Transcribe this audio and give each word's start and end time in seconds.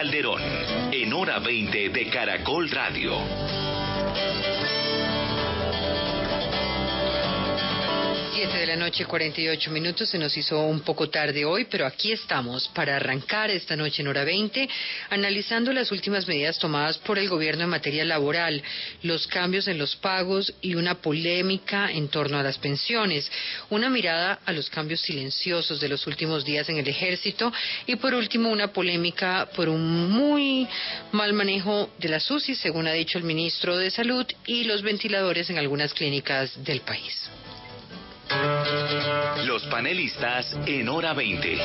Calderón, 0.00 0.40
en 0.92 1.12
hora 1.12 1.40
20 1.40 1.90
de 1.90 2.08
Caracol 2.08 2.70
Radio. 2.70 3.18
7 8.40 8.56
de 8.56 8.66
la 8.68 8.76
noche, 8.76 9.04
48 9.04 9.70
minutos. 9.70 10.08
Se 10.08 10.16
nos 10.16 10.34
hizo 10.34 10.58
un 10.62 10.80
poco 10.80 11.10
tarde 11.10 11.44
hoy, 11.44 11.66
pero 11.66 11.84
aquí 11.84 12.10
estamos 12.10 12.68
para 12.68 12.96
arrancar 12.96 13.50
esta 13.50 13.76
noche 13.76 14.00
en 14.00 14.08
hora 14.08 14.24
20, 14.24 14.66
analizando 15.10 15.74
las 15.74 15.92
últimas 15.92 16.26
medidas 16.26 16.58
tomadas 16.58 16.96
por 16.96 17.18
el 17.18 17.28
gobierno 17.28 17.64
en 17.64 17.68
materia 17.68 18.02
laboral, 18.02 18.62
los 19.02 19.26
cambios 19.26 19.68
en 19.68 19.76
los 19.76 19.94
pagos 19.96 20.54
y 20.62 20.74
una 20.74 21.02
polémica 21.02 21.92
en 21.92 22.08
torno 22.08 22.38
a 22.38 22.42
las 22.42 22.56
pensiones. 22.56 23.30
Una 23.68 23.90
mirada 23.90 24.38
a 24.46 24.52
los 24.52 24.70
cambios 24.70 25.02
silenciosos 25.02 25.78
de 25.78 25.90
los 25.90 26.06
últimos 26.06 26.42
días 26.42 26.66
en 26.70 26.78
el 26.78 26.88
ejército 26.88 27.52
y, 27.86 27.96
por 27.96 28.14
último, 28.14 28.48
una 28.48 28.72
polémica 28.72 29.50
por 29.54 29.68
un 29.68 30.10
muy 30.10 30.66
mal 31.12 31.34
manejo 31.34 31.90
de 31.98 32.08
la 32.08 32.20
SUSI, 32.20 32.54
según 32.54 32.88
ha 32.88 32.92
dicho 32.92 33.18
el 33.18 33.24
ministro 33.24 33.76
de 33.76 33.90
Salud, 33.90 34.24
y 34.46 34.64
los 34.64 34.80
ventiladores 34.80 35.50
en 35.50 35.58
algunas 35.58 35.92
clínicas 35.92 36.64
del 36.64 36.80
país. 36.80 37.28
Los 39.44 39.64
panelistas 39.66 40.56
en 40.66 40.88
hora 40.88 41.12
20. 41.14 41.58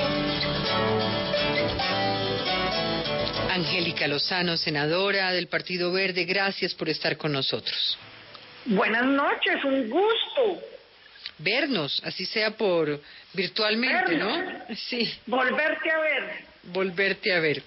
Angélica 3.52 4.08
Lozano, 4.08 4.58
senadora 4.58 5.31
del 5.31 5.47
Partido 5.47 5.91
Verde, 5.91 6.25
gracias 6.25 6.73
por 6.73 6.89
estar 6.89 7.17
con 7.17 7.31
nosotros. 7.31 7.97
Buenas 8.66 9.05
noches, 9.05 9.63
un 9.63 9.89
gusto. 9.89 10.61
Vernos, 11.38 12.02
así 12.03 12.25
sea 12.25 12.52
por 12.52 12.99
virtualmente, 13.33 14.16
Vernos. 14.16 14.38
¿no? 14.69 14.75
Sí, 14.75 15.13
Volverte 15.27 15.91
a 15.91 15.99
ver. 15.99 16.45
volverte 16.63 17.33
a 17.33 17.39
ver. 17.39 17.61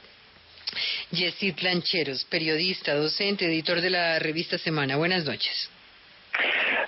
Yesid 1.13 1.59
Lancheros, 1.61 2.25
periodista, 2.25 2.95
docente, 2.95 3.47
editor 3.47 3.81
de 3.81 3.91
la 3.91 4.19
revista 4.19 4.59
Semana. 4.59 4.97
Buenas 4.97 5.25
noches. 5.25 5.71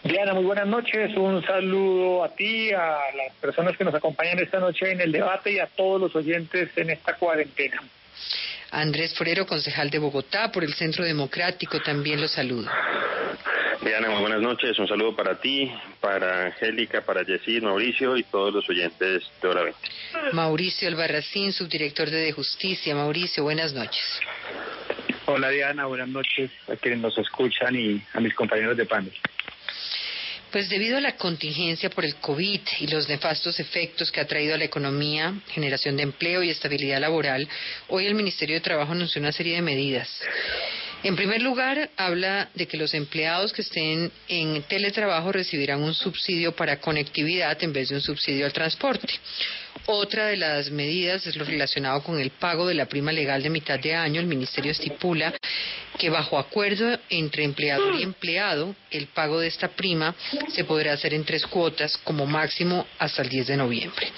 Diana, 0.03 0.33
muy 0.33 0.45
buenas 0.45 0.67
noches. 0.67 1.15
Un 1.17 1.45
saludo 1.45 2.25
a 2.25 2.31
ti, 2.35 2.73
a 2.73 2.99
las 3.15 3.35
personas 3.41 3.77
que 3.77 3.85
nos 3.85 3.95
acompañan 3.95 4.39
esta 4.39 4.59
noche 4.59 4.93
en 4.93 5.01
el 5.01 5.13
debate 5.13 5.53
y 5.53 5.59
a 5.59 5.67
todos 5.67 6.01
los 6.01 6.17
oyentes 6.17 6.71
en 6.77 6.91
esta 6.91 7.17
cuarentena. 7.17 7.83
Andrés 8.71 9.15
Forero, 9.15 9.47
concejal 9.47 9.91
de 9.91 9.99
Bogotá, 9.99 10.51
por 10.53 10.65
el 10.65 10.73
Centro 10.75 11.05
Democrático, 11.05 11.81
también 11.81 12.21
lo 12.21 12.29
saludo. 12.29 12.71
Diana, 13.83 14.11
muy 14.11 14.21
buenas 14.21 14.41
noches. 14.41 14.79
Un 14.79 14.89
saludo 14.89 15.17
para 15.17 15.41
ti, 15.41 15.71
para 16.01 16.47
Angélica, 16.47 17.03
para 17.03 17.23
Yesid, 17.23 17.63
Mauricio 17.63 18.17
y 18.17 18.23
todos 18.25 18.55
los 18.55 18.69
oyentes 18.69 19.25
de 19.43 19.49
Hora 19.49 19.63
20. 19.63 19.79
Mauricio 20.33 20.89
Albarracín, 20.89 21.53
subdirector 21.53 22.11
de 22.11 22.19
De 22.19 22.33
Justicia. 22.33 22.95
Mauricio, 22.95 23.43
buenas 23.43 23.73
noches. 23.73 24.21
Hola 25.27 25.51
Diana, 25.51 25.87
buenas 25.87 26.09
noches 26.09 26.51
a 26.69 26.77
quienes 26.77 27.01
nos 27.01 27.17
escuchan 27.17 27.75
y 27.77 28.03
a 28.15 28.21
mis 28.21 28.35
compañeros 28.35 28.77
de 28.77 28.85
panel. 28.85 29.13
Pues 30.51 30.69
debido 30.69 30.99
a 30.99 31.01
la 31.01 31.17
contingencia 31.17 31.91
por 31.91 32.05
el 32.05 32.17
COVID 32.17 32.61
y 32.81 32.87
los 32.89 33.09
nefastos 33.09 33.61
efectos 33.61 34.11
que 34.11 34.21
ha 34.21 34.27
traído 34.27 34.55
a 34.55 34.59
la 34.59 34.65
economía, 34.65 35.33
generación 35.49 35.97
de 35.97 36.03
empleo 36.03 36.43
y 36.43 36.51
estabilidad 36.51 37.01
laboral, 37.01 37.49
hoy 37.87 38.07
el 38.07 38.17
Ministerio 38.17 38.57
de 38.57 38.61
Trabajo 38.61 38.91
anunció 38.91 39.21
una 39.21 39.31
serie 39.31 39.55
de 39.55 39.63
medidas. 39.63 40.09
En 41.05 41.15
primer 41.15 41.41
lugar, 41.41 41.91
habla 41.97 42.51
de 42.55 42.67
que 42.67 42.77
los 42.77 42.95
empleados 42.95 43.53
que 43.53 43.63
estén 43.63 44.11
en 44.29 44.63
teletrabajo 44.65 45.31
recibirán 45.31 45.83
un 45.83 45.95
subsidio 45.95 46.55
para 46.57 46.81
conectividad 46.81 47.57
en 47.63 47.73
vez 47.73 47.89
de 47.89 47.95
un 47.95 48.03
subsidio 48.03 48.45
al 48.45 48.53
transporte. 48.53 49.15
Otra 49.87 50.27
de 50.27 50.37
las 50.37 50.71
medidas 50.71 51.27
es 51.27 51.37
lo 51.37 51.45
relacionado 51.45 52.03
con 52.03 52.21
el 52.21 52.31
pago 52.31 52.67
de 52.67 52.75
la 52.75 52.87
prima 52.87 53.13
legal 53.13 53.43
de 53.43 53.51
mitad 53.51 53.79
de 53.79 53.95
año. 53.95 54.21
El 54.21 54.27
Ministerio 54.27 54.73
estipula 54.73 55.35
que 55.99 56.11
bajo 56.11 56.39
acuerdo 56.39 56.99
entre 57.11 57.45
empleador 57.45 57.97
y 57.97 58.03
empleado, 58.03 58.75
el 58.91 59.09
pago 59.09 59.41
de 59.41 59.49
esta 59.49 59.69
prima 59.69 60.15
se 60.49 60.65
podrá 60.65 60.93
hacer 60.93 61.13
en 61.13 61.25
tres 61.25 61.47
cuotas 61.47 61.99
como 61.99 62.25
máximo 62.25 62.87
hasta 62.99 63.23
el 63.23 63.29
10 63.29 63.49
de 63.49 63.57
noviembre. 63.57 64.09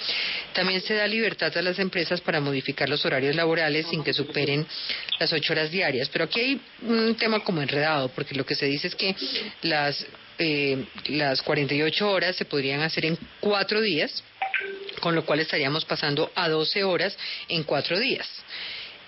También 0.53 0.81
se 0.81 0.93
da 0.93 1.07
libertad 1.07 1.55
a 1.57 1.61
las 1.61 1.79
empresas 1.79 2.21
para 2.21 2.39
modificar 2.39 2.87
los 2.87 3.03
horarios 3.05 3.35
laborales 3.35 3.87
sin 3.87 4.03
que 4.03 4.13
superen 4.13 4.65
las 5.19 5.33
ocho 5.33 5.53
horas 5.53 5.71
diarias. 5.71 6.09
Pero 6.09 6.25
aquí 6.25 6.39
hay 6.39 6.61
un 6.83 7.15
tema 7.15 7.41
como 7.41 7.61
enredado, 7.61 8.09
porque 8.09 8.35
lo 8.35 8.45
que 8.45 8.55
se 8.55 8.67
dice 8.67 8.87
es 8.87 8.95
que 8.95 9.15
las, 9.63 10.05
eh, 10.37 10.85
las 11.07 11.41
48 11.41 12.09
horas 12.09 12.35
se 12.35 12.45
podrían 12.45 12.81
hacer 12.81 13.05
en 13.05 13.17
cuatro 13.39 13.81
días, 13.81 14.23
con 14.99 15.15
lo 15.15 15.25
cual 15.25 15.39
estaríamos 15.39 15.85
pasando 15.85 16.31
a 16.35 16.49
12 16.49 16.83
horas 16.83 17.17
en 17.49 17.63
cuatro 17.63 17.99
días. 17.99 18.27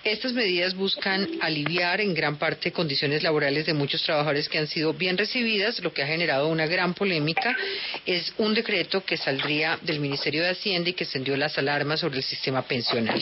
Estas 0.06 0.34
medidas 0.34 0.72
buscan 0.76 1.26
aliviar 1.40 2.00
en 2.00 2.14
gran 2.14 2.36
parte 2.36 2.70
condiciones 2.70 3.24
laborales 3.24 3.66
de 3.66 3.74
muchos 3.74 4.04
trabajadores 4.04 4.48
que 4.48 4.56
han 4.56 4.68
sido 4.68 4.92
bien 4.92 5.18
recibidas, 5.18 5.80
lo 5.80 5.92
que 5.92 6.00
ha 6.00 6.06
generado 6.06 6.46
una 6.46 6.68
gran 6.68 6.94
polémica. 6.94 7.56
Es 8.04 8.32
un 8.38 8.54
decreto 8.54 9.04
que 9.04 9.16
saldría 9.16 9.80
del 9.82 9.98
Ministerio 9.98 10.44
de 10.44 10.50
Hacienda 10.50 10.90
y 10.90 10.92
que 10.92 11.02
encendió 11.02 11.36
las 11.36 11.58
alarmas 11.58 11.98
sobre 11.98 12.18
el 12.18 12.22
sistema 12.22 12.62
pensional. 12.62 13.20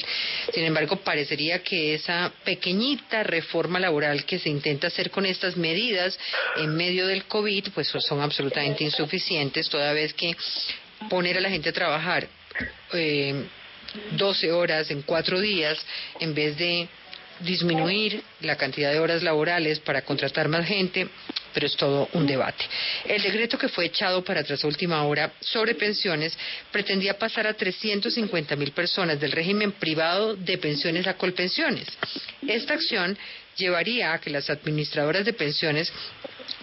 Sin 0.53 0.63
embargo, 0.63 0.97
parecería 0.97 1.63
que 1.63 1.95
esa 1.95 2.31
pequeñita 2.45 3.23
reforma 3.23 3.81
laboral 3.81 4.27
que 4.27 4.39
se 4.39 4.51
intenta 4.51 4.89
hacer 4.89 5.11
con 5.11 5.25
estas 5.25 5.57
medidas 5.57 6.19
en 6.57 6.77
medio 6.77 7.07
del 7.07 7.25
COVID, 7.25 7.69
pues 7.73 7.89
son 7.89 8.21
absolutamente 8.21 8.85
insuficientes, 8.85 9.71
toda 9.71 9.95
vez 9.95 10.13
que 10.13 10.37
poner 11.09 11.39
a 11.39 11.41
la 11.41 11.51
gente 11.51 11.69
a 11.69 11.73
trabajar 11.73 12.29
eh, 12.93 13.45
12 14.13 14.53
horas 14.53 14.91
en 14.91 15.03
cuatro 15.03 15.41
días 15.41 15.79
en 16.21 16.35
vez 16.35 16.57
de 16.57 16.89
disminuir 17.41 18.23
la 18.41 18.57
cantidad 18.57 18.93
de 18.93 19.01
horas 19.01 19.23
laborales 19.23 19.81
para 19.81 20.03
contratar 20.03 20.49
más 20.49 20.67
gente, 20.67 21.09
pero 21.53 21.67
es 21.67 21.77
todo 21.77 22.09
un 22.13 22.27
debate. 22.27 22.65
El 23.05 23.23
decreto 23.23 23.59
que 23.59 23.69
fue 23.69 23.87
echado 23.87 24.23
para 24.23 24.41
atrás 24.41 24.63
a 24.63 24.69
última 24.69 25.03
hora 25.05 25.33
sobre 25.41 25.75
pensiones 25.75 26.37
pretendía 26.71 27.19
pasar 27.19 27.47
a 27.47 27.55
350 27.55 28.57
mil 28.57 28.73
personas 28.73 29.21
del 29.21 29.33
régimen 29.33 29.73
privado 29.73 30.37
de 30.37 30.59
pensiones 30.59 31.07
a 31.07 31.15
colpensiones. 31.15 31.87
Esta 32.47 32.75
acción 32.75 33.19
llevaría 33.57 34.13
a 34.13 34.21
que 34.21 34.31
las 34.31 34.51
administradoras 34.51 35.25
de 35.25 35.33
pensiones 35.33 35.93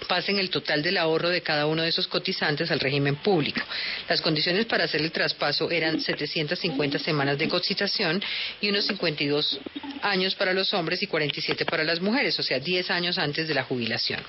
pasen 0.08 0.40
el 0.40 0.50
total 0.50 0.82
del 0.82 0.98
ahorro 0.98 1.30
de 1.30 1.42
cada 1.42 1.66
uno 1.66 1.84
de 1.84 1.90
esos 1.90 2.08
cotizantes 2.08 2.72
al 2.72 2.80
régimen 2.80 3.16
público. 3.18 3.62
Las 4.10 4.22
condiciones 4.22 4.66
para 4.66 4.84
hacer 4.86 5.02
el 5.02 5.12
traspaso 5.12 5.70
eran 5.72 6.02
750 6.02 7.00
semanas 7.00 7.38
de 7.38 7.48
cotización 7.48 8.22
y 8.60 8.70
unos 8.70 8.86
52 8.88 9.60
años 10.02 10.36
para 10.36 10.54
los 10.54 10.74
hombres 10.74 11.02
y 11.04 11.08
47 11.08 11.66
para 11.66 11.84
las 11.84 12.02
mujeres, 12.02 12.38
o 12.40 12.44
sea, 12.44 12.60
10 12.60 12.90
años 12.92 13.18
antes 13.18 13.48
de 13.48 13.54
la 13.54 13.64
jubilación. 13.64 14.20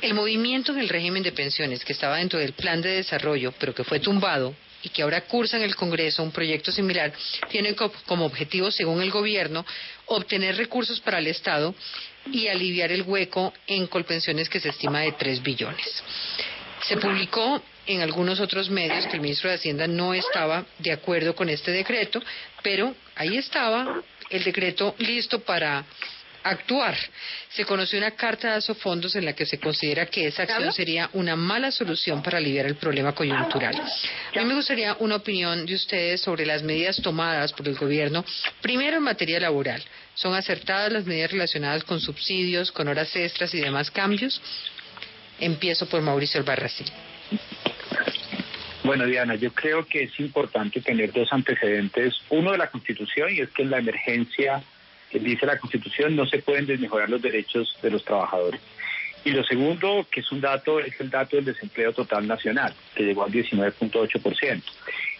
El 0.00 0.14
movimiento 0.14 0.72
en 0.72 0.78
el 0.80 0.88
régimen 0.88 1.22
de 1.22 1.32
pensiones 1.32 1.84
que 1.84 1.92
estaba 1.92 2.18
dentro 2.18 2.38
del 2.38 2.52
plan 2.52 2.80
de 2.82 2.90
desarrollo, 2.90 3.52
pero 3.58 3.74
que 3.74 3.84
fue 3.84 4.00
tumbado 4.00 4.54
y 4.82 4.90
que 4.90 5.00
ahora 5.02 5.22
cursa 5.22 5.56
en 5.56 5.62
el 5.62 5.74
Congreso 5.76 6.22
un 6.22 6.30
proyecto 6.30 6.70
similar, 6.70 7.10
tiene 7.48 7.74
co- 7.74 7.90
como 8.04 8.26
objetivo, 8.26 8.70
según 8.70 9.00
el 9.02 9.10
gobierno, 9.10 9.64
obtener 10.06 10.56
recursos 10.58 11.00
para 11.00 11.18
el 11.20 11.26
Estado 11.26 11.74
y 12.32 12.48
aliviar 12.48 12.92
el 12.92 13.02
hueco 13.02 13.52
en 13.66 13.86
colpensiones 13.86 14.48
que 14.48 14.60
se 14.60 14.70
estima 14.70 15.00
de 15.00 15.12
3 15.12 15.42
billones. 15.42 16.02
Se 16.82 16.96
publicó 16.96 17.62
en 17.86 18.00
algunos 18.00 18.40
otros 18.40 18.70
medios 18.70 19.06
que 19.06 19.16
el 19.16 19.22
ministro 19.22 19.50
de 19.50 19.56
Hacienda 19.56 19.86
no 19.86 20.14
estaba 20.14 20.64
de 20.78 20.92
acuerdo 20.92 21.34
con 21.34 21.48
este 21.48 21.70
decreto, 21.70 22.22
pero 22.62 22.94
ahí 23.16 23.36
estaba 23.36 24.02
el 24.30 24.44
decreto 24.44 24.94
listo 24.98 25.40
para 25.40 25.84
actuar. 26.44 26.94
Se 27.48 27.64
conoció 27.64 27.98
una 27.98 28.12
carta 28.12 28.50
de 28.50 28.54
Asofondos 28.56 29.16
en 29.16 29.24
la 29.24 29.32
que 29.32 29.46
se 29.46 29.58
considera 29.58 30.06
que 30.06 30.26
esa 30.26 30.44
acción 30.44 30.72
sería 30.72 31.10
una 31.14 31.34
mala 31.34 31.70
solución 31.70 32.22
para 32.22 32.38
aliviar 32.38 32.66
el 32.66 32.76
problema 32.76 33.12
coyuntural. 33.12 33.74
A 33.74 34.38
mí 34.38 34.44
me 34.44 34.54
gustaría 34.54 34.96
una 35.00 35.16
opinión 35.16 35.64
de 35.66 35.74
ustedes 35.74 36.20
sobre 36.20 36.46
las 36.46 36.62
medidas 36.62 37.00
tomadas 37.02 37.52
por 37.52 37.66
el 37.66 37.74
gobierno, 37.74 38.24
primero 38.60 38.98
en 38.98 39.02
materia 39.02 39.40
laboral. 39.40 39.82
¿Son 40.14 40.34
acertadas 40.34 40.92
las 40.92 41.06
medidas 41.06 41.32
relacionadas 41.32 41.82
con 41.82 42.00
subsidios, 42.00 42.70
con 42.70 42.86
horas 42.86 43.14
extras 43.16 43.52
y 43.54 43.60
demás 43.60 43.90
cambios? 43.90 44.40
Empiezo 45.40 45.86
por 45.86 46.00
Mauricio 46.02 46.38
Albarracín. 46.38 46.86
Bueno, 48.84 49.06
Diana, 49.06 49.34
yo 49.34 49.50
creo 49.52 49.86
que 49.86 50.02
es 50.04 50.20
importante 50.20 50.82
tener 50.82 51.10
dos 51.10 51.32
antecedentes. 51.32 52.14
Uno 52.28 52.52
de 52.52 52.58
la 52.58 52.70
Constitución 52.70 53.32
y 53.32 53.40
es 53.40 53.48
que 53.50 53.62
en 53.62 53.70
la 53.70 53.78
emergencia 53.78 54.62
dice 55.18 55.46
la 55.46 55.58
Constitución, 55.58 56.16
no 56.16 56.26
se 56.26 56.38
pueden 56.38 56.66
desmejorar 56.66 57.10
los 57.10 57.22
derechos 57.22 57.76
de 57.82 57.90
los 57.90 58.04
trabajadores. 58.04 58.60
Y 59.24 59.30
lo 59.30 59.42
segundo, 59.42 60.06
que 60.10 60.20
es 60.20 60.30
un 60.32 60.40
dato, 60.40 60.80
es 60.80 61.00
el 61.00 61.08
dato 61.08 61.36
del 61.36 61.46
desempleo 61.46 61.92
total 61.92 62.26
nacional, 62.26 62.74
que 62.94 63.04
llegó 63.04 63.24
al 63.24 63.32
19.8%. 63.32 64.62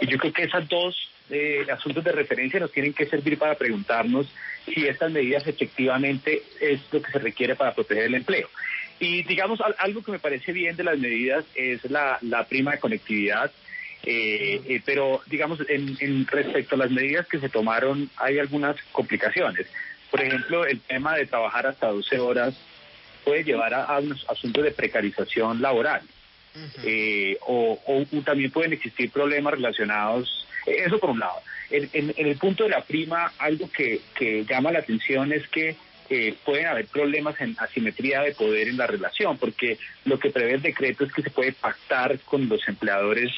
Y 0.01 0.07
yo 0.07 0.19
creo 0.19 0.33
que 0.33 0.43
esas 0.43 0.69
dos 0.69 1.11
eh, 1.31 1.65
asuntos 1.73 2.05
de 2.05 2.13
referencia 2.13 2.61
nos 2.61 2.71
tienen 2.71 2.93
que 2.93 3.07
servir 3.07 3.39
para 3.39 3.55
preguntarnos 3.55 4.27
si 4.67 4.87
estas 4.87 5.11
medidas 5.11 5.47
efectivamente 5.47 6.43
es 6.61 6.81
lo 6.93 7.01
que 7.01 7.11
se 7.11 7.19
requiere 7.19 7.57
para 7.57 7.75
proteger 7.75 8.05
el 8.05 8.15
empleo. 8.15 8.49
Y 9.01 9.23
digamos, 9.23 9.61
algo 9.79 10.03
que 10.03 10.13
me 10.13 10.19
parece 10.19 10.53
bien 10.53 10.77
de 10.77 10.85
las 10.85 10.99
medidas 10.99 11.45
es 11.55 11.85
la, 11.91 12.19
prima 12.49 12.73
de 12.73 12.79
conectividad, 12.79 13.51
eh, 14.07 14.61
eh, 14.67 14.83
pero 14.85 15.23
digamos, 15.27 15.59
en, 15.69 16.27
respecto 16.27 16.75
a 16.75 16.79
las 16.79 16.91
medidas 16.91 17.27
que 17.27 17.39
se 17.39 17.49
tomaron, 17.49 18.11
hay 18.17 18.39
algunas 18.39 18.77
complicaciones. 18.93 19.67
Por 20.11 20.21
ejemplo, 20.21 20.65
el 20.67 20.81
tema 20.81 21.17
de 21.17 21.27
trabajar 21.27 21.67
hasta 21.67 21.89
12 21.89 22.19
horas 22.19 22.55
puede 23.25 23.45
llevar 23.45 23.75
a, 23.75 23.99
unos 23.99 24.25
asuntos 24.29 24.63
de 24.63 24.71
precarización 24.71 25.61
laboral. 25.63 26.03
Eh, 26.85 27.37
o, 27.47 27.79
también 28.25 28.51
pueden 28.51 28.73
existir 28.73 29.11
problemas 29.11 29.55
relacionados, 29.55 30.47
eso 30.67 30.99
por 31.01 31.11
un 31.11 31.19
lado. 31.19 31.41
En, 31.71 32.15
el 32.17 32.37
punto 32.37 32.65
de 32.65 32.71
la 32.71 32.83
prima, 32.83 33.33
algo 33.39 33.69
que, 33.71 34.01
que 34.15 34.45
llama 34.45 34.71
la 34.71 34.79
atención 34.81 35.33
es 35.33 35.49
que 35.49 35.77
eh, 36.11 36.35
pueden 36.45 36.67
haber 36.67 36.87
problemas 36.87 37.41
en 37.41 37.57
asimetría 37.59 38.21
de 38.21 38.33
poder 38.33 38.69
en 38.69 38.77
la 38.77 38.87
relación, 38.87 39.39
porque 39.39 39.79
lo 40.05 40.19
que 40.19 40.31
prevé 40.31 40.55
el 40.55 40.63
decreto 40.63 41.05
es 41.05 41.13
que 41.13 41.23
se 41.23 41.31
puede 41.31 41.53
pactar 41.53 42.19
con 42.21 42.47
los 42.47 42.69
empleadores 42.69 43.33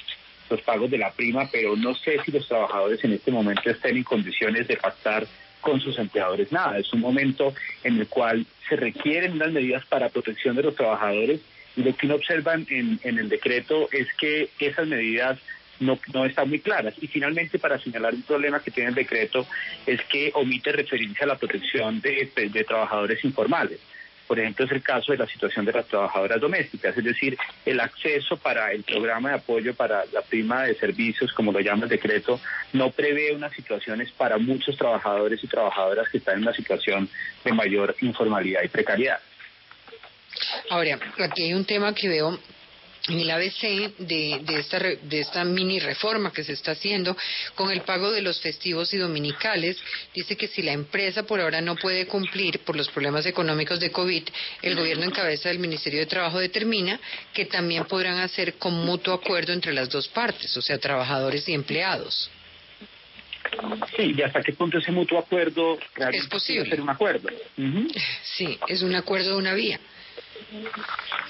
los 0.48 0.60
pagos 0.62 0.90
de 0.90 0.98
la 0.98 1.12
prima, 1.12 1.48
pero 1.50 1.76
no 1.76 1.94
sé 1.94 2.18
si 2.24 2.32
los 2.32 2.46
trabajadores 2.46 3.02
en 3.04 3.12
este 3.12 3.30
momento 3.30 3.70
estén 3.70 3.96
en 3.96 4.04
condiciones 4.04 4.68
de 4.68 4.76
pactar 4.76 5.26
con 5.60 5.80
sus 5.80 5.98
empleadores 5.98 6.52
nada. 6.52 6.78
Es 6.78 6.92
un 6.92 7.00
momento 7.00 7.54
en 7.82 7.98
el 7.98 8.06
cual 8.06 8.46
se 8.68 8.76
requieren 8.76 9.32
unas 9.32 9.52
medidas 9.52 9.84
para 9.86 10.08
protección 10.08 10.54
de 10.56 10.62
los 10.62 10.76
trabajadores 10.76 11.40
y 11.76 11.82
lo 11.82 11.94
que 11.94 12.06
uno 12.06 12.14
observa 12.16 12.54
en, 12.54 13.00
en 13.02 13.18
el 13.18 13.28
decreto 13.28 13.88
es 13.92 14.06
que 14.14 14.48
esas 14.58 14.86
medidas 14.86 15.38
no, 15.80 15.98
no 16.12 16.24
están 16.24 16.48
muy 16.48 16.60
claras. 16.60 16.94
Y 17.00 17.06
finalmente, 17.06 17.58
para 17.58 17.78
señalar 17.78 18.14
un 18.14 18.22
problema 18.22 18.60
que 18.60 18.70
tiene 18.70 18.90
el 18.90 18.94
decreto, 18.94 19.46
es 19.86 20.00
que 20.04 20.30
omite 20.34 20.72
referirse 20.72 21.24
a 21.24 21.28
la 21.28 21.36
protección 21.36 22.00
de, 22.00 22.30
de, 22.34 22.64
trabajadores 22.64 23.24
informales. 23.24 23.80
Por 24.26 24.40
ejemplo, 24.40 24.64
es 24.64 24.72
el 24.72 24.82
caso 24.82 25.12
de 25.12 25.18
la 25.18 25.26
situación 25.26 25.64
de 25.64 25.72
las 25.72 25.86
trabajadoras 25.86 26.40
domésticas, 26.40 26.96
es 26.96 27.04
decir, 27.04 27.36
el 27.64 27.80
acceso 27.80 28.36
para 28.36 28.72
el 28.72 28.82
programa 28.82 29.30
de 29.30 29.34
apoyo 29.36 29.74
para 29.74 30.04
la 30.12 30.22
prima 30.22 30.64
de 30.64 30.74
servicios, 30.74 31.32
como 31.32 31.52
lo 31.52 31.60
llama 31.60 31.84
el 31.84 31.90
decreto, 31.90 32.40
no 32.72 32.90
prevé 32.90 33.34
unas 33.34 33.52
situaciones 33.52 34.10
para 34.12 34.38
muchos 34.38 34.76
trabajadores 34.76 35.42
y 35.42 35.46
trabajadoras 35.46 36.08
que 36.08 36.18
están 36.18 36.36
en 36.36 36.42
una 36.42 36.52
situación 36.52 37.08
de 37.44 37.52
mayor 37.52 37.94
informalidad 38.00 38.62
y 38.64 38.68
precariedad. 38.68 39.18
Ahora, 40.70 40.98
aquí 41.18 41.44
hay 41.44 41.54
un 41.54 41.64
tema 41.64 41.94
que 41.94 42.08
veo 42.08 42.38
en 43.08 43.20
el 43.20 43.30
ABC 43.30 43.96
de, 43.98 44.40
esta, 44.58 44.78
de 44.78 45.20
esta 45.20 45.44
mini 45.44 45.78
reforma 45.78 46.32
que 46.32 46.44
se 46.44 46.52
está 46.52 46.72
haciendo 46.72 47.16
con 47.54 47.70
el 47.70 47.82
pago 47.82 48.10
de 48.10 48.22
los 48.22 48.40
festivos 48.40 48.92
y 48.94 48.98
dominicales, 48.98 49.76
dice 50.14 50.36
que 50.36 50.48
si 50.48 50.62
la 50.62 50.72
empresa 50.72 51.24
por 51.24 51.40
ahora 51.40 51.60
no 51.60 51.76
puede 51.76 52.06
cumplir 52.06 52.60
por 52.60 52.76
los 52.76 52.88
problemas 52.88 53.26
económicos 53.26 53.80
de 53.80 53.90
COVID, 53.90 54.24
el 54.62 54.76
gobierno 54.76 55.04
en 55.04 55.10
cabeza 55.10 55.48
del 55.48 55.58
Ministerio 55.58 56.00
de 56.00 56.06
Trabajo 56.06 56.38
determina 56.38 57.00
que 57.32 57.46
también 57.46 57.84
podrán 57.84 58.18
hacer 58.18 58.54
con 58.54 58.74
mutuo 58.74 59.14
acuerdo 59.14 59.52
entre 59.52 59.72
las 59.72 59.88
dos 59.88 60.08
partes, 60.08 60.56
o 60.56 60.62
sea, 60.62 60.78
trabajadores 60.78 61.48
y 61.48 61.54
empleados. 61.54 62.30
Sí, 63.96 64.14
¿y 64.16 64.22
hasta 64.22 64.42
qué 64.42 64.52
punto 64.52 64.78
ese 64.78 64.90
mutuo 64.90 65.18
acuerdo 65.18 65.78
es 66.12 66.26
posible 66.26 66.68
ser 66.68 66.80
un 66.80 66.90
acuerdo? 66.90 67.28
Sí, 68.22 68.58
es 68.66 68.82
un 68.82 68.94
acuerdo 68.94 69.30
de 69.30 69.36
una 69.36 69.54
vía. 69.54 69.78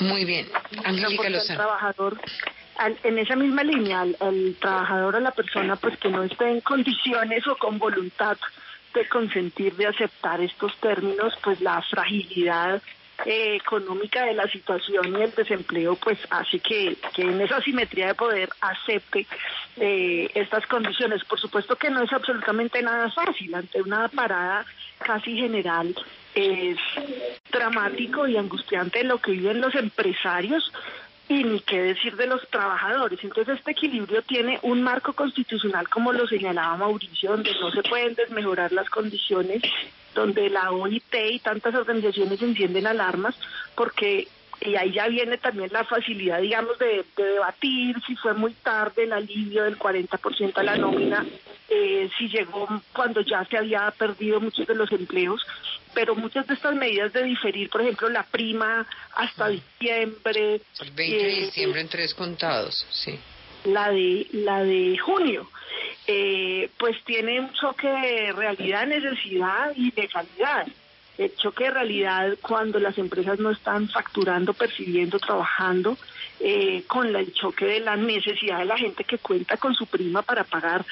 Muy 0.01 0.25
bien. 0.25 0.47
Angélica 0.85 1.29
Lozano. 1.31 1.61
trabajador, 1.61 2.21
en 3.03 3.19
esa 3.19 3.37
misma 3.37 3.63
línea, 3.63 4.05
el 4.21 4.57
trabajador 4.61 5.17
o 5.17 5.21
la 5.21 5.31
persona 5.31 5.77
pues 5.77 5.99
que 5.99 6.09
no 6.09 6.23
esté 6.23 6.51
en 6.51 6.61
condiciones 6.61 7.47
o 7.47 7.57
con 7.57 7.79
voluntad 7.79 8.37
de 8.95 9.09
consentir, 9.09 9.75
de 9.77 9.87
aceptar 9.87 10.41
estos 10.41 10.75
términos, 10.79 11.35
pues 11.43 11.61
la 11.61 11.83
fragilidad 11.83 12.83
eh, 13.25 13.57
económica 13.57 14.25
de 14.27 14.35
la 14.35 14.47
situación 14.49 15.17
y 15.17 15.23
el 15.23 15.35
desempleo, 15.35 15.97
pues 15.97 16.19
hace 16.31 16.59
que, 16.61 16.97
que 17.15 17.23
en 17.23 17.41
esa 17.41 17.61
simetría 17.61 18.09
de 18.09 18.15
poder 18.15 18.51
acepte 18.61 19.27
eh, 19.77 20.31
estas 20.35 20.67
condiciones. 20.67 21.25
Por 21.25 21.41
supuesto 21.41 21.77
que 21.77 21.91
no 21.91 22.03
es 22.03 22.13
absolutamente 22.13 22.83
nada 22.83 23.11
fácil 23.11 23.55
ante 23.55 23.81
una 23.81 24.09
parada 24.09 24.65
casi 24.99 25.37
general 25.37 25.95
es 26.35 26.77
dramático 27.51 28.29
y 28.29 28.37
angustiante 28.37 29.03
lo 29.05 29.19
que 29.19 29.33
viven 29.33 29.61
los 29.63 29.75
empresarios 29.75 30.71
y 31.29 31.43
ni 31.45 31.61
qué 31.61 31.83
decir 31.83 32.17
de 32.17 32.27
los 32.27 32.47
trabajadores. 32.49 33.19
Entonces 33.23 33.59
este 33.59 33.73
equilibrio 33.73 34.23
tiene 34.23 34.59
un 34.63 34.83
marco 34.83 35.13
constitucional, 35.13 35.89
como 35.89 36.13
lo 36.13 36.27
señalaba 36.27 36.77
Mauricio, 36.77 37.33
donde 37.33 37.53
no 37.61 37.71
se 37.71 37.83
pueden 37.83 38.15
desmejorar 38.15 38.73
las 38.73 38.89
condiciones, 38.91 39.63
donde 40.15 40.49
la 40.49 40.71
OIT 40.71 41.15
y 41.33 41.39
tantas 41.41 41.75
organizaciones 41.75 42.41
encienden 42.41 42.87
alarmas, 42.87 43.35
porque 43.75 44.29
y 44.61 44.75
ahí 44.77 44.93
ya 44.93 45.09
viene 45.09 45.39
también 45.39 45.71
la 45.73 45.85
facilidad, 45.85 46.41
digamos, 46.41 46.79
de, 46.79 47.05
debatir 47.17 47.97
si 48.07 48.17
fue 48.17 48.35
muy 48.35 48.53
tarde 48.55 49.05
el 49.05 49.13
alivio 49.13 49.65
del 49.65 49.79
40% 49.79 50.57
a 50.57 50.63
la 50.63 50.77
nómina, 50.77 51.27
eh, 51.69 52.09
si 52.17 52.29
llegó 52.29 52.67
cuando 52.93 53.21
ya 53.21 53.45
se 53.45 53.59
había 53.59 53.91
perdido 53.91 54.41
muchos 54.41 54.67
de 54.67 54.75
los 54.75 54.91
empleos 54.93 55.45
pero 55.97 56.15
muchas 56.15 56.47
de 56.47 56.53
estas 56.53 56.75
medidas 56.75 57.11
de 57.15 57.23
diferir, 57.25 57.71
por 57.71 57.81
ejemplo, 57.81 58.11
la 58.11 58.23
prima 58.23 58.87
hasta 59.15 59.49
diciembre. 59.49 60.61
El 60.79 60.91
20 60.91 61.17
de 61.17 61.33
eh, 61.33 61.45
diciembre 61.47 61.81
en 61.81 61.89
tres 61.89 62.13
contados, 62.13 62.87
sí. 62.91 63.19
La 63.65 63.91
de, 63.91 64.27
la 64.33 64.63
de 64.63 64.99
junio. 64.99 65.51
Eh, 66.07 66.69
pues 66.79 67.03
tiene 67.05 67.41
un 67.41 67.51
choque 67.55 67.89
de 67.89 68.33
realidad, 68.33 68.87
necesidad 68.87 69.73
y 69.75 69.91
de 69.91 70.07
El 71.19 71.35
choque 71.37 71.65
de 71.65 71.71
realidad 71.71 72.37
cuando 72.43 72.79
las 72.79 72.99
empresas 72.99 73.39
no 73.39 73.51
están 73.51 73.89
facturando, 73.89 74.53
percibiendo, 74.53 75.19
trabajando, 75.19 75.97
eh, 76.41 76.85
con 76.87 77.15
el 77.15 77.33
choque 77.33 77.65
de 77.65 77.81
la 77.81 77.97
necesidad 77.97 78.59
de 78.59 78.67
la 78.67 78.77
gente 78.77 79.05
que 79.05 79.19
cuenta 79.19 79.57
con 79.57 79.75
su 79.75 79.87
prima 79.87 80.23
para 80.23 80.45
pagar 80.45 80.85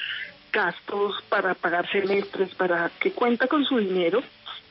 gastos, 0.51 1.21
para 1.29 1.53
pagar 1.53 1.89
semestres, 1.91 2.55
para 2.55 2.89
que 2.99 3.11
cuenta 3.11 3.47
con 3.47 3.63
su 3.65 3.77
dinero 3.77 4.23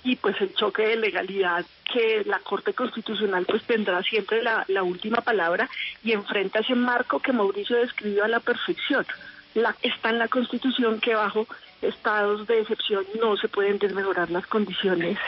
y 0.03 0.17
pues 0.17 0.41
el 0.41 0.55
choque 0.55 0.87
de 0.87 0.97
legalidad 0.97 1.65
que 1.93 2.25
la 2.27 2.39
Corte 2.41 2.75
Constitucional 2.75 3.47
pues 3.47 3.63
tendrá 3.65 4.03
siempre 4.03 4.43
la, 4.43 4.83
última 4.83 5.21
palabra 5.23 5.69
y 6.03 6.13
enfrenta 6.13 6.61
ese 6.61 6.75
marco 6.75 7.21
que 7.21 7.33
Mauricio 7.33 7.77
describió 7.77 8.25
a 8.25 8.29
la 8.29 8.41
perfección. 8.41 9.07
La, 9.55 9.75
está 9.83 10.11
en 10.11 10.19
la 10.19 10.29
Constitución 10.29 11.01
que 11.01 11.15
bajo 11.15 11.47
estados 11.85 12.47
de 12.47 12.61
excepción 12.61 13.05
no 13.21 13.37
se 13.37 13.49
pueden 13.49 13.79
desmejorar 13.79 14.31
las 14.31 14.47
condiciones 14.47 15.19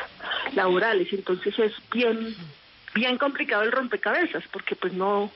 laborales. 0.55 1.13
Entonces 1.13 1.59
es 1.59 1.73
bien, 1.93 2.35
bien 2.95 3.19
complicado 3.19 3.63
el 3.63 3.73
rompecabezas 3.73 4.45
porque 4.53 4.77
pues 4.77 4.93
no, 4.93 5.31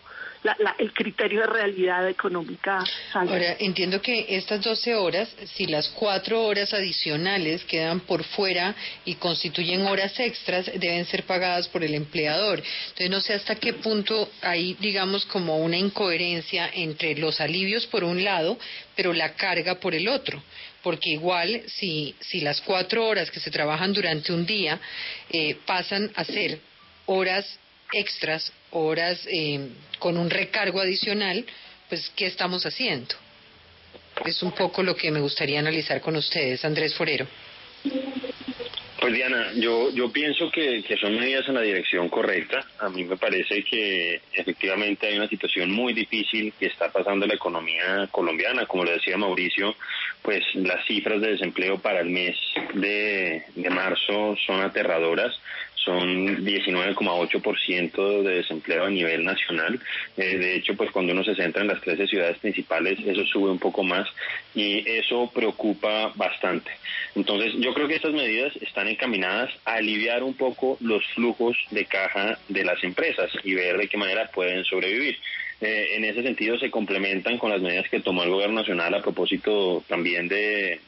el 0.78 0.92
criterio 0.92 1.40
de 1.40 1.46
realidad 1.46 2.08
económica. 2.08 2.82
Ahora, 3.12 3.56
entiendo 3.58 4.00
que 4.00 4.26
estas 4.36 4.62
12 4.62 4.94
horas, 4.94 5.28
si 5.54 5.66
las 5.66 5.88
cuatro 5.88 6.42
horas 6.44 6.72
adicionales 6.72 7.64
quedan 7.64 8.00
por 8.00 8.24
fuera 8.24 8.74
y 9.04 9.16
constituyen 9.16 9.86
horas 9.86 10.18
extras, 10.18 10.66
deben 10.66 11.04
ser 11.06 11.24
pagadas 11.24 11.68
por 11.68 11.84
el 11.84 11.94
empleador. 11.94 12.62
Entonces, 12.88 13.10
no 13.10 13.20
sé 13.20 13.34
hasta 13.34 13.56
qué 13.56 13.74
punto 13.74 14.30
hay, 14.40 14.74
digamos, 14.80 15.26
como 15.26 15.58
una 15.58 15.76
incoherencia 15.76 16.70
entre 16.72 17.16
los 17.16 17.40
alivios 17.40 17.86
por 17.86 18.04
un 18.04 18.24
lado, 18.24 18.58
pero 18.96 19.12
la 19.12 19.34
carga 19.34 19.74
por 19.74 19.94
el 19.94 20.08
otro 20.08 20.42
porque 20.82 21.10
igual 21.10 21.62
si, 21.66 22.14
si 22.20 22.40
las 22.40 22.60
cuatro 22.60 23.06
horas 23.06 23.30
que 23.30 23.40
se 23.40 23.50
trabajan 23.50 23.92
durante 23.92 24.32
un 24.32 24.46
día 24.46 24.80
eh, 25.30 25.56
pasan 25.66 26.10
a 26.14 26.24
ser 26.24 26.58
horas 27.06 27.58
extras, 27.92 28.52
horas 28.70 29.20
eh, 29.26 29.68
con 29.98 30.16
un 30.16 30.30
recargo 30.30 30.80
adicional, 30.80 31.44
pues 31.88 32.10
¿qué 32.14 32.26
estamos 32.26 32.64
haciendo? 32.64 33.14
Es 34.24 34.42
un 34.42 34.52
poco 34.52 34.82
lo 34.82 34.94
que 34.94 35.10
me 35.10 35.20
gustaría 35.20 35.58
analizar 35.58 36.00
con 36.00 36.16
ustedes, 36.16 36.64
Andrés 36.64 36.94
Forero. 36.94 37.26
Pues 39.00 39.14
Diana, 39.14 39.52
yo, 39.54 39.90
yo 39.92 40.12
pienso 40.12 40.50
que, 40.50 40.84
son 41.00 41.18
medidas 41.18 41.48
en 41.48 41.54
la 41.54 41.62
dirección 41.62 42.10
correcta. 42.10 42.62
A 42.80 42.90
mí 42.90 43.02
me 43.04 43.16
parece 43.16 43.64
que 43.64 44.20
efectivamente 44.34 45.06
hay 45.06 45.16
una 45.16 45.26
situación 45.26 45.70
muy 45.70 45.94
difícil 45.94 46.52
que 46.58 46.66
está 46.66 46.92
pasando 46.92 47.26
la 47.26 47.34
economía 47.34 48.08
colombiana, 48.10 48.66
como 48.66 48.84
le 48.84 48.92
decía 48.92 49.16
Mauricio, 49.16 49.74
pues 50.20 50.42
las 50.54 50.84
cifras 50.84 51.18
de 51.22 51.32
desempleo 51.32 51.78
para 51.78 52.00
el 52.00 52.10
mes 52.10 52.36
de, 52.74 53.42
de 53.54 53.70
marzo 53.70 54.36
son 54.46 54.60
aterradoras 54.60 55.32
son 55.84 56.44
19,8% 56.44 58.22
de 58.22 58.34
desempleo 58.34 58.84
a 58.84 58.90
nivel 58.90 59.24
nacional. 59.24 59.80
Eh, 60.16 60.36
de 60.36 60.56
hecho, 60.56 60.76
pues 60.76 60.90
cuando 60.90 61.12
uno 61.12 61.24
se 61.24 61.34
centra 61.34 61.62
en 61.62 61.68
las 61.68 61.80
13 61.80 62.06
ciudades 62.06 62.38
principales, 62.38 62.98
eso 63.00 63.24
sube 63.24 63.50
un 63.50 63.58
poco 63.58 63.82
más 63.82 64.06
y 64.54 64.88
eso 64.88 65.30
preocupa 65.34 66.12
bastante. 66.14 66.70
Entonces, 67.14 67.54
yo 67.58 67.72
creo 67.72 67.88
que 67.88 67.96
estas 67.96 68.12
medidas 68.12 68.54
están 68.56 68.88
encaminadas 68.90 69.50
a 69.64 69.74
aliviar 69.74 70.22
un 70.22 70.34
poco 70.34 70.76
los 70.80 71.04
flujos 71.14 71.56
de 71.70 71.84
caja 71.84 72.38
de 72.48 72.64
las 72.64 72.82
empresas 72.84 73.30
y 73.44 73.54
ver 73.54 73.78
de 73.78 73.88
qué 73.88 73.96
manera 73.96 74.30
pueden 74.32 74.64
sobrevivir. 74.64 75.16
Eh, 75.60 75.96
en 75.96 76.04
ese 76.04 76.22
sentido 76.22 76.58
se 76.58 76.70
complementan 76.70 77.36
con 77.36 77.50
las 77.50 77.60
medidas 77.60 77.88
que 77.90 78.00
tomó 78.00 78.22
el 78.22 78.30
gobierno 78.30 78.60
nacional 78.60 78.94
a 78.94 79.02
propósito 79.02 79.84
también 79.86 80.26
de 80.26 80.80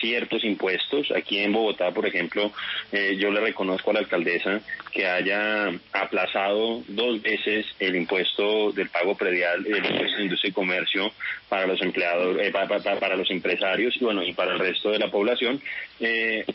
ciertos 0.00 0.44
impuestos. 0.44 1.10
Aquí 1.14 1.38
en 1.38 1.52
Bogotá, 1.52 1.90
por 1.90 2.06
ejemplo, 2.06 2.52
eh, 2.92 3.16
yo 3.18 3.30
le 3.30 3.40
reconozco 3.40 3.90
a 3.90 3.94
la 3.94 4.00
alcaldesa 4.00 4.60
que 4.90 5.06
haya 5.06 5.72
aplazado 5.92 6.82
dos 6.88 7.22
veces 7.22 7.66
el 7.78 7.96
impuesto 7.96 8.72
del 8.72 8.88
pago 8.90 9.16
predial, 9.16 9.66
el 9.66 9.84
impuesto 9.84 10.16
de 10.16 10.22
industria 10.24 10.50
y 10.50 10.52
comercio 10.52 11.12
para 11.48 11.66
los 11.66 11.80
empleados, 11.82 12.36
eh, 12.40 12.52
para, 12.52 13.16
los 13.16 13.30
empresarios 13.30 13.94
y 14.00 14.04
bueno 14.04 14.22
y 14.22 14.32
para 14.32 14.52
el 14.52 14.58
resto 14.58 14.90
de 14.90 14.98
la 14.98 15.10
población, 15.10 15.60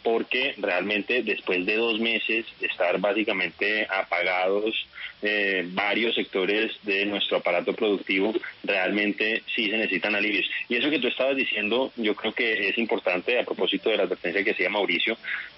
porque 0.03 0.53
realmente 0.57 1.23
después 1.23 1.65
de 1.65 1.75
dos 1.75 1.99
meses 1.99 2.45
de 2.59 2.67
estar 2.67 2.99
básicamente 2.99 3.87
apagados 3.89 4.87
varios 5.73 6.13
sectores 6.13 6.71
de 6.83 7.05
nuestro 7.05 7.37
aparato 7.37 7.73
productivo 7.73 8.33
realmente 8.63 9.41
sí 9.55 9.69
se 9.69 9.77
necesitan 9.77 10.15
alivios. 10.15 10.45
Y 10.69 10.75
eso 10.75 10.89
que 10.89 10.99
tú 10.99 11.07
estabas 11.07 11.35
diciendo, 11.35 11.91
yo 11.95 12.13
creo 12.13 12.33
que 12.33 12.69
es 12.69 12.77
importante 12.77 13.06
a 13.09 13.43
propósito 13.45 13.89
de 13.89 13.97
la 13.97 14.03
advertencia 14.03 14.43
que 14.43 14.51
hacía 14.51 14.69
Mauricio. 14.69 15.17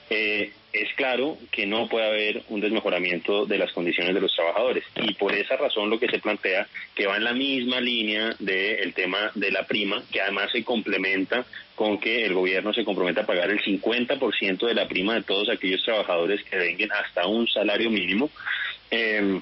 Eh, 0.09 0.51
es 0.71 0.93
claro 0.95 1.37
que 1.51 1.65
no 1.65 1.87
puede 1.87 2.05
haber 2.05 2.43
un 2.49 2.61
desmejoramiento 2.61 3.45
de 3.45 3.57
las 3.57 3.71
condiciones 3.71 4.13
de 4.13 4.21
los 4.21 4.33
trabajadores 4.35 4.83
y 4.95 5.13
por 5.13 5.33
esa 5.33 5.55
razón 5.55 5.89
lo 5.89 5.99
que 5.99 6.07
se 6.07 6.19
plantea 6.19 6.67
que 6.95 7.07
va 7.07 7.17
en 7.17 7.23
la 7.23 7.33
misma 7.33 7.79
línea 7.79 8.35
del 8.39 8.93
tema 8.93 9.31
de 9.35 9.51
la 9.51 9.65
prima, 9.65 10.03
que 10.11 10.21
además 10.21 10.51
se 10.51 10.63
complementa 10.63 11.45
con 11.75 11.99
que 11.99 12.25
el 12.25 12.33
gobierno 12.33 12.73
se 12.73 12.83
comprometa 12.83 13.21
a 13.21 13.25
pagar 13.25 13.49
el 13.49 13.61
50% 13.61 14.67
de 14.67 14.73
la 14.73 14.87
prima 14.87 15.15
de 15.15 15.23
todos 15.23 15.49
aquellos 15.49 15.83
trabajadores 15.83 16.43
que 16.43 16.57
vengan 16.57 16.91
hasta 16.91 17.25
un 17.27 17.47
salario 17.47 17.89
mínimo. 17.89 18.29
Eh, 18.91 19.39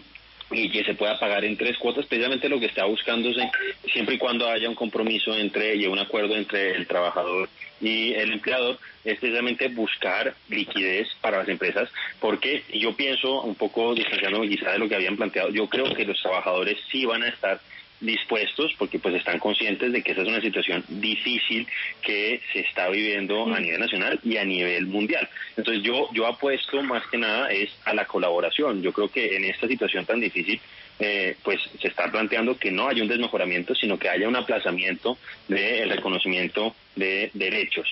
y 0.52 0.70
que 0.70 0.84
se 0.84 0.94
pueda 0.94 1.20
pagar 1.20 1.44
en 1.44 1.58
tres 1.58 1.78
cuotas, 1.78 2.06
precisamente 2.06 2.48
lo 2.48 2.60
que 2.60 2.68
está 2.68 2.86
buscándose, 2.86 3.50
siempre 3.92 4.16
y 4.16 4.18
cuando 4.18 4.50
haya 4.50 4.70
un 4.70 4.76
compromiso 4.76 5.36
entre 5.36 5.76
y 5.76 5.88
un 5.88 6.00
acuerdo 6.00 6.36
entre 6.36 6.72
el 6.72 6.88
trabajador 6.88 7.50
y 7.82 8.14
el 8.14 8.34
empleador, 8.34 8.80
es 9.04 9.20
precisamente 9.20 9.68
buscar 9.70 10.34
liquidez 10.50 11.08
para 11.22 11.38
las 11.40 11.50
empresas, 11.50 11.90
porque 12.20 12.64
yo 12.74 12.96
pienso, 12.96 13.42
un 13.42 13.56
poco 13.56 13.94
distanciándome 13.94 14.50
quizá 14.50 14.72
de 14.72 14.80
lo 14.80 14.90
que 14.90 14.96
habían 14.96 15.16
planteado, 15.16 15.50
yo 15.50 15.68
creo 15.68 15.94
que 15.94 16.06
los 16.06 16.22
trabajadores 16.22 16.78
sí 16.92 17.06
van 17.06 17.24
a 17.24 17.30
estar 17.30 17.60
dispuestos 18.00 18.76
porque 18.78 19.00
pues 19.00 19.16
están 19.16 19.40
conscientes 19.40 19.92
de 19.92 20.02
que 20.04 20.12
esa 20.12 20.22
es 20.22 20.28
una 20.28 20.42
situación 20.42 20.84
difícil 20.88 21.68
que 22.02 22.42
se 22.54 22.60
está 22.60 22.90
viviendo 22.90 23.54
a 23.54 23.60
nivel 23.60 23.80
nacional 23.80 24.20
y 24.24 24.38
a 24.38 24.46
nivel 24.46 24.86
mundial. 24.86 25.28
Entonces 25.56 25.84
yo 25.84 26.10
yo 26.14 26.28
apuesto 26.28 26.82
más 26.84 27.06
que 27.08 27.18
nada 27.18 27.50
es 27.50 27.70
a 27.86 27.94
la 27.94 28.06
colaboración. 28.06 28.82
Yo 28.82 28.94
creo 28.94 29.08
que 29.08 29.36
en 29.36 29.46
esta 29.46 29.68
situación 29.68 30.06
tan 30.06 30.20
difícil 30.20 30.60
eh, 31.00 31.36
pues 31.44 31.60
se 31.80 31.88
está 31.88 32.12
planteando 32.12 32.58
que 32.58 32.72
no 32.72 32.88
haya 32.88 33.02
un 33.02 33.08
desmejoramiento, 33.08 33.76
sino 33.76 34.00
que 34.00 34.10
haya 34.10 34.28
un 34.28 34.36
aplazamiento 34.36 35.18
del 35.48 35.90
reconocimiento 35.90 36.76
de 36.96 37.30
derechos. 37.34 37.88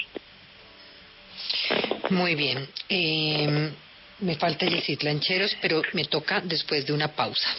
Muy 2.09 2.35
bien. 2.35 2.67
Eh, 2.89 3.71
me 4.19 4.35
falta 4.35 4.65
decir 4.65 5.03
Lancheros, 5.03 5.57
pero 5.61 5.81
me 5.93 6.05
toca 6.05 6.41
después 6.41 6.85
de 6.85 6.93
una 6.93 7.09
pausa. 7.09 7.49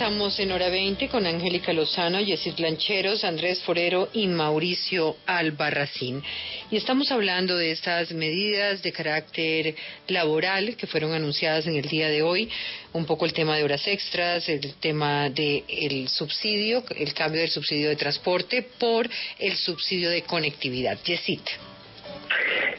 Estamos 0.00 0.40
en 0.40 0.50
hora 0.50 0.70
20 0.70 1.08
con 1.08 1.26
Angélica 1.26 1.74
Lozano, 1.74 2.22
Yesid 2.22 2.58
Lancheros, 2.58 3.22
Andrés 3.22 3.62
Forero 3.62 4.08
y 4.14 4.28
Mauricio 4.28 5.16
Albarracín. 5.26 6.22
Y 6.70 6.78
estamos 6.78 7.12
hablando 7.12 7.54
de 7.58 7.72
estas 7.72 8.10
medidas 8.14 8.82
de 8.82 8.92
carácter 8.92 9.74
laboral 10.08 10.74
que 10.78 10.86
fueron 10.86 11.12
anunciadas 11.12 11.66
en 11.66 11.76
el 11.76 11.86
día 11.86 12.08
de 12.08 12.22
hoy. 12.22 12.48
Un 12.94 13.04
poco 13.04 13.26
el 13.26 13.34
tema 13.34 13.58
de 13.58 13.62
horas 13.62 13.86
extras, 13.86 14.48
el 14.48 14.72
tema 14.76 15.28
del 15.28 16.08
subsidio, 16.08 16.82
el 16.96 17.12
cambio 17.12 17.42
del 17.42 17.50
subsidio 17.50 17.90
de 17.90 17.96
transporte 17.96 18.66
por 18.78 19.06
el 19.38 19.54
subsidio 19.54 20.08
de 20.08 20.22
conectividad. 20.22 20.98
Yesid. 21.04 21.40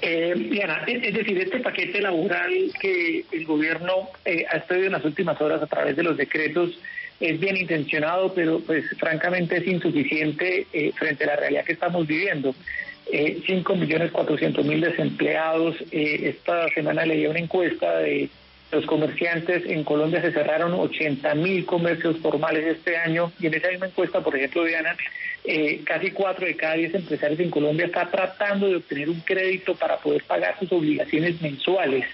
Eh, 0.02 0.34
Diana, 0.50 0.86
es 0.88 1.14
decir, 1.14 1.38
este 1.38 1.60
paquete 1.60 2.02
laboral 2.02 2.52
que 2.82 3.26
el 3.32 3.46
gobierno 3.46 4.10
eh, 4.26 4.44
ha 4.50 4.58
estudiado 4.58 4.88
en 4.88 4.94
las 4.94 5.06
últimas 5.06 5.40
horas 5.40 5.62
a 5.62 5.68
través 5.68 5.96
de 5.96 6.02
los 6.02 6.18
decretos 6.18 6.72
es 7.22 7.40
bien 7.40 7.56
intencionado, 7.56 8.34
pero 8.34 8.60
pues 8.60 8.84
francamente 8.98 9.58
es 9.58 9.68
insuficiente 9.68 10.66
eh, 10.74 10.92
frente 10.96 11.24
a 11.24 11.28
la 11.28 11.36
realidad 11.38 11.64
que 11.64 11.74
estamos 11.74 12.06
viviendo. 12.08 12.54
Eh, 13.12 13.42
5 13.46 13.76
millones 13.76 14.12
400 14.12 14.66
mil 14.66 14.82
desempleados. 14.82 15.76
Eh, 15.92 16.30
esta 16.30 16.68
semana 16.70 17.06
leí 17.06 17.28
una 17.28 17.40
encuesta 17.40 18.00
de 18.00 18.30
los 18.72 18.86
comerciantes 18.86 19.66
en 19.66 19.84
Colombia 19.84 20.22
se 20.22 20.32
cerraron 20.32 20.74
80 20.74 21.36
mil 21.36 21.66
comercios 21.66 22.18
formales 22.20 22.66
este 22.66 22.96
año 22.96 23.32
y 23.40 23.48
en 23.48 23.56
esa 23.56 23.70
misma 23.70 23.88
encuesta, 23.88 24.22
por 24.22 24.36
ejemplo, 24.36 24.64
Diana, 24.64 24.96
eh, 25.44 25.82
casi 25.84 26.12
4 26.12 26.46
de 26.46 26.56
cada 26.56 26.76
10 26.76 26.96
empresarios 26.96 27.40
en 27.42 27.52
Colombia 27.52 27.88
está 27.88 28.10
tratando 28.10 28.70
de 28.70 28.78
obtener 28.78 29.10
un 29.10 29.20
crédito 29.22 29.76
para 29.76 29.98
poder 29.98 30.24
pagar 30.24 30.58
sus 30.58 30.72
obligaciones 30.72 31.42
mensuales. 31.42 32.06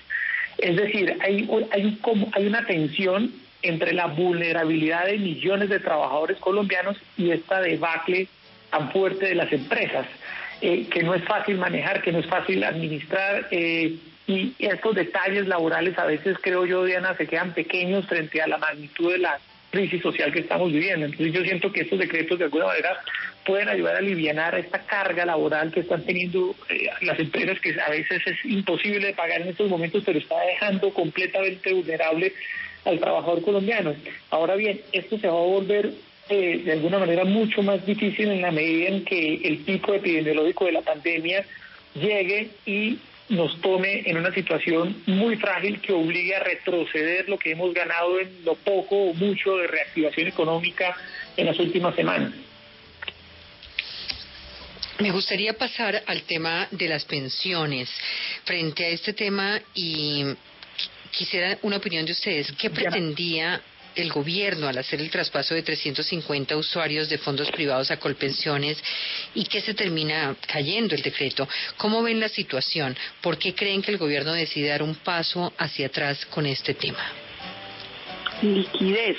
Es 0.57 0.75
decir, 0.75 1.15
hay, 1.19 1.47
hay 1.71 2.47
una 2.47 2.65
tensión 2.65 3.31
entre 3.61 3.93
la 3.93 4.07
vulnerabilidad 4.07 5.05
de 5.05 5.17
millones 5.17 5.69
de 5.69 5.79
trabajadores 5.79 6.37
colombianos 6.37 6.97
y 7.17 7.31
esta 7.31 7.61
debacle 7.61 8.27
tan 8.69 8.91
fuerte 8.91 9.27
de 9.27 9.35
las 9.35 9.51
empresas, 9.51 10.05
eh, 10.61 10.87
que 10.89 11.03
no 11.03 11.13
es 11.13 11.23
fácil 11.23 11.57
manejar, 11.57 12.01
que 12.01 12.11
no 12.11 12.19
es 12.19 12.27
fácil 12.27 12.63
administrar. 12.63 13.47
Eh, 13.51 13.95
y 14.27 14.53
estos 14.59 14.93
detalles 14.93 15.47
laborales 15.47 15.97
a 15.97 16.05
veces, 16.05 16.37
creo 16.41 16.65
yo, 16.65 16.83
Diana, 16.83 17.15
se 17.15 17.27
quedan 17.27 17.53
pequeños 17.53 18.05
frente 18.07 18.41
a 18.41 18.47
la 18.47 18.57
magnitud 18.57 19.11
de 19.13 19.19
la 19.19 19.39
crisis 19.69 20.01
social 20.01 20.31
que 20.31 20.39
estamos 20.39 20.71
viviendo. 20.71 21.05
Entonces 21.05 21.33
yo 21.33 21.41
siento 21.43 21.71
que 21.71 21.81
estos 21.81 21.99
decretos 21.99 22.37
de 22.37 22.45
alguna 22.45 22.67
manera 22.67 23.01
pueden 23.45 23.69
ayudar 23.69 23.95
a 23.95 23.99
aliviar 23.99 24.55
esta 24.59 24.79
carga 24.79 25.25
laboral 25.25 25.71
que 25.71 25.81
están 25.81 26.03
teniendo 26.05 26.55
eh, 26.69 26.87
las 27.01 27.19
empresas, 27.19 27.59
que 27.59 27.79
a 27.79 27.89
veces 27.89 28.21
es 28.25 28.45
imposible 28.45 29.07
de 29.07 29.13
pagar 29.13 29.41
en 29.41 29.49
estos 29.49 29.69
momentos, 29.69 30.03
pero 30.05 30.19
está 30.19 30.39
dejando 30.41 30.93
completamente 30.93 31.73
vulnerable 31.73 32.33
al 32.87 32.99
trabajador 32.99 33.41
colombiano. 33.41 33.93
Ahora 34.29 34.55
bien, 34.55 34.81
esto 34.91 35.17
se 35.19 35.27
va 35.27 35.33
a 35.33 35.45
volver 35.45 35.91
eh, 36.29 36.61
de 36.65 36.71
alguna 36.73 36.99
manera 36.99 37.23
mucho 37.23 37.61
más 37.61 37.85
difícil 37.85 38.29
en 38.29 38.41
la 38.41 38.51
medida 38.51 38.89
en 38.89 39.05
que 39.05 39.35
el 39.43 39.59
pico 39.59 39.93
epidemiológico 39.93 40.65
de 40.65 40.71
la 40.73 40.81
pandemia 40.81 41.45
llegue 41.95 42.49
y 42.65 42.99
nos 43.29 43.59
tome 43.61 44.03
en 44.05 44.17
una 44.17 44.33
situación 44.33 45.03
muy 45.05 45.35
frágil 45.35 45.81
que 45.81 45.93
obligue 45.93 46.35
a 46.35 46.43
retroceder 46.43 47.27
lo 47.27 47.37
que 47.37 47.51
hemos 47.51 47.73
ganado 47.73 48.19
en 48.19 48.45
lo 48.45 48.55
poco 48.55 48.95
o 48.95 49.13
mucho 49.13 49.57
de 49.57 49.67
reactivación 49.67 50.27
económica 50.27 50.95
en 51.35 51.45
las 51.45 51.59
últimas 51.59 51.95
semanas. 51.95 52.33
Me 54.99 55.11
gustaría 55.11 55.53
pasar 55.53 56.03
al 56.07 56.23
tema 56.23 56.67
de 56.71 56.87
las 56.87 57.05
pensiones. 57.05 57.89
Frente 58.45 58.85
a 58.85 58.87
este 58.89 59.13
tema 59.13 59.61
y 59.75 60.23
quisiera 61.11 61.57
una 61.61 61.77
opinión 61.77 62.05
de 62.05 62.11
ustedes. 62.11 62.51
¿Qué 62.53 62.69
pretendía 62.69 63.61
el 63.97 64.11
gobierno 64.11 64.67
al 64.67 64.77
hacer 64.77 65.01
el 65.01 65.09
traspaso 65.09 65.55
de 65.55 65.63
350 65.63 66.55
usuarios 66.55 67.09
de 67.09 67.17
fondos 67.17 67.49
privados 67.51 67.89
a 67.91 67.97
Colpensiones 67.97 68.77
y 69.33 69.45
qué 69.45 69.59
se 69.59 69.73
termina 69.73 70.35
cayendo 70.45 70.95
el 70.95 71.01
decreto. 71.01 71.49
¿Cómo 71.77 72.03
ven 72.03 72.19
la 72.19 72.29
situación? 72.29 72.95
¿Por 73.21 73.37
qué 73.37 73.55
creen 73.55 73.81
que 73.81 73.91
el 73.91 73.97
gobierno 73.97 74.33
decide 74.33 74.69
dar 74.69 74.83
un 74.83 74.95
paso 74.95 75.51
hacia 75.57 75.87
atrás 75.87 76.25
con 76.27 76.45
este 76.45 76.75
tema? 76.75 77.11
Liquidez. 78.41 79.17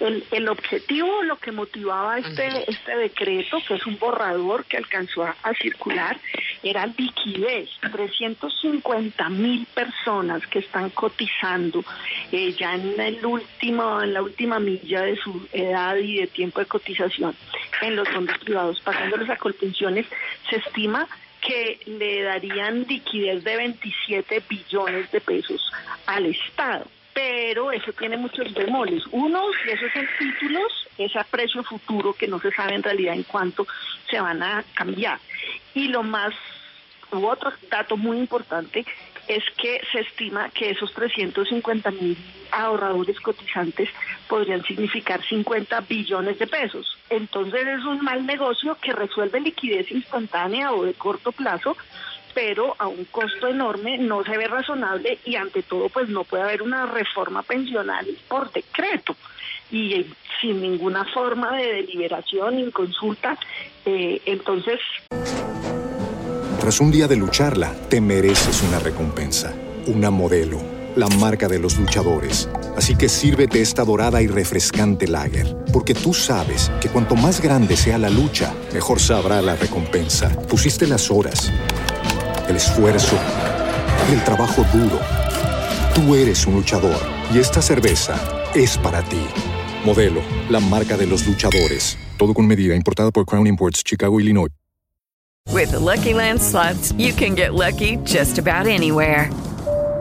El, 0.00 0.24
el 0.30 0.48
objetivo, 0.48 1.22
lo 1.22 1.38
que 1.38 1.52
motivaba 1.52 2.18
este, 2.18 2.70
este 2.70 2.96
decreto, 2.96 3.58
que 3.66 3.74
es 3.74 3.86
un 3.86 3.98
borrador 3.98 4.64
que 4.64 4.76
alcanzó 4.76 5.24
a, 5.24 5.54
circular, 5.60 6.18
era 6.62 6.86
liquidez. 6.86 7.70
350 7.92 9.28
mil 9.30 9.66
personas 9.74 10.46
que 10.46 10.58
están 10.58 10.90
cotizando 10.90 11.84
eh, 12.32 12.52
ya 12.52 12.74
en, 12.74 13.00
el 13.00 13.24
último, 13.24 14.02
en 14.02 14.12
la 14.12 14.22
última 14.22 14.58
milla 14.58 15.02
de 15.02 15.16
su 15.16 15.48
edad 15.52 15.96
y 15.96 16.18
de 16.18 16.26
tiempo 16.26 16.60
de 16.60 16.66
cotización 16.66 17.34
en 17.82 17.96
los 17.96 18.08
fondos 18.08 18.38
privados, 18.38 18.80
pasándoles 18.80 19.30
a 19.30 19.36
colpensiones, 19.36 20.06
se 20.48 20.56
estima 20.56 21.06
que 21.40 21.78
le 21.86 22.22
darían 22.22 22.82
liquidez 22.88 23.44
de 23.44 23.56
27 23.56 24.42
billones 24.48 25.10
de 25.12 25.20
pesos 25.20 25.72
al 26.06 26.26
Estado. 26.26 26.86
Pero 27.16 27.72
eso 27.72 27.94
tiene 27.94 28.18
muchos 28.18 28.52
bemoles. 28.52 29.02
Uno, 29.10 29.40
si 29.64 29.70
esos 29.70 29.90
son 29.90 30.06
títulos, 30.18 30.70
es 30.98 31.16
a 31.16 31.24
precio 31.24 31.64
futuro 31.64 32.12
que 32.12 32.28
no 32.28 32.38
se 32.38 32.50
sabe 32.50 32.74
en 32.74 32.82
realidad 32.82 33.14
en 33.14 33.22
cuánto 33.22 33.66
se 34.10 34.20
van 34.20 34.42
a 34.42 34.62
cambiar. 34.74 35.18
Y 35.72 35.88
lo 35.88 36.02
más, 36.02 36.34
u 37.12 37.24
otro 37.24 37.50
dato 37.70 37.96
muy 37.96 38.18
importante, 38.18 38.84
es 39.28 39.42
que 39.56 39.80
se 39.90 40.00
estima 40.00 40.50
que 40.50 40.68
esos 40.68 40.92
350 40.92 41.90
mil 41.92 42.18
ahorradores 42.50 43.18
cotizantes 43.20 43.88
podrían 44.28 44.62
significar 44.64 45.24
50 45.24 45.80
billones 45.88 46.38
de 46.38 46.46
pesos. 46.46 46.98
Entonces 47.08 47.66
es 47.66 47.84
un 47.86 48.04
mal 48.04 48.26
negocio 48.26 48.76
que 48.78 48.92
resuelve 48.92 49.40
liquidez 49.40 49.90
instantánea 49.90 50.72
o 50.72 50.84
de 50.84 50.92
corto 50.92 51.32
plazo, 51.32 51.78
pero 52.36 52.76
a 52.78 52.86
un 52.86 53.06
costo 53.06 53.48
enorme 53.48 53.96
no 53.96 54.22
se 54.22 54.36
ve 54.36 54.46
razonable 54.46 55.18
y 55.24 55.36
ante 55.36 55.62
todo 55.62 55.88
pues 55.88 56.10
no 56.10 56.22
puede 56.22 56.42
haber 56.42 56.60
una 56.60 56.84
reforma 56.84 57.42
pensional 57.42 58.06
por 58.28 58.52
decreto 58.52 59.16
y 59.70 60.04
sin 60.38 60.60
ninguna 60.60 61.06
forma 61.14 61.56
de 61.56 61.72
deliberación 61.76 62.56
ni 62.56 62.70
consulta. 62.70 63.38
Eh, 63.86 64.20
entonces... 64.26 64.78
Tras 66.60 66.78
un 66.78 66.92
día 66.92 67.08
de 67.08 67.16
lucharla, 67.16 67.72
te 67.88 68.02
mereces 68.02 68.62
una 68.62 68.80
recompensa, 68.80 69.54
una 69.86 70.10
modelo, 70.10 70.60
la 70.94 71.08
marca 71.08 71.48
de 71.48 71.58
los 71.58 71.78
luchadores. 71.78 72.50
Así 72.76 72.96
que 72.96 73.08
sírvete 73.08 73.62
esta 73.62 73.82
dorada 73.82 74.20
y 74.20 74.26
refrescante 74.26 75.08
lager, 75.08 75.56
porque 75.72 75.94
tú 75.94 76.12
sabes 76.12 76.70
que 76.82 76.90
cuanto 76.90 77.16
más 77.16 77.40
grande 77.40 77.78
sea 77.78 77.96
la 77.96 78.10
lucha, 78.10 78.52
mejor 78.74 79.00
sabrá 79.00 79.40
la 79.40 79.56
recompensa. 79.56 80.28
Pusiste 80.48 80.86
las 80.86 81.10
horas, 81.10 81.50
el 82.48 82.56
esfuerzo, 82.56 83.18
el 84.12 84.22
trabajo 84.24 84.64
duro. 84.72 85.00
Tú 85.94 86.14
eres 86.14 86.46
un 86.46 86.54
luchador 86.54 87.00
y 87.34 87.38
esta 87.38 87.60
cerveza 87.60 88.14
es 88.54 88.78
para 88.78 89.02
ti. 89.02 89.24
Modelo, 89.84 90.20
la 90.48 90.60
marca 90.60 90.96
de 90.96 91.06
los 91.06 91.26
luchadores. 91.26 91.98
Todo 92.18 92.34
con 92.34 92.46
medida, 92.46 92.74
importada 92.74 93.10
por 93.10 93.24
Crown 93.24 93.46
Imports, 93.46 93.82
Chicago, 93.84 94.20
Illinois. 94.20 94.50
With 95.52 95.72
Lucky 95.72 96.12
Land 96.12 96.40
slots, 96.40 96.92
you 96.98 97.12
can 97.12 97.34
get 97.34 97.54
lucky 97.54 97.96
just 98.04 98.38
about 98.38 98.66
anywhere. 98.66 99.30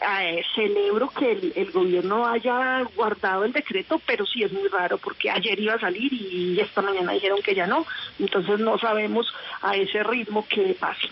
Eh, 0.00 0.42
celebro 0.54 1.08
que 1.08 1.32
el, 1.32 1.52
el, 1.56 1.70
gobierno 1.70 2.26
haya 2.26 2.82
guardado 2.94 3.44
el 3.44 3.52
decreto, 3.52 4.00
pero 4.06 4.26
sí 4.26 4.42
es 4.42 4.52
muy 4.52 4.68
raro 4.68 4.98
porque 4.98 5.30
ayer 5.30 5.58
iba 5.58 5.74
a 5.74 5.80
salir 5.80 6.12
y 6.12 6.60
esta 6.60 6.82
mañana 6.82 7.12
dijeron 7.12 7.40
que 7.42 7.54
ya 7.54 7.66
no. 7.66 7.86
Entonces 8.18 8.58
no 8.58 8.78
sabemos 8.78 9.26
a 9.62 9.74
ese 9.76 10.02
ritmo 10.02 10.46
qué 10.48 10.76
pasa. 10.78 11.08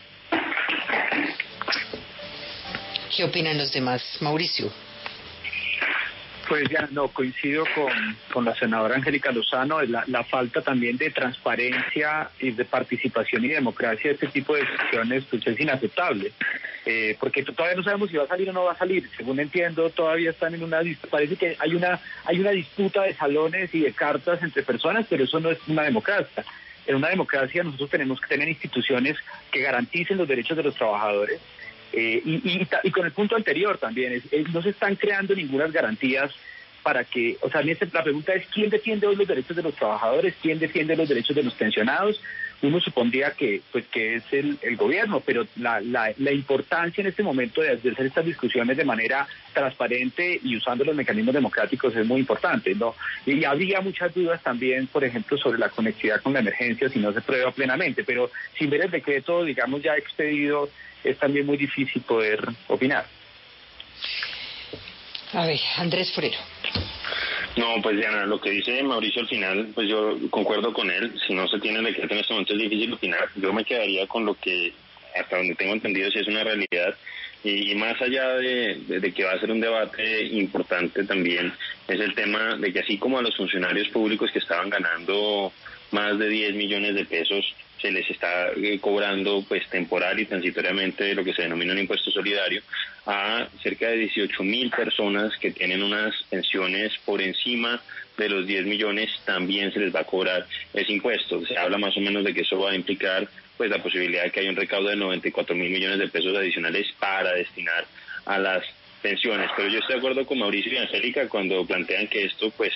¿Qué 3.17 3.25
opinan 3.25 3.57
los 3.57 3.73
demás? 3.73 4.03
Mauricio. 4.21 4.71
Pues 6.49 6.69
ya 6.69 6.87
no, 6.91 7.09
coincido 7.09 7.65
con, 7.75 7.91
con 8.33 8.45
la 8.45 8.55
senadora 8.55 8.97
Angélica 8.97 9.33
Lozano, 9.33 9.81
la, 9.83 10.05
la 10.07 10.25
falta 10.25 10.61
también 10.61 10.99
de 10.99 11.11
transparencia 11.11 12.29
y 12.39 12.51
de 12.51 12.65
participación 12.67 13.45
y 13.45 13.49
democracia 13.49 14.11
de 14.11 14.15
este 14.15 14.27
tipo 14.27 14.55
de 14.55 14.65
decisiones 14.65 15.25
pues 15.31 15.47
es 15.47 15.59
inaceptable, 15.59 16.33
eh, 16.85 17.17
porque 17.19 17.43
todavía 17.43 17.77
no 17.77 17.83
sabemos 17.83 18.11
si 18.11 18.19
va 18.19 18.25
a 18.25 18.29
salir 18.29 18.51
o 18.51 18.53
no 18.53 18.65
va 18.65 18.73
a 18.73 18.79
salir, 18.79 19.09
según 19.17 19.41
entiendo 19.41 19.89
todavía 19.89 20.31
están 20.31 20.55
en 20.55 20.63
una, 20.63 20.81
parece 21.11 21.37
que 21.37 21.57
hay 21.59 21.75
una, 21.75 21.99
hay 22.27 22.39
una 22.41 22.51
disputa 22.51 23.03
de 23.05 23.15
salones 23.15 23.75
y 23.75 23.81
de 23.81 23.93
cartas 23.93 24.43
entre 24.43 24.63
personas, 24.63 25.07
pero 25.09 25.25
eso 25.25 25.41
no 25.41 25.51
es 25.51 25.59
una 25.67 25.83
democracia. 25.83 26.45
En 26.87 26.97
una 26.97 27.09
democracia 27.09 27.63
nosotros 27.63 27.89
tenemos 27.89 28.21
que 28.21 28.29
tener 28.29 28.47
instituciones 28.49 29.17
que 29.51 29.63
garanticen 29.63 30.19
los 30.19 30.29
derechos 30.29 30.57
de 30.59 30.65
los 30.65 30.75
trabajadores, 30.75 31.40
eh, 31.96 32.22
y, 32.24 32.90
con 32.90 33.07
el 33.07 33.12
punto 33.12 33.37
anterior 33.37 33.78
también, 33.78 34.22
no 34.52 34.62
se 34.62 34.70
están 34.70 34.96
creando 34.96 35.35
ninguna 35.35 35.68
garantías 35.68 36.33
para 36.83 37.04
que, 37.04 37.38
o 37.40 37.48
sea, 37.48 37.62
la 37.62 38.02
pregunta 38.02 38.35
es 38.35 38.46
quién 38.48 38.68
defiende 38.68 39.07
hoy 39.07 39.16
los 39.16 39.26
derechos 39.26 39.57
de 39.57 39.62
los 39.62 39.74
trabajadores, 39.74 40.35
quién 40.42 40.59
defiende 40.59 40.96
los 40.96 41.09
derechos 41.09 41.35
de 41.35 41.42
los 41.42 41.54
pensionados. 41.54 42.20
Uno 42.64 42.81
supondría 42.81 43.33
que, 43.33 43.61
pues, 43.70 43.87
que 43.88 44.16
es 44.16 44.24
el, 44.33 44.59
el 44.62 44.77
gobierno, 44.77 45.20
pero 45.20 45.46
la, 45.57 45.81
la, 45.81 46.12
la, 46.16 46.33
importancia 46.33 47.03
en 47.03 47.09
este 47.09 47.22
momento 47.22 47.61
de 47.61 47.72
hacer 47.72 47.94
estas 47.98 48.24
discusiones 48.24 48.77
de 48.77 48.85
manera 48.85 49.27
transparente 49.53 50.40
y 50.42 50.57
usando 50.57 50.83
los 50.85 50.96
mecanismos 50.96 51.35
democráticos 51.35 51.94
es 51.94 52.07
muy 52.07 52.20
importante, 52.20 52.74
¿no? 52.74 52.94
Y 53.27 53.44
habría 53.44 53.81
muchas 53.83 54.14
dudas 54.14 54.42
también, 54.42 54.87
por 54.87 55.05
ejemplo, 55.05 55.37
sobre 55.37 55.59
la 55.59 55.68
conectividad 55.68 56.22
con 56.22 56.33
la 56.33 56.40
emergencia 56.40 56.88
si 56.88 56.98
no 56.98 57.12
se 57.12 57.20
prueba 57.20 57.50
plenamente, 57.53 58.03
pero 58.03 58.31
sin 58.59 58.70
ver 58.70 58.83
el 58.83 58.90
decreto, 58.90 59.44
digamos, 59.44 59.83
ya 59.83 59.96
expedido 59.96 60.70
es 61.05 61.18
también 61.18 61.44
muy 61.44 61.59
difícil 61.59 62.03
poder 62.03 62.40
opinar. 62.68 63.05
A 65.35 65.46
ver, 65.46 65.61
Andrés 65.77 66.12
Forero. 66.12 66.38
No, 67.57 67.81
pues 67.83 67.97
Diana, 67.97 68.27
lo 68.27 68.40
que 68.40 68.51
dice 68.51 68.83
Mauricio 68.83 69.23
al 69.23 69.29
final, 69.29 69.69
pues 69.75 69.88
yo 69.88 70.17
concuerdo 70.31 70.73
con 70.73 70.90
él. 70.90 71.14
Si 71.27 71.35
no 71.35 71.47
se 71.47 71.61
tiene 71.61 71.79
el 71.79 71.85
decreto 71.85 72.14
en 72.14 72.21
este 72.21 72.33
momento 72.33 72.53
es 72.55 72.59
difícil 72.59 72.93
opinar. 72.93 73.29
Yo 73.37 73.53
me 73.53 73.64
quedaría 73.64 74.07
con 74.09 74.25
lo 74.25 74.35
que, 74.35 74.73
hasta 75.19 75.37
donde 75.37 75.55
tengo 75.55 75.73
entendido, 75.73 76.11
si 76.11 76.19
es 76.19 76.27
una 76.27 76.43
realidad. 76.43 76.97
Y, 77.45 77.75
más 77.75 78.01
allá 78.01 78.37
de, 78.37 78.81
de, 78.87 79.12
que 79.12 79.25
va 79.25 79.33
a 79.33 79.38
ser 79.38 79.51
un 79.51 79.61
debate 79.61 80.25
importante 80.29 81.05
también, 81.05 81.53
es 81.87 82.01
el 82.01 82.14
tema 82.14 82.57
de 82.57 82.73
que 82.73 82.81
así 82.81 82.97
como 82.97 83.19
a 83.19 83.23
los 83.23 83.37
funcionarios 83.37 83.88
públicos 83.88 84.31
que 84.33 84.38
estaban 84.38 84.71
ganando 84.71 85.53
más 85.94 86.18
de 86.18 86.28
10 86.28 86.54
millones 86.57 86.96
de 86.96 87.04
pesos, 87.04 87.54
se 87.80 87.92
les 87.92 88.11
está 88.11 88.50
eh, 88.57 88.80
cobrando 88.80 89.44
pues 89.46 89.68
temporal 89.70 90.18
y 90.18 90.26
transitoriamente 90.26 91.14
lo 91.14 91.22
que 91.22 91.33
se 91.33 91.42
denomina 91.42 91.72
un 91.72 91.78
impuesto 91.78 92.11
solidario 92.11 92.62
a 93.07 93.46
cerca 93.62 93.88
de 93.88 93.98
18 93.98 94.42
mil 94.42 94.70
personas 94.70 95.33
que 95.38 95.52
tienen 95.52 95.83
unas 95.83 96.12
pensiones 96.28 96.92
por 97.04 97.22
encima 97.22 97.80
de 98.16 98.28
los 98.28 98.44
10 98.44 98.66
millones 98.66 99.09
también 99.24 99.72
se 99.72 99.78
les 99.78 99.94
va 99.94 100.00
a 100.00 100.04
cobrar 100.04 100.46
ese 100.72 100.92
impuesto. 100.92 101.44
Se 101.46 101.57
habla 101.57 101.78
más 101.78 101.96
o 101.96 102.00
menos 102.00 102.24
de 102.24 102.35
que 102.35 102.40
eso 102.40 102.59
va 102.59 102.72
a 102.72 102.74
implicar 102.74 103.28
pues 103.57 103.70
la 103.70 103.83
posibilidad 103.83 104.24
de 104.24 104.30
que 104.30 104.40
haya 104.40 104.50
un 104.50 104.57
recaudo 104.57 104.88
de 104.88 104.96
94 104.96 105.54
mil 105.54 105.70
millones 105.70 105.98
de 106.00 106.09
pesos 106.09 106.37
adicionales 106.37 106.88
para 106.98 107.33
destinar 107.35 107.87
a 108.26 108.38
las 108.38 108.64
pensiones. 109.05 109.51
Pero 109.55 109.69
yo 109.69 109.81
estoy 109.81 109.97
de 109.97 109.99
acuerdo 109.99 110.25
con 110.25 110.38
Mauricio 110.38 110.73
y 110.73 110.79
Angélica 110.79 111.29
cuando 111.29 111.67
plantean 111.67 112.09
que 112.09 112.25
esto, 112.25 112.51
pues, 112.51 112.73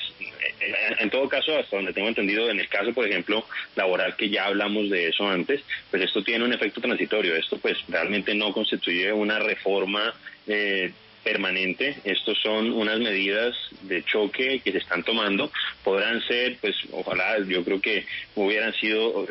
en 0.99 1.09
todo 1.09 1.27
caso, 1.27 1.59
hasta 1.59 1.77
donde 1.77 1.95
tengo 1.95 2.09
entendido, 2.09 2.51
en 2.51 2.61
el 2.61 2.69
caso, 2.69 2.93
por 2.93 3.07
ejemplo, 3.07 3.47
laboral, 3.75 4.14
que 4.14 4.29
ya 4.29 4.45
hablamos 4.45 4.91
de 4.91 5.09
eso 5.09 5.27
antes, 5.27 5.62
pues 5.91 6.03
esto 6.03 6.23
tiene 6.23 6.45
un 6.45 6.53
efecto 6.53 6.83
transitorio. 6.83 7.35
Esto, 7.35 7.57
pues, 7.57 7.79
realmente 7.88 8.35
no 8.35 8.53
constituye 8.53 9.11
una 9.11 9.38
reforma 9.38 10.12
eh, 10.47 10.93
permanente. 11.22 11.96
Estos 12.04 12.38
son 12.40 12.72
unas 12.72 12.98
medidas 12.98 13.54
de 13.83 14.02
choque 14.04 14.61
que 14.64 14.72
se 14.72 14.78
están 14.78 15.02
tomando. 15.02 15.50
Podrán 15.85 16.20
ser, 16.22 16.57
pues, 16.61 16.76
ojalá, 16.92 17.38
yo 17.46 17.64
creo 17.64 17.81
que 17.81 18.07
hubieran 18.35 18.72
sido, 18.74 19.26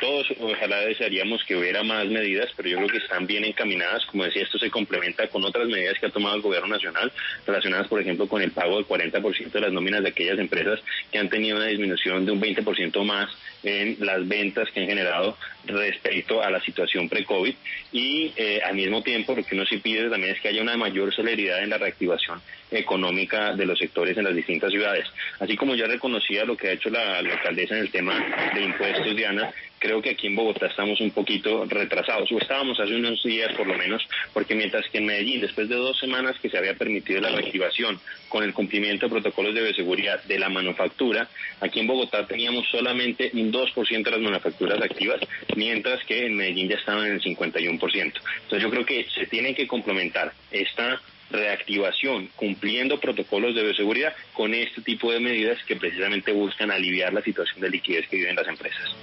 todos 0.00 0.26
ojalá 0.40 0.80
desearíamos 0.80 1.42
que 1.44 1.56
hubiera 1.56 1.82
más 1.82 2.06
medidas, 2.06 2.50
pero 2.56 2.68
yo 2.68 2.76
creo 2.78 2.88
que 2.88 2.98
están 2.98 3.26
bien 3.26 3.44
encaminadas. 3.44 4.04
Como 4.06 4.24
decía, 4.24 4.42
esto 4.42 4.58
se 4.58 4.70
complementa 4.70 5.28
con 5.28 5.44
otras 5.44 5.68
medidas 5.68 5.98
que 5.98 6.06
ha 6.06 6.10
tomado 6.10 6.36
el 6.36 6.42
gobierno 6.42 6.68
nacional, 6.68 7.12
relacionadas, 7.46 7.88
por 7.88 8.00
ejemplo, 8.00 8.26
con 8.28 8.42
el 8.42 8.52
pago 8.52 8.76
del 8.76 8.86
40% 8.86 9.50
de 9.50 9.60
las 9.60 9.72
nóminas 9.72 10.02
de 10.02 10.10
aquellas 10.10 10.38
empresas 10.38 10.80
que 11.10 11.18
han 11.18 11.28
tenido 11.28 11.56
una 11.56 11.66
disminución 11.66 12.24
de 12.24 12.32
un 12.32 12.40
20% 12.40 13.04
más 13.04 13.30
en 13.62 13.96
las 14.00 14.26
ventas 14.26 14.68
que 14.70 14.80
han 14.80 14.86
generado 14.86 15.36
respecto 15.64 16.42
a 16.42 16.50
la 16.50 16.60
situación 16.60 17.08
pre-COVID 17.08 17.54
y 17.92 18.32
eh, 18.36 18.60
al 18.64 18.74
mismo 18.74 19.02
tiempo 19.02 19.34
lo 19.36 19.44
que 19.44 19.54
uno 19.54 19.64
sí 19.64 19.76
pide 19.76 20.10
también 20.10 20.34
es 20.34 20.40
que 20.40 20.48
haya 20.48 20.60
una 20.60 20.76
mayor 20.76 21.14
celeridad 21.14 21.31
en 21.32 21.70
la 21.70 21.78
reactivación 21.78 22.40
económica 22.70 23.54
de 23.54 23.66
los 23.66 23.78
sectores 23.78 24.16
en 24.16 24.24
las 24.24 24.34
distintas 24.34 24.70
ciudades. 24.70 25.06
Así 25.38 25.56
como 25.56 25.74
ya 25.74 25.86
reconocía 25.86 26.44
lo 26.44 26.56
que 26.56 26.68
ha 26.68 26.72
hecho 26.72 26.90
la, 26.90 27.18
alcaldesa 27.18 27.76
en 27.76 27.82
el 27.82 27.90
tema 27.90 28.14
de 28.54 28.62
impuestos, 28.62 29.14
Diana, 29.16 29.50
creo 29.78 30.00
que 30.00 30.10
aquí 30.10 30.28
en 30.28 30.36
Bogotá 30.36 30.66
estamos 30.66 31.00
un 31.00 31.10
poquito 31.10 31.64
retrasados, 31.66 32.30
o 32.30 32.38
estábamos 32.38 32.78
hace 32.78 32.94
unos 32.94 33.22
días 33.22 33.52
por 33.56 33.66
lo 33.66 33.76
menos, 33.76 34.02
porque 34.32 34.54
mientras 34.54 34.88
que 34.88 34.98
en 34.98 35.06
Medellín, 35.06 35.40
después 35.40 35.68
de 35.68 35.74
dos 35.74 35.98
semanas 35.98 36.36
que 36.40 36.48
se 36.48 36.56
había 36.56 36.74
permitido 36.74 37.20
la 37.20 37.30
reactivación 37.30 37.98
con 38.28 38.44
el 38.44 38.54
cumplimiento 38.54 39.06
de 39.06 39.12
protocolos 39.12 39.54
de 39.54 39.62
bioseguridad 39.62 40.22
de 40.24 40.38
la 40.38 40.48
manufactura, 40.48 41.28
aquí 41.60 41.80
en 41.80 41.88
Bogotá 41.88 42.26
teníamos 42.26 42.66
solamente 42.70 43.30
un 43.34 43.52
2% 43.52 44.02
de 44.04 44.10
las 44.10 44.20
manufacturas 44.20 44.80
activas, 44.80 45.20
mientras 45.56 46.04
que 46.04 46.26
en 46.26 46.36
Medellín 46.36 46.68
ya 46.68 46.76
estaban 46.76 47.06
en 47.06 47.14
el 47.14 47.20
51%. 47.20 47.82
Entonces 47.94 48.62
yo 48.62 48.70
creo 48.70 48.86
que 48.86 49.06
se 49.12 49.26
tiene 49.26 49.54
que 49.54 49.66
complementar 49.66 50.32
esta 50.50 51.00
reactivación, 51.32 52.28
cumpliendo 52.36 53.00
protocolos 53.00 53.54
de 53.54 53.62
bioseguridad 53.62 54.14
con 54.32 54.54
este 54.54 54.82
tipo 54.82 55.10
de 55.12 55.20
medidas 55.20 55.58
que 55.64 55.76
precisamente 55.76 56.32
buscan 56.32 56.70
aliviar 56.70 57.12
la 57.12 57.22
situación 57.22 57.60
de 57.60 57.70
liquidez 57.70 58.06
que 58.08 58.16
viven 58.16 58.36
las 58.36 58.48
empresas. 58.48 58.94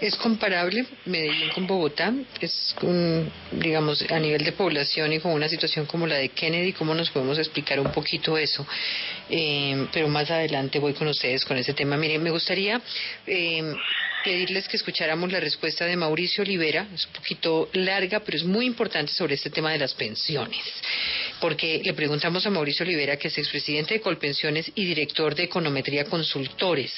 ¿Es 0.00 0.16
comparable 0.16 0.86
Medellín 1.04 1.50
con 1.50 1.66
Bogotá? 1.66 2.12
¿Es, 2.40 2.74
digamos, 3.52 4.02
a 4.10 4.18
nivel 4.18 4.42
de 4.42 4.52
población 4.52 5.12
y 5.12 5.20
con 5.20 5.32
una 5.32 5.48
situación 5.48 5.86
como 5.86 6.06
la 6.06 6.16
de 6.16 6.30
Kennedy? 6.30 6.72
¿Cómo 6.72 6.94
nos 6.94 7.10
podemos 7.10 7.38
explicar 7.38 7.78
un 7.78 7.92
poquito 7.92 8.38
eso? 8.38 8.66
Eh, 9.28 9.86
pero 9.92 10.08
más 10.08 10.30
adelante 10.30 10.78
voy 10.78 10.94
con 10.94 11.08
ustedes 11.08 11.44
con 11.44 11.58
ese 11.58 11.74
tema. 11.74 11.96
Miren, 11.96 12.22
me 12.22 12.30
gustaría 12.30 12.80
eh, 13.26 13.74
pedirles 14.24 14.66
que 14.66 14.76
escucháramos 14.76 15.30
la 15.30 15.40
respuesta 15.40 15.84
de 15.84 15.96
Mauricio 15.96 16.42
Olivera. 16.42 16.86
Es 16.94 17.06
un 17.06 17.12
poquito 17.12 17.68
larga, 17.74 18.20
pero 18.20 18.38
es 18.38 18.44
muy 18.44 18.64
importante 18.66 19.12
sobre 19.12 19.34
este 19.34 19.50
tema 19.50 19.72
de 19.72 19.78
las 19.78 19.92
pensiones. 19.94 20.58
Porque 21.42 21.82
le 21.82 21.92
preguntamos 21.92 22.46
a 22.46 22.50
Mauricio 22.50 22.84
Olivera, 22.84 23.16
que 23.16 23.26
es 23.26 23.36
expresidente 23.36 23.94
de 23.94 24.00
Colpensiones 24.00 24.70
y 24.76 24.84
director 24.84 25.34
de 25.34 25.42
Econometría 25.42 26.04
Consultores, 26.04 26.92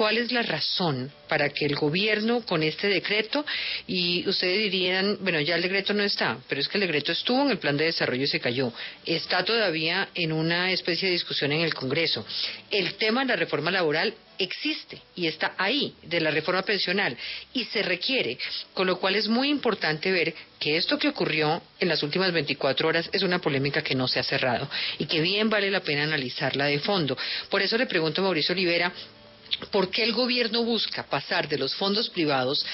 ¿Cuál 0.00 0.16
es 0.16 0.32
la 0.32 0.40
razón 0.40 1.12
para 1.28 1.50
que 1.50 1.66
el 1.66 1.76
gobierno 1.76 2.40
con 2.46 2.62
este 2.62 2.88
decreto, 2.88 3.44
y 3.86 4.26
ustedes 4.26 4.58
dirían, 4.70 5.18
bueno, 5.20 5.40
ya 5.40 5.56
el 5.56 5.60
decreto 5.60 5.92
no 5.92 6.02
está, 6.02 6.38
pero 6.48 6.58
es 6.58 6.68
que 6.68 6.78
el 6.78 6.86
decreto 6.86 7.12
estuvo 7.12 7.42
en 7.42 7.50
el 7.50 7.58
plan 7.58 7.76
de 7.76 7.84
desarrollo 7.84 8.24
y 8.24 8.26
se 8.26 8.40
cayó, 8.40 8.72
está 9.04 9.44
todavía 9.44 10.08
en 10.14 10.32
una 10.32 10.72
especie 10.72 11.08
de 11.08 11.12
discusión 11.12 11.52
en 11.52 11.60
el 11.60 11.74
Congreso. 11.74 12.24
El 12.70 12.94
tema 12.94 13.20
de 13.20 13.26
la 13.26 13.36
reforma 13.36 13.70
laboral 13.70 14.14
existe 14.38 15.02
y 15.16 15.26
está 15.26 15.52
ahí, 15.58 15.94
de 16.02 16.22
la 16.22 16.30
reforma 16.30 16.62
pensional, 16.62 17.14
y 17.52 17.64
se 17.66 17.82
requiere, 17.82 18.38
con 18.72 18.86
lo 18.86 18.98
cual 18.98 19.16
es 19.16 19.28
muy 19.28 19.50
importante 19.50 20.10
ver 20.10 20.32
que 20.58 20.78
esto 20.78 20.98
que 20.98 21.08
ocurrió 21.08 21.62
en 21.78 21.88
las 21.88 22.02
últimas 22.02 22.32
24 22.32 22.88
horas 22.88 23.10
es 23.12 23.22
una 23.22 23.38
polémica 23.38 23.82
que 23.82 23.94
no 23.94 24.08
se 24.08 24.18
ha 24.18 24.22
cerrado 24.22 24.66
y 24.98 25.04
que 25.04 25.20
bien 25.20 25.50
vale 25.50 25.70
la 25.70 25.80
pena 25.80 26.04
analizarla 26.04 26.64
de 26.64 26.78
fondo. 26.78 27.18
Por 27.50 27.60
eso 27.60 27.76
le 27.76 27.84
pregunto 27.84 28.22
a 28.22 28.24
Mauricio 28.24 28.54
Olivera, 28.54 28.90
¿Por 29.70 29.90
qué 29.90 30.04
el 30.04 30.12
gobierno 30.12 30.62
busca 30.62 31.04
pasar 31.04 31.48
de 31.48 31.58
los 31.58 31.74
fondos 31.74 32.10
privados 32.10 32.64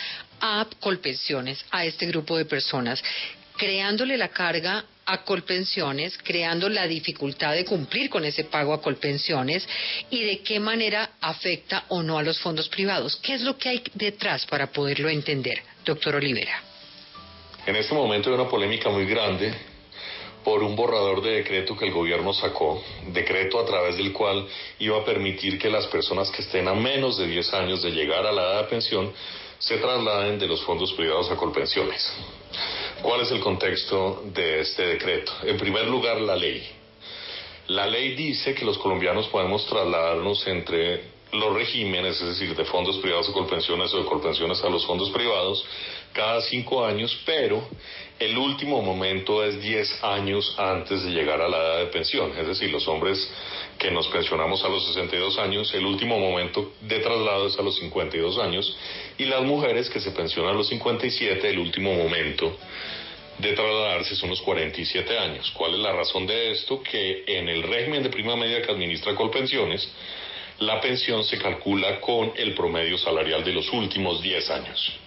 a 0.40 0.66
colpensiones 0.80 1.64
a 1.70 1.84
este 1.84 2.06
grupo 2.06 2.36
de 2.36 2.44
personas? 2.44 3.02
creándole 3.56 4.16
la 4.16 4.28
carga 4.28 4.84
a 5.04 5.22
colpensiones, 5.22 6.18
creando 6.22 6.68
la 6.68 6.86
dificultad 6.86 7.54
de 7.54 7.64
cumplir 7.64 8.10
con 8.10 8.24
ese 8.24 8.44
pago 8.44 8.72
a 8.74 8.82
colpensiones 8.82 9.66
y 10.10 10.24
de 10.24 10.40
qué 10.40 10.58
manera 10.58 11.10
afecta 11.20 11.84
o 11.88 12.02
no 12.02 12.18
a 12.18 12.22
los 12.22 12.38
fondos 12.40 12.68
privados. 12.68 13.16
¿Qué 13.16 13.34
es 13.34 13.42
lo 13.42 13.56
que 13.56 13.68
hay 13.68 13.82
detrás 13.94 14.46
para 14.46 14.66
poderlo 14.66 15.08
entender, 15.08 15.62
doctor 15.84 16.16
Olivera? 16.16 16.60
En 17.66 17.76
este 17.76 17.94
momento 17.94 18.30
hay 18.30 18.34
una 18.34 18.48
polémica 18.48 18.90
muy 18.90 19.06
grande 19.06 19.54
por 20.46 20.62
un 20.62 20.76
borrador 20.76 21.22
de 21.22 21.42
decreto 21.42 21.76
que 21.76 21.86
el 21.86 21.90
gobierno 21.92 22.32
sacó, 22.32 22.80
decreto 23.08 23.58
a 23.58 23.66
través 23.66 23.96
del 23.96 24.12
cual 24.12 24.46
iba 24.78 24.96
a 24.96 25.04
permitir 25.04 25.58
que 25.58 25.68
las 25.68 25.88
personas 25.88 26.30
que 26.30 26.42
estén 26.42 26.68
a 26.68 26.72
menos 26.72 27.18
de 27.18 27.26
10 27.26 27.52
años 27.54 27.82
de 27.82 27.90
llegar 27.90 28.24
a 28.24 28.30
la 28.30 28.42
edad 28.42 28.62
de 28.62 28.68
pensión 28.68 29.12
se 29.58 29.78
trasladen 29.78 30.38
de 30.38 30.46
los 30.46 30.62
fondos 30.62 30.92
privados 30.92 31.32
a 31.32 31.36
colpensiones. 31.36 32.12
¿Cuál 33.02 33.22
es 33.22 33.32
el 33.32 33.40
contexto 33.40 34.22
de 34.26 34.60
este 34.60 34.86
decreto? 34.86 35.32
En 35.42 35.56
primer 35.56 35.88
lugar, 35.88 36.20
la 36.20 36.36
ley. 36.36 36.64
La 37.66 37.88
ley 37.88 38.14
dice 38.14 38.54
que 38.54 38.64
los 38.64 38.78
colombianos 38.78 39.26
podemos 39.26 39.66
trasladarnos 39.66 40.46
entre 40.46 41.16
los 41.32 41.54
regímenes, 41.54 42.20
es 42.20 42.28
decir, 42.28 42.54
de 42.54 42.64
fondos 42.64 42.98
privados 42.98 43.28
a 43.28 43.32
colpensiones 43.32 43.92
o 43.92 43.98
de 43.98 44.04
colpensiones 44.04 44.62
a 44.62 44.68
los 44.68 44.86
fondos 44.86 45.10
privados, 45.10 45.66
cada 46.12 46.40
cinco 46.42 46.84
años, 46.84 47.18
pero 47.26 47.66
el 48.18 48.38
último 48.38 48.80
momento 48.80 49.44
es 49.44 49.60
diez 49.60 50.02
años 50.02 50.54
antes 50.58 51.04
de 51.04 51.10
llegar 51.10 51.40
a 51.40 51.48
la 51.48 51.56
edad 51.58 51.78
de 51.80 51.86
pensión. 51.86 52.32
Es 52.38 52.46
decir, 52.46 52.70
los 52.70 52.88
hombres 52.88 53.30
que 53.78 53.90
nos 53.90 54.08
pensionamos 54.08 54.64
a 54.64 54.68
los 54.68 54.86
62 54.86 55.38
años, 55.38 55.74
el 55.74 55.84
último 55.84 56.18
momento 56.18 56.72
de 56.80 56.98
traslado 57.00 57.46
es 57.46 57.58
a 57.58 57.62
los 57.62 57.76
52 57.76 58.38
años, 58.38 58.76
y 59.18 59.26
las 59.26 59.42
mujeres 59.42 59.90
que 59.90 60.00
se 60.00 60.12
pensionan 60.12 60.54
a 60.54 60.56
los 60.56 60.68
57, 60.68 61.48
el 61.48 61.58
último 61.58 61.92
momento 61.94 62.56
de 63.38 63.52
trasladarse 63.52 64.16
son 64.16 64.30
los 64.30 64.40
47 64.40 65.18
años. 65.18 65.50
¿Cuál 65.50 65.74
es 65.74 65.80
la 65.80 65.92
razón 65.92 66.26
de 66.26 66.52
esto? 66.52 66.82
Que 66.82 67.24
en 67.26 67.50
el 67.50 67.62
régimen 67.62 68.02
de 68.02 68.08
prima 68.08 68.34
media 68.34 68.62
que 68.62 68.72
administra 68.72 69.14
Colpensiones, 69.14 69.86
la 70.60 70.80
pensión 70.80 71.22
se 71.22 71.36
calcula 71.36 72.00
con 72.00 72.32
el 72.34 72.54
promedio 72.54 72.96
salarial 72.96 73.44
de 73.44 73.52
los 73.52 73.70
últimos 73.72 74.22
10 74.22 74.50
años. 74.50 75.05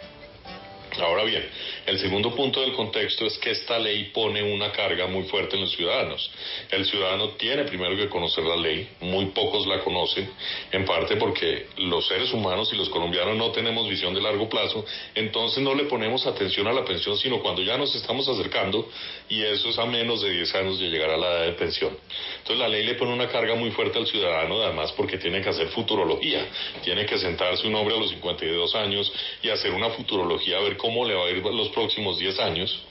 Ahora 1.01 1.23
bien, 1.23 1.43
el 1.85 1.97
segundo 1.99 2.35
punto 2.35 2.61
del 2.61 2.73
contexto 2.73 3.25
es 3.25 3.37
que 3.37 3.51
esta 3.51 3.79
ley 3.79 4.11
pone 4.13 4.43
una 4.43 4.71
carga 4.71 5.07
muy 5.07 5.23
fuerte 5.23 5.55
en 5.55 5.61
los 5.61 5.71
ciudadanos. 5.71 6.29
El 6.71 6.85
ciudadano 6.85 7.29
tiene 7.31 7.63
primero 7.63 7.95
que 7.95 8.09
conocer 8.09 8.43
la 8.43 8.57
ley, 8.57 8.87
muy 8.99 9.27
pocos 9.27 9.65
la 9.65 9.79
conocen, 9.79 10.29
en 10.71 10.85
parte 10.85 11.15
porque 11.15 11.67
los 11.77 12.07
seres 12.07 12.33
humanos 12.33 12.71
y 12.73 12.75
los 12.75 12.89
colombianos 12.89 13.37
no 13.37 13.51
tenemos 13.51 13.87
visión 13.87 14.13
de 14.13 14.21
largo 14.21 14.49
plazo, 14.49 14.85
entonces 15.15 15.63
no 15.63 15.73
le 15.73 15.85
ponemos 15.85 16.25
atención 16.25 16.67
a 16.67 16.73
la 16.73 16.83
pensión, 16.83 17.17
sino 17.17 17.39
cuando 17.39 17.61
ya 17.61 17.77
nos 17.77 17.95
estamos 17.95 18.27
acercando 18.27 18.89
y 19.29 19.41
eso 19.41 19.69
es 19.69 19.79
a 19.79 19.85
menos 19.85 20.21
de 20.21 20.31
10 20.31 20.55
años 20.55 20.79
de 20.79 20.87
llegar 20.87 21.11
a 21.11 21.17
la 21.17 21.27
edad 21.27 21.45
de 21.45 21.53
pensión. 21.53 21.97
Entonces 22.39 22.57
la 22.57 22.67
ley 22.67 22.83
le 22.83 22.95
pone 22.95 23.13
una 23.13 23.27
carga 23.27 23.55
muy 23.55 23.71
fuerte 23.71 23.99
al 23.99 24.07
ciudadano, 24.07 24.61
además 24.61 24.91
porque 24.93 25.17
tiene 25.17 25.41
que 25.41 25.49
hacer 25.49 25.67
futurología, 25.69 26.45
tiene 26.83 27.05
que 27.05 27.17
sentarse 27.17 27.67
un 27.67 27.75
hombre 27.75 27.95
a 27.95 27.99
los 27.99 28.09
52 28.09 28.75
años 28.75 29.11
y 29.41 29.49
hacer 29.49 29.71
una 29.71 29.89
futurología 29.91 30.57
a 30.57 30.61
ver 30.61 30.77
cómo 30.77 30.88
le 31.05 31.15
va 31.15 31.25
a 31.25 31.29
ir 31.29 31.43
los 31.43 31.69
próximos 31.69 32.17
10 32.19 32.39
años 32.39 32.83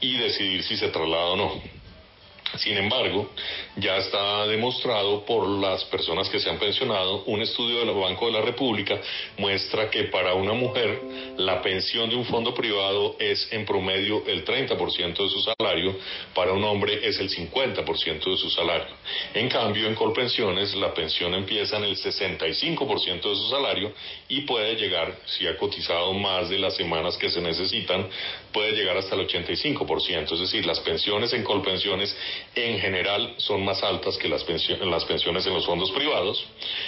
y 0.00 0.16
decidir 0.16 0.62
si 0.62 0.76
se 0.76 0.88
traslada 0.88 1.30
o 1.30 1.36
no. 1.36 1.60
Sin 2.56 2.76
embargo, 2.76 3.30
ya 3.76 3.96
está 3.96 4.46
demostrado 4.46 5.24
por 5.24 5.48
las 5.48 5.84
personas 5.84 6.28
que 6.28 6.38
se 6.38 6.50
han 6.50 6.58
pensionado, 6.58 7.24
un 7.24 7.40
estudio 7.40 7.80
del 7.80 7.94
Banco 7.94 8.26
de 8.26 8.32
la 8.32 8.42
República 8.42 9.00
muestra 9.38 9.88
que 9.90 10.04
para 10.04 10.34
una 10.34 10.52
mujer 10.52 11.00
la 11.38 11.62
pensión 11.62 12.10
de 12.10 12.16
un 12.16 12.24
fondo 12.26 12.52
privado 12.54 13.16
es 13.18 13.48
en 13.52 13.64
promedio 13.64 14.22
el 14.26 14.44
30% 14.44 15.16
de 15.16 15.28
su 15.30 15.40
salario, 15.40 15.96
para 16.34 16.52
un 16.52 16.62
hombre 16.64 17.00
es 17.02 17.18
el 17.20 17.30
50% 17.30 18.30
de 18.30 18.36
su 18.36 18.50
salario. 18.50 18.94
En 19.34 19.48
cambio, 19.48 19.88
en 19.88 19.94
Colpensiones 19.94 20.74
la 20.74 20.92
pensión 20.92 21.34
empieza 21.34 21.78
en 21.78 21.84
el 21.84 21.96
65% 21.96 23.22
de 23.22 23.34
su 23.34 23.48
salario 23.48 23.92
y 24.28 24.42
puede 24.42 24.74
llegar, 24.74 25.16
si 25.24 25.46
ha 25.46 25.56
cotizado 25.56 26.12
más 26.12 26.50
de 26.50 26.58
las 26.58 26.76
semanas 26.76 27.16
que 27.16 27.30
se 27.30 27.40
necesitan, 27.40 28.08
puede 28.52 28.72
llegar 28.72 28.96
hasta 28.96 29.14
el 29.14 29.26
85%. 29.26 30.32
Es 30.32 30.40
decir, 30.40 30.66
las 30.66 30.80
pensiones 30.80 31.32
en 31.32 31.42
Colpensiones 31.42 32.14
en 32.54 32.78
general 32.78 33.34
son 33.38 33.64
más 33.64 33.82
altas 33.82 34.16
que 34.18 34.28
las, 34.28 34.46
las 34.48 35.04
pensiones 35.04 35.46
en 35.46 35.54
los 35.54 35.66
fondos 35.66 35.90
privados. 35.92 36.44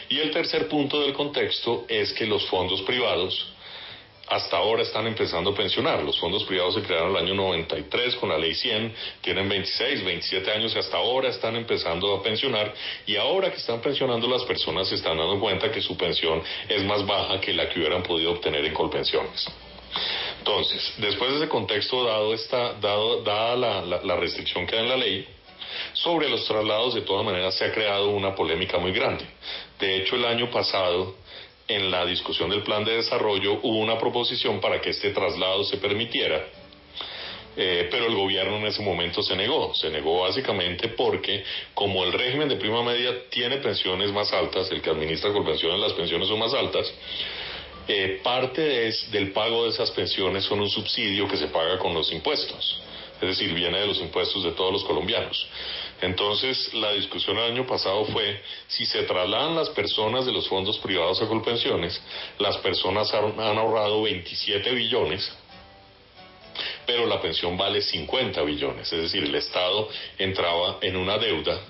Y 0.08 0.18
el 0.18 0.30
tercer 0.30 0.68
punto 0.68 1.00
del 1.00 1.12
contexto 1.12 1.84
es 1.88 2.12
que 2.12 2.26
los 2.26 2.46
fondos 2.46 2.82
privados 2.82 3.54
hasta 4.28 4.56
ahora 4.56 4.82
están 4.82 5.06
empezando 5.06 5.50
a 5.50 5.54
pensionar. 5.54 6.02
Los 6.02 6.18
fondos 6.18 6.44
privados 6.44 6.74
se 6.74 6.82
crearon 6.82 7.10
en 7.10 7.16
el 7.16 7.22
año 7.24 7.34
93 7.34 8.16
con 8.16 8.30
la 8.30 8.38
ley 8.38 8.54
100, 8.54 8.94
tienen 9.20 9.48
26, 9.48 10.04
27 10.04 10.50
años 10.50 10.74
y 10.74 10.78
hasta 10.78 10.96
ahora 10.96 11.28
están 11.28 11.56
empezando 11.56 12.14
a 12.14 12.22
pensionar 12.22 12.72
y 13.06 13.16
ahora 13.16 13.50
que 13.50 13.58
están 13.58 13.80
pensionando 13.80 14.28
las 14.28 14.44
personas 14.44 14.88
se 14.88 14.94
están 14.94 15.18
dando 15.18 15.38
cuenta 15.40 15.70
que 15.70 15.80
su 15.80 15.96
pensión 15.96 16.42
es 16.68 16.82
más 16.84 17.06
baja 17.06 17.40
que 17.40 17.52
la 17.52 17.68
que 17.68 17.80
hubieran 17.80 18.02
podido 18.02 18.32
obtener 18.32 18.64
en 18.64 18.72
Colpensiones. 18.72 19.46
Entonces, 20.38 20.94
después 20.98 21.30
de 21.30 21.36
ese 21.38 21.48
contexto, 21.48 22.04
dado 22.04 22.34
esta, 22.34 22.74
dado, 22.74 23.22
dada 23.22 23.56
la, 23.56 24.02
la 24.02 24.16
restricción 24.16 24.66
que 24.66 24.76
hay 24.76 24.82
en 24.82 24.88
la 24.88 24.96
ley, 24.96 25.26
sobre 25.92 26.28
los 26.28 26.44
traslados, 26.46 26.94
de 26.94 27.02
todas 27.02 27.24
maneras, 27.24 27.54
se 27.54 27.64
ha 27.64 27.72
creado 27.72 28.10
una 28.10 28.34
polémica 28.34 28.78
muy 28.78 28.92
grande. 28.92 29.24
De 29.78 29.96
hecho, 29.96 30.16
el 30.16 30.24
año 30.24 30.50
pasado, 30.50 31.16
en 31.68 31.90
la 31.90 32.04
discusión 32.04 32.50
del 32.50 32.62
plan 32.62 32.84
de 32.84 32.96
desarrollo, 32.96 33.60
hubo 33.62 33.78
una 33.78 33.98
proposición 33.98 34.60
para 34.60 34.80
que 34.80 34.90
este 34.90 35.10
traslado 35.10 35.64
se 35.64 35.78
permitiera. 35.78 36.44
Eh, 37.56 37.86
pero 37.88 38.06
el 38.06 38.16
gobierno 38.16 38.56
en 38.56 38.66
ese 38.66 38.82
momento 38.82 39.22
se 39.22 39.36
negó, 39.36 39.72
se 39.74 39.88
negó 39.88 40.22
básicamente 40.22 40.88
porque 40.88 41.44
como 41.72 42.02
el 42.02 42.12
régimen 42.12 42.48
de 42.48 42.56
prima 42.56 42.82
media 42.82 43.28
tiene 43.30 43.58
pensiones 43.58 44.10
más 44.10 44.32
altas, 44.32 44.72
el 44.72 44.82
que 44.82 44.90
administra 44.90 45.32
con 45.32 45.44
pensiones 45.44 45.78
las 45.78 45.92
pensiones 45.92 46.26
son 46.26 46.40
más 46.40 46.52
altas, 46.52 46.92
eh, 47.86 48.18
parte 48.24 48.90
del 49.12 49.30
pago 49.30 49.64
de 49.64 49.70
esas 49.70 49.92
pensiones 49.92 50.42
son 50.42 50.62
un 50.62 50.68
subsidio 50.68 51.28
que 51.28 51.36
se 51.36 51.46
paga 51.46 51.78
con 51.78 51.94
los 51.94 52.10
impuestos 52.12 52.80
es 53.20 53.28
decir, 53.28 53.52
viene 53.54 53.80
de 53.80 53.86
los 53.86 54.00
impuestos 54.00 54.44
de 54.44 54.52
todos 54.52 54.72
los 54.72 54.84
colombianos. 54.84 55.46
Entonces, 56.00 56.74
la 56.74 56.92
discusión 56.92 57.38
el 57.38 57.52
año 57.52 57.66
pasado 57.66 58.04
fue 58.06 58.42
si 58.66 58.84
se 58.84 59.04
trasladan 59.04 59.54
las 59.54 59.70
personas 59.70 60.26
de 60.26 60.32
los 60.32 60.48
fondos 60.48 60.78
privados 60.78 61.22
a 61.22 61.28
Colpensiones, 61.28 62.00
las 62.38 62.58
personas 62.58 63.12
han, 63.14 63.38
ahorrado 63.38 64.02
27 64.02 64.70
billones, 64.72 65.32
pero 66.86 67.06
la 67.06 67.20
pensión 67.20 67.56
vale 67.56 67.80
50 67.80 68.42
billones, 68.42 68.92
es 68.92 69.02
decir, 69.02 69.24
el 69.24 69.34
Estado 69.34 69.88
entraba 70.18 70.78
en 70.82 70.96
una 70.96 71.16
deuda 71.16 71.60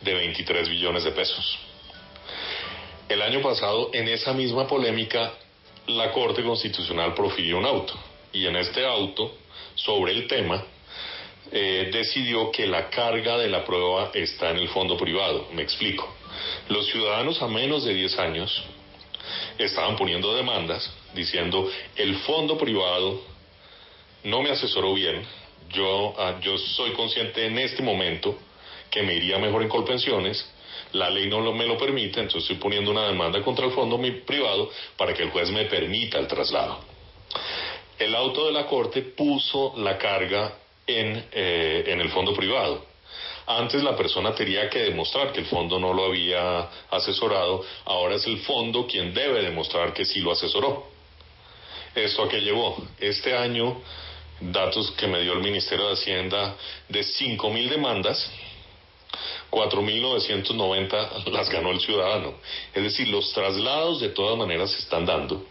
de 0.00 0.14
23 0.14 0.68
billones 0.68 1.04
de 1.04 1.10
pesos. 1.10 1.58
El 3.08 3.20
año 3.20 3.42
pasado, 3.42 3.90
en 3.92 4.08
esa 4.08 4.32
misma 4.32 4.66
polémica, 4.66 5.34
la 5.88 6.10
Corte 6.12 6.42
Constitucional 6.42 7.12
profirió 7.12 7.58
un 7.58 7.66
auto, 7.66 7.94
y 8.32 8.46
en 8.46 8.56
este 8.56 8.86
auto, 8.86 9.36
sobre 9.74 10.12
el 10.12 10.26
tema, 10.26 10.64
eh, 11.56 11.88
decidió 11.92 12.50
que 12.50 12.66
la 12.66 12.90
carga 12.90 13.38
de 13.38 13.48
la 13.48 13.64
prueba 13.64 14.10
está 14.12 14.50
en 14.50 14.58
el 14.58 14.68
fondo 14.68 14.96
privado. 14.96 15.46
Me 15.52 15.62
explico. 15.62 16.12
Los 16.68 16.88
ciudadanos 16.88 17.40
a 17.42 17.46
menos 17.46 17.84
de 17.84 17.94
10 17.94 18.18
años 18.18 18.64
estaban 19.56 19.94
poniendo 19.94 20.34
demandas 20.34 20.92
diciendo 21.14 21.70
el 21.94 22.16
fondo 22.16 22.58
privado 22.58 23.20
no 24.24 24.42
me 24.42 24.50
asesoró 24.50 24.94
bien, 24.94 25.22
yo, 25.70 26.14
ah, 26.18 26.40
yo 26.40 26.58
soy 26.58 26.90
consciente 26.92 27.46
en 27.46 27.56
este 27.58 27.84
momento 27.84 28.36
que 28.90 29.02
me 29.02 29.14
iría 29.14 29.38
mejor 29.38 29.62
en 29.62 29.68
Colpensiones, 29.68 30.50
la 30.92 31.08
ley 31.08 31.28
no 31.28 31.40
me 31.52 31.66
lo 31.66 31.78
permite, 31.78 32.20
entonces 32.20 32.42
estoy 32.42 32.56
poniendo 32.56 32.90
una 32.90 33.06
demanda 33.06 33.40
contra 33.42 33.66
el 33.66 33.72
fondo 33.72 34.00
privado 34.26 34.70
para 34.96 35.14
que 35.14 35.22
el 35.22 35.30
juez 35.30 35.50
me 35.50 35.66
permita 35.66 36.18
el 36.18 36.26
traslado. 36.26 36.80
El 37.96 38.12
auto 38.16 38.46
de 38.46 38.52
la 38.52 38.66
Corte 38.66 39.02
puso 39.02 39.74
la 39.76 39.98
carga 39.98 40.63
en, 40.86 41.28
eh, 41.32 41.84
en 41.86 42.00
el 42.00 42.10
fondo 42.10 42.34
privado. 42.34 42.84
Antes 43.46 43.82
la 43.82 43.94
persona 43.94 44.34
tenía 44.34 44.70
que 44.70 44.78
demostrar 44.78 45.32
que 45.32 45.40
el 45.40 45.46
fondo 45.46 45.78
no 45.78 45.92
lo 45.92 46.06
había 46.06 46.68
asesorado, 46.90 47.62
ahora 47.84 48.14
es 48.14 48.26
el 48.26 48.38
fondo 48.38 48.86
quien 48.86 49.12
debe 49.12 49.42
demostrar 49.42 49.92
que 49.92 50.04
sí 50.04 50.20
lo 50.20 50.32
asesoró. 50.32 50.86
¿Esto 51.94 52.24
a 52.24 52.28
qué 52.28 52.40
llevó? 52.40 52.82
Este 52.98 53.36
año, 53.36 53.82
datos 54.40 54.90
que 54.92 55.06
me 55.06 55.20
dio 55.20 55.34
el 55.34 55.40
Ministerio 55.40 55.88
de 55.88 55.92
Hacienda, 55.92 56.56
de 56.88 57.00
5.000 57.00 57.68
demandas, 57.68 58.30
4.990 59.50 61.30
las 61.30 61.48
ganó 61.50 61.70
el 61.70 61.80
ciudadano. 61.80 62.34
Es 62.74 62.82
decir, 62.82 63.08
los 63.08 63.32
traslados 63.32 64.00
de 64.00 64.08
todas 64.08 64.36
maneras 64.36 64.72
se 64.72 64.80
están 64.80 65.06
dando, 65.06 65.44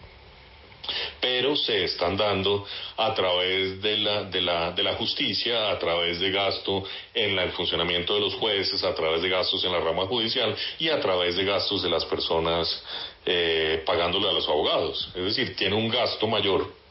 pero 1.21 1.55
se 1.55 1.85
están 1.85 2.17
dando 2.17 2.65
a 2.97 3.13
través 3.13 3.81
de 3.81 3.97
la, 3.97 4.23
de 4.23 4.41
la, 4.41 4.71
de 4.71 4.83
la 4.83 4.95
justicia, 4.95 5.71
a 5.71 5.79
través 5.79 6.19
de 6.19 6.31
gasto 6.31 6.83
en 7.13 7.37
el 7.39 7.51
funcionamiento 7.51 8.13
de 8.13 8.19
los 8.19 8.35
jueces, 8.35 8.83
a 8.83 8.93
través 8.93 9.21
de 9.21 9.29
gastos 9.29 9.63
en 9.63 9.71
la 9.71 9.79
rama 9.79 10.05
judicial 10.05 10.55
y 10.79 10.89
a 10.89 10.99
través 10.99 11.35
de 11.35 11.45
gastos 11.45 11.83
de 11.83 11.89
las 11.89 12.05
personas 12.05 12.83
eh, 13.25 13.81
pagándole 13.85 14.29
a 14.29 14.33
los 14.33 14.47
abogados. 14.47 15.09
Es 15.15 15.23
decir, 15.23 15.55
tiene 15.55 15.75
un 15.75 15.89
gasto 15.89 16.27
mayor 16.27 16.83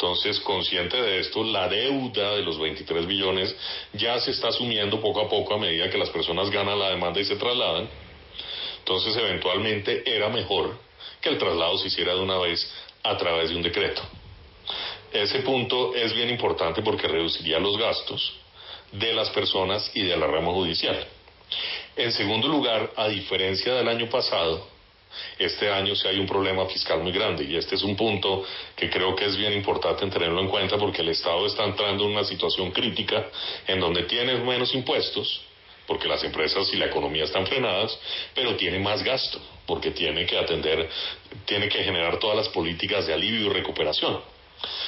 entonces, 0.00 0.40
consciente 0.40 0.96
de 0.96 1.18
esto, 1.18 1.44
la 1.44 1.68
deuda 1.68 2.34
de 2.34 2.40
los 2.40 2.58
23 2.58 3.06
billones 3.06 3.54
ya 3.92 4.18
se 4.18 4.30
está 4.30 4.48
asumiendo 4.48 4.98
poco 4.98 5.20
a 5.20 5.28
poco 5.28 5.52
a 5.52 5.58
medida 5.58 5.90
que 5.90 5.98
las 5.98 6.08
personas 6.08 6.48
ganan 6.48 6.78
la 6.78 6.88
demanda 6.88 7.20
y 7.20 7.26
se 7.26 7.36
trasladan. 7.36 7.86
Entonces, 8.78 9.14
eventualmente 9.14 10.02
era 10.06 10.30
mejor 10.30 10.78
que 11.20 11.28
el 11.28 11.36
traslado 11.36 11.76
se 11.76 11.88
hiciera 11.88 12.14
de 12.14 12.20
una 12.20 12.38
vez 12.38 12.66
a 13.02 13.16
través 13.16 13.50
de 13.50 13.56
un 13.56 13.62
decreto. 13.62 14.02
Ese 15.12 15.40
punto 15.40 15.94
es 15.94 16.14
bien 16.14 16.30
importante 16.30 16.82
porque 16.82 17.08
reduciría 17.08 17.58
los 17.58 17.76
gastos 17.76 18.34
de 18.92 19.12
las 19.12 19.30
personas 19.30 19.90
y 19.94 20.02
de 20.02 20.16
la 20.16 20.26
rama 20.26 20.52
judicial. 20.52 21.06
En 21.96 22.12
segundo 22.12 22.48
lugar, 22.48 22.92
a 22.96 23.08
diferencia 23.08 23.74
del 23.74 23.88
año 23.88 24.08
pasado, 24.08 24.68
este 25.38 25.70
año 25.70 25.96
sí 25.96 26.06
hay 26.06 26.20
un 26.20 26.26
problema 26.26 26.66
fiscal 26.66 27.02
muy 27.02 27.10
grande 27.10 27.44
y 27.44 27.56
este 27.56 27.74
es 27.74 27.82
un 27.82 27.96
punto 27.96 28.44
que 28.76 28.88
creo 28.88 29.16
que 29.16 29.24
es 29.24 29.36
bien 29.36 29.52
importante 29.52 30.06
tenerlo 30.06 30.40
en 30.40 30.48
cuenta 30.48 30.78
porque 30.78 31.02
el 31.02 31.08
Estado 31.08 31.46
está 31.46 31.64
entrando 31.64 32.04
en 32.04 32.12
una 32.12 32.24
situación 32.24 32.70
crítica 32.70 33.26
en 33.66 33.80
donde 33.80 34.04
tiene 34.04 34.36
menos 34.36 34.72
impuestos 34.74 35.42
porque 35.90 36.06
las 36.06 36.22
empresas 36.22 36.72
y 36.72 36.76
la 36.76 36.86
economía 36.86 37.24
están 37.24 37.44
frenadas, 37.48 37.98
pero 38.32 38.54
tiene 38.54 38.78
más 38.78 39.02
gasto 39.02 39.40
porque 39.66 39.90
tiene 39.90 40.24
que 40.24 40.38
atender, 40.38 40.88
tiene 41.44 41.68
que 41.68 41.82
generar 41.82 42.16
todas 42.20 42.36
las 42.36 42.48
políticas 42.50 43.08
de 43.08 43.14
alivio 43.14 43.46
y 43.46 43.48
recuperación. 43.48 44.20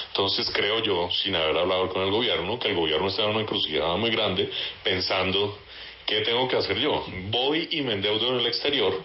Entonces 0.06 0.48
creo 0.54 0.80
yo, 0.80 1.10
sin 1.10 1.34
haber 1.34 1.58
hablado 1.58 1.88
con 1.88 2.02
el 2.02 2.10
gobierno, 2.12 2.56
que 2.56 2.68
el 2.68 2.76
gobierno 2.76 3.08
está 3.08 3.24
en 3.24 3.30
una 3.30 3.40
encrucijada 3.40 3.96
muy 3.96 4.10
grande 4.10 4.48
pensando, 4.84 5.58
¿qué 6.06 6.20
tengo 6.20 6.46
que 6.46 6.54
hacer 6.54 6.78
yo? 6.78 7.04
Voy 7.30 7.66
y 7.72 7.82
me 7.82 7.94
endeudo 7.94 8.28
en 8.34 8.38
el 8.38 8.46
exterior, 8.46 9.02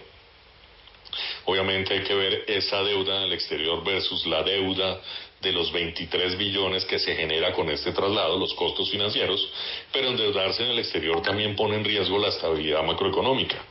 Obviamente 1.46 1.94
hay 1.94 2.02
que 2.04 2.14
ver 2.14 2.44
esa 2.46 2.82
deuda 2.82 3.16
en 3.16 3.22
el 3.24 3.32
exterior 3.32 3.82
versus 3.82 4.26
la 4.26 4.42
deuda 4.42 5.00
de 5.40 5.52
los 5.52 5.70
23 5.72 6.36
billones 6.36 6.84
que 6.84 6.98
se 6.98 7.14
genera 7.14 7.52
con 7.52 7.70
este 7.70 7.92
traslado, 7.92 8.38
los 8.38 8.54
costos 8.54 8.90
financieros, 8.90 9.48
pero 9.92 10.08
endeudarse 10.08 10.64
en 10.64 10.70
el 10.70 10.78
exterior 10.80 11.22
también 11.22 11.54
pone 11.54 11.76
en 11.76 11.84
riesgo 11.84 12.18
la 12.18 12.28
estabilidad 12.28 12.82
macroeconómica. 12.82 13.62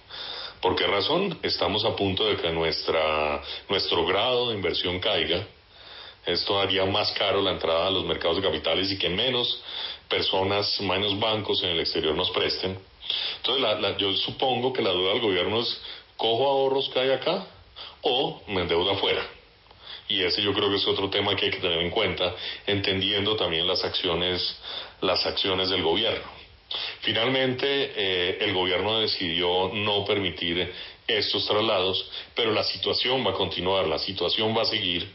¿Por 0.61 0.75
qué 0.75 0.87
razón? 0.87 1.37
Estamos 1.43 1.85
a 1.85 1.95
punto 1.95 2.25
de 2.25 2.37
que 2.37 2.49
nuestra, 2.51 3.41
nuestro 3.69 4.05
grado 4.05 4.49
de 4.49 4.55
inversión 4.55 4.99
caiga. 4.99 5.45
Esto 6.25 6.59
haría 6.59 6.85
más 6.85 7.11
caro 7.11 7.41
la 7.41 7.51
entrada 7.51 7.87
a 7.87 7.91
los 7.91 8.05
mercados 8.05 8.37
de 8.37 8.43
capitales 8.43 8.91
y 8.91 8.97
que 8.97 9.09
menos 9.09 9.61
personas, 10.09 10.79
menos 10.81 11.19
bancos 11.19 11.61
en 11.63 11.69
el 11.69 11.79
exterior 11.79 12.15
nos 12.15 12.31
presten. 12.31 12.77
Entonces, 13.37 13.97
yo 13.97 14.13
supongo 14.13 14.73
que 14.73 14.81
la 14.81 14.91
duda 14.91 15.11
del 15.11 15.21
gobierno 15.21 15.61
es 15.61 15.79
cojo 16.17 16.47
ahorros 16.47 16.89
que 16.89 16.99
hay 16.99 17.11
acá 17.11 17.45
o 18.01 18.41
me 18.47 18.61
endeudo 18.61 18.91
afuera. 18.91 19.36
Y 20.09 20.23
ese 20.23 20.41
yo 20.41 20.53
creo 20.53 20.69
que 20.69 20.77
es 20.77 20.87
otro 20.87 21.09
tema 21.09 21.35
que 21.35 21.45
hay 21.45 21.51
que 21.51 21.59
tener 21.59 21.79
en 21.79 21.89
cuenta, 21.89 22.33
entendiendo 22.65 23.35
también 23.35 23.67
las 23.67 23.83
acciones, 23.83 24.57
las 25.01 25.25
acciones 25.25 25.69
del 25.69 25.83
gobierno. 25.83 26.25
Finalmente, 27.01 27.65
eh, 27.95 28.37
el 28.41 28.53
gobierno 28.53 28.99
decidió 28.99 29.71
no 29.73 30.05
permitir 30.05 30.71
estos 31.07 31.45
traslados, 31.47 32.09
pero 32.35 32.51
la 32.51 32.63
situación 32.63 33.25
va 33.25 33.31
a 33.31 33.33
continuar, 33.33 33.87
la 33.87 33.99
situación 33.99 34.55
va 34.55 34.63
a 34.63 34.65
seguir 34.65 35.07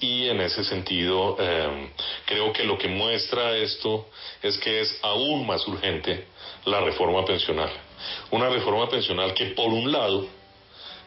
y 0.00 0.28
en 0.28 0.40
ese 0.40 0.64
sentido 0.64 1.36
eh, 1.38 1.90
creo 2.24 2.52
que 2.52 2.64
lo 2.64 2.78
que 2.78 2.88
muestra 2.88 3.56
esto 3.56 4.08
es 4.42 4.56
que 4.58 4.80
es 4.80 4.98
aún 5.02 5.46
más 5.46 5.66
urgente 5.68 6.26
la 6.64 6.80
reforma 6.80 7.24
pensional. 7.24 7.70
Una 8.30 8.48
reforma 8.48 8.88
pensional 8.88 9.34
que 9.34 9.46
por 9.46 9.68
un 9.68 9.92
lado 9.92 10.26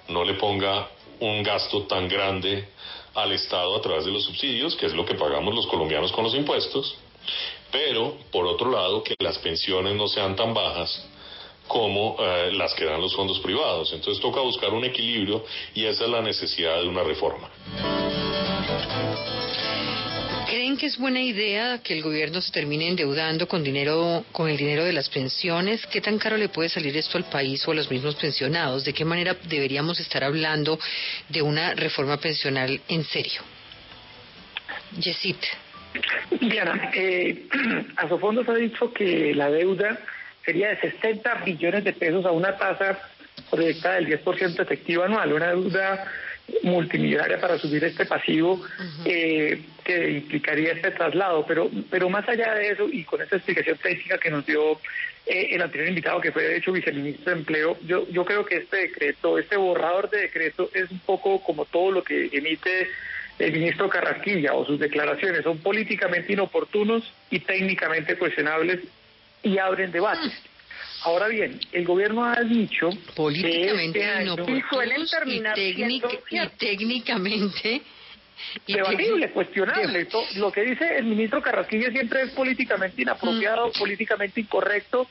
no 0.10 0.24
le 0.24 0.36
ponga 0.36 0.90
un 1.20 1.42
gasto 1.42 1.84
tan 1.84 2.08
grande 2.08 2.68
al 3.16 3.32
Estado 3.32 3.76
a 3.76 3.82
través 3.82 4.06
de 4.06 4.12
los 4.12 4.24
subsidios, 4.24 4.76
que 4.76 4.86
es 4.86 4.94
lo 4.94 5.06
que 5.06 5.16
pagamos 5.16 5.54
los 5.54 5.68
colombianos 5.68 6.12
con 6.12 6.24
los 6.24 6.36
impuestos, 6.36 6.96
pero 7.72 8.18
por 8.32 8.46
otro 8.46 8.72
lado 8.72 9.04
que 9.04 9.16
las 9.20 9.38
pensiones 9.40 9.96
no 9.96 10.08
sean 10.08 10.36
tan 10.36 10.54
bajas 10.54 11.06
como 11.68 12.18
eh, 12.20 12.52
las 12.54 12.74
que 12.74 12.86
dan 12.86 13.02
los 13.02 13.16
fondos 13.16 13.40
privados. 13.40 13.94
Entonces 13.94 14.22
toca 14.22 14.42
buscar 14.42 14.74
un 14.74 14.84
equilibrio 14.86 15.44
y 15.74 15.86
esa 15.86 16.06
es 16.06 16.10
la 16.10 16.22
necesidad 16.22 16.82
de 16.82 16.88
una 16.88 17.04
reforma. 17.04 17.50
¿Creen 20.84 20.92
que 20.92 20.96
es 20.96 21.02
buena 21.02 21.22
idea 21.22 21.80
que 21.82 21.94
el 21.94 22.02
gobierno 22.02 22.42
se 22.42 22.52
termine 22.52 22.90
endeudando 22.90 23.48
con 23.48 23.64
dinero, 23.64 24.26
con 24.34 24.50
el 24.50 24.58
dinero 24.58 24.84
de 24.84 24.92
las 24.92 25.08
pensiones? 25.08 25.86
¿Qué 25.88 26.02
tan 26.02 26.18
caro 26.18 26.36
le 26.36 26.50
puede 26.50 26.68
salir 26.68 26.98
esto 26.98 27.18
al 27.18 27.24
país 27.24 27.66
o 27.66 27.72
a 27.72 27.76
los 27.76 27.90
mismos 27.90 28.16
pensionados? 28.16 28.84
¿De 28.84 28.92
qué 28.92 29.06
manera 29.06 29.34
deberíamos 29.48 30.02
estar 30.02 30.26
hablando 30.26 30.78
de 31.30 31.42
una 31.42 31.74
reforma 31.74 32.18
pensional 32.18 32.82
en 32.90 33.06
serio? 33.06 33.42
Yesit. 35.00 35.38
Diana, 36.42 36.92
eh, 36.94 37.48
Asofondos 37.96 38.50
ha 38.50 38.56
dicho 38.56 38.92
que 38.92 39.34
la 39.34 39.50
deuda 39.50 39.98
sería 40.44 40.68
de 40.68 40.82
60 40.82 41.46
billones 41.46 41.86
de 41.86 41.94
pesos 41.94 42.26
a 42.26 42.32
una 42.32 42.58
tasa 42.58 43.00
proyectada 43.50 43.96
del 43.96 44.22
10% 44.22 44.60
efectiva 44.60 45.06
anual, 45.06 45.32
una 45.32 45.48
deuda 45.48 46.12
multimillonaria 46.64 47.40
para 47.40 47.58
subir 47.58 47.84
este 47.84 48.06
pasivo 48.06 48.62
eh, 49.06 49.62
que 49.84 50.12
implicaría 50.12 50.74
este 50.74 50.92
traslado. 50.92 51.46
Pero, 51.46 51.70
pero 51.90 52.10
más 52.10 52.28
allá 52.28 52.54
de 52.56 52.70
eso, 52.70 52.88
y 52.92 53.04
con 53.04 53.22
esta 53.22 53.38
explicación 53.38 53.78
técnica 53.78 54.18
que 54.18 54.30
nos 54.30 54.46
dio 54.46 54.74
eh, 55.26 55.50
el 55.52 55.62
anterior 55.62 55.90
invitado, 55.90 56.22
que 56.22 56.32
fue 56.32 56.44
de 56.44 56.58
hecho 56.58 56.72
viceministro 56.72 57.34
de 57.34 57.40
Empleo, 57.40 57.78
yo, 57.86 58.08
yo 58.10 58.26
creo 58.26 58.46
que 58.46 58.58
este 58.58 58.78
decreto, 58.78 59.38
este 59.38 59.58
borrador 59.58 60.10
de 60.10 60.22
decreto 60.22 60.70
es 60.74 60.90
un 60.92 61.00
poco 61.00 61.42
como 61.42 61.66
todo 61.66 61.92
lo 61.92 62.04
que 62.04 62.30
emite 62.32 62.90
el 63.40 63.52
ministro 63.52 63.90
Carrasquilla 63.90 64.54
o 64.54 64.66
sus 64.66 64.80
declaraciones. 64.80 65.44
Son 65.44 65.58
políticamente 65.60 66.34
inoportunos 66.34 67.04
y 67.30 67.40
técnicamente 67.40 68.18
cuestionables 68.18 68.80
y 69.42 69.58
abren 69.58 69.92
debates. 69.92 70.34
Ahora 71.04 71.28
bien, 71.28 71.60
el 71.72 71.86
gobierno 71.86 72.26
ha 72.26 72.42
dicho 72.42 72.90
políticamente 73.16 74.00
que 74.00 74.24
este 74.24 74.52
y 74.52 74.62
suelen 74.70 75.08
terminar 75.08 75.60
y, 75.60 76.50
técnicamente 76.58 77.82
debatible, 78.68 79.30
cuestionable. 79.34 80.08
Lo 80.38 80.52
que 80.52 80.64
dice 80.64 80.98
el 80.98 81.06
ministro 81.06 81.42
Carrasquilla 81.42 81.92
siempre 81.92 82.22
es 82.22 82.32
políticamente 82.32 83.02
inapropiado, 83.02 83.68
mm. 83.68 83.80
políticamente 83.80 84.42
incorrecto, 84.42 85.08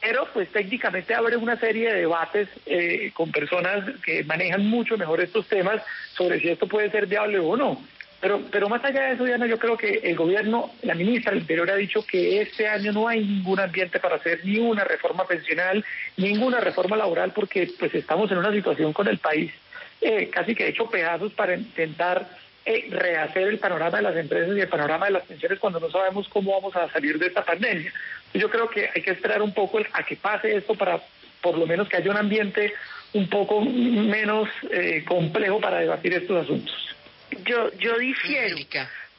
pero 0.00 0.28
pues 0.32 0.50
técnicamente 0.50 1.14
abre 1.14 1.36
una 1.36 1.58
serie 1.58 1.92
de 1.92 2.00
debates 2.00 2.48
eh, 2.66 3.12
con 3.14 3.30
personas 3.30 3.84
que 4.04 4.24
manejan 4.24 4.66
mucho 4.66 4.96
mejor 4.96 5.20
estos 5.20 5.46
temas 5.46 5.82
sobre 6.16 6.40
si 6.40 6.48
esto 6.48 6.66
puede 6.66 6.90
ser 6.90 7.06
viable 7.06 7.38
o 7.38 7.56
no. 7.56 7.80
Pero, 8.20 8.40
pero 8.50 8.68
más 8.68 8.82
allá 8.82 9.02
de 9.02 9.14
eso, 9.14 9.24
Diana, 9.24 9.46
yo 9.46 9.58
creo 9.58 9.76
que 9.76 10.00
el 10.02 10.16
gobierno, 10.16 10.70
la 10.82 10.94
ministra 10.94 11.32
del 11.32 11.42
Interior 11.42 11.70
ha 11.70 11.76
dicho 11.76 12.04
que 12.04 12.40
este 12.40 12.66
año 12.66 12.92
no 12.92 13.08
hay 13.08 13.24
ningún 13.24 13.60
ambiente 13.60 14.00
para 14.00 14.16
hacer 14.16 14.40
ni 14.44 14.58
una 14.58 14.84
reforma 14.84 15.26
pensional, 15.26 15.84
ninguna 16.16 16.60
reforma 16.60 16.96
laboral, 16.96 17.32
porque 17.32 17.68
pues 17.78 17.94
estamos 17.94 18.30
en 18.30 18.38
una 18.38 18.52
situación 18.52 18.92
con 18.92 19.06
el 19.08 19.18
país 19.18 19.52
eh, 20.00 20.28
casi 20.30 20.54
que 20.54 20.68
hecho 20.68 20.88
pedazos 20.88 21.32
para 21.32 21.54
intentar 21.54 22.28
eh, 22.64 22.88
rehacer 22.90 23.48
el 23.48 23.58
panorama 23.58 23.98
de 23.98 24.02
las 24.02 24.16
empresas 24.16 24.56
y 24.56 24.60
el 24.60 24.68
panorama 24.68 25.06
de 25.06 25.12
las 25.12 25.24
pensiones 25.24 25.58
cuando 25.58 25.80
no 25.80 25.90
sabemos 25.90 26.28
cómo 26.28 26.52
vamos 26.52 26.74
a 26.76 26.90
salir 26.90 27.18
de 27.18 27.26
esta 27.26 27.44
pandemia. 27.44 27.92
Yo 28.34 28.50
creo 28.50 28.68
que 28.68 28.90
hay 28.94 29.02
que 29.02 29.12
esperar 29.12 29.40
un 29.40 29.54
poco 29.54 29.78
a 29.92 30.02
que 30.02 30.16
pase 30.16 30.56
esto 30.56 30.74
para 30.74 31.00
por 31.40 31.56
lo 31.56 31.66
menos 31.66 31.88
que 31.88 31.96
haya 31.96 32.10
un 32.10 32.16
ambiente 32.16 32.74
un 33.12 33.28
poco 33.28 33.60
menos 33.60 34.48
eh, 34.70 35.04
complejo 35.06 35.60
para 35.60 35.78
debatir 35.78 36.12
estos 36.12 36.44
asuntos. 36.44 36.95
Yo, 37.44 37.70
yo 37.78 37.98
difiero 37.98 38.56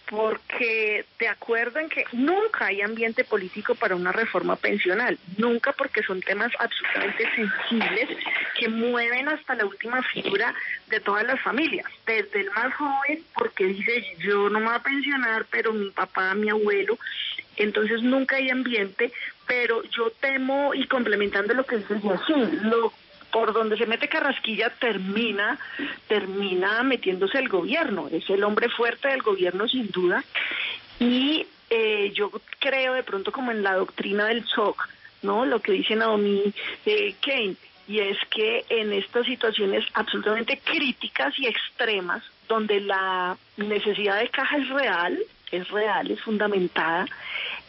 porque 0.09 1.05
de 1.19 1.27
acuerdo 1.27 1.79
en 1.79 1.89
que 1.89 2.05
nunca 2.13 2.67
hay 2.67 2.81
ambiente 2.81 3.25
político 3.25 3.75
para 3.75 3.95
una 3.95 4.11
reforma 4.11 4.55
pensional, 4.55 5.17
nunca 5.37 5.73
porque 5.73 6.01
son 6.01 6.21
temas 6.21 6.51
absolutamente 6.59 7.29
sensibles 7.35 8.09
que 8.57 8.69
mueven 8.69 9.27
hasta 9.27 9.55
la 9.55 9.65
última 9.65 10.01
figura 10.03 10.53
de 10.87 10.99
todas 11.01 11.25
las 11.25 11.41
familias, 11.41 11.85
desde 12.05 12.41
el 12.41 12.49
más 12.51 12.73
joven 12.73 13.21
porque 13.33 13.65
dice 13.65 14.05
yo 14.19 14.49
no 14.49 14.59
me 14.59 14.67
voy 14.67 14.75
a 14.75 14.79
pensionar, 14.79 15.45
pero 15.51 15.73
mi 15.73 15.89
papá, 15.89 16.33
mi 16.35 16.49
abuelo, 16.49 16.97
entonces 17.57 18.01
nunca 18.01 18.37
hay 18.37 18.49
ambiente, 18.49 19.11
pero 19.45 19.83
yo 19.83 20.11
temo 20.21 20.73
y 20.73 20.87
complementando 20.87 21.53
lo 21.53 21.65
que 21.65 21.77
dice 21.77 21.95
así, 21.95 22.33
lo 22.63 22.93
por 23.37 23.53
donde 23.53 23.77
se 23.77 23.85
mete 23.85 24.07
Carrasquilla 24.07 24.71
termina, 24.71 25.59
termina 26.07 26.81
metiéndose 26.81 27.37
el 27.37 27.49
gobierno, 27.49 28.07
es 28.11 28.27
el 28.31 28.43
hombre 28.43 28.67
fuerte 28.67 29.09
del 29.09 29.21
gobierno 29.21 29.67
sin 29.67 29.91
duda, 29.91 30.23
y 30.99 31.45
eh, 31.69 32.11
yo 32.15 32.31
creo 32.57 32.93
de 32.93 33.03
pronto 33.03 33.31
como 33.31 33.51
en 33.51 33.61
la 33.61 33.75
doctrina 33.75 34.25
del 34.25 34.43
shock, 34.43 34.89
¿no? 35.21 35.45
Lo 35.45 35.59
que 35.59 35.73
dice 35.73 35.95
Naomi 35.95 36.51
eh, 36.87 37.13
Kane, 37.21 37.53
y 37.87 37.99
es 37.99 38.17
que 38.31 38.65
en 38.69 38.91
estas 38.91 39.27
situaciones 39.27 39.85
absolutamente 39.93 40.59
críticas 40.63 41.37
y 41.37 41.45
extremas, 41.45 42.23
donde 42.47 42.81
la 42.81 43.37
necesidad 43.57 44.19
de 44.19 44.29
caja 44.29 44.57
es 44.57 44.67
real, 44.69 45.19
es 45.51 45.69
real, 45.69 46.09
es 46.09 46.19
fundamentada, 46.21 47.05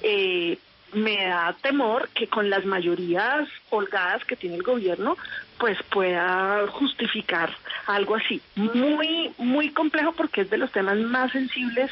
eh, 0.00 0.56
me 0.92 1.26
da 1.26 1.54
temor 1.60 2.08
que 2.10 2.28
con 2.28 2.50
las 2.50 2.64
mayorías 2.64 3.48
holgadas 3.70 4.24
que 4.24 4.36
tiene 4.36 4.56
el 4.56 4.62
gobierno, 4.62 5.16
pues 5.58 5.78
pueda 5.90 6.66
justificar 6.68 7.54
algo 7.86 8.16
así. 8.16 8.40
Muy, 8.56 9.32
muy 9.38 9.70
complejo 9.70 10.12
porque 10.12 10.42
es 10.42 10.50
de 10.50 10.58
los 10.58 10.72
temas 10.72 10.98
más 10.98 11.32
sensibles 11.32 11.90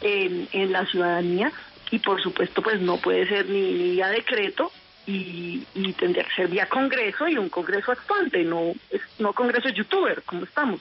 en, 0.00 0.48
en 0.52 0.72
la 0.72 0.86
ciudadanía 0.86 1.52
y 1.90 1.98
por 1.98 2.20
supuesto 2.22 2.62
pues 2.62 2.80
no 2.80 2.98
puede 2.98 3.26
ser 3.28 3.48
ni, 3.48 3.72
ni 3.72 3.90
vía 3.92 4.08
decreto 4.08 4.72
y, 5.06 5.66
y, 5.74 5.92
tendría 5.92 6.24
que 6.24 6.34
ser 6.34 6.48
vía 6.48 6.66
congreso 6.66 7.28
y 7.28 7.36
un 7.36 7.50
congreso 7.50 7.92
actuante, 7.92 8.42
no, 8.42 8.72
no 9.18 9.32
congreso 9.34 9.68
youtuber 9.68 10.22
como 10.22 10.44
estamos. 10.44 10.80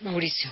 Mauricio. 0.00 0.50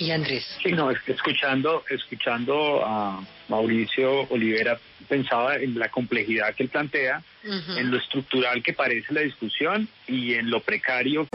Y 0.00 0.10
Andrés. 0.12 0.46
Sí, 0.62 0.72
no, 0.72 0.90
escuchando, 0.90 1.84
escuchando 1.90 2.82
a 2.82 3.22
Mauricio 3.48 4.22
Olivera, 4.30 4.80
pensaba 5.06 5.56
en 5.56 5.78
la 5.78 5.90
complejidad 5.90 6.54
que 6.54 6.62
él 6.62 6.68
plantea, 6.70 7.22
en 7.44 7.90
lo 7.90 7.98
estructural 7.98 8.62
que 8.62 8.72
parece 8.72 9.12
la 9.12 9.20
discusión 9.20 9.86
y 10.08 10.34
en 10.34 10.50
lo 10.50 10.62
precario. 10.62 11.28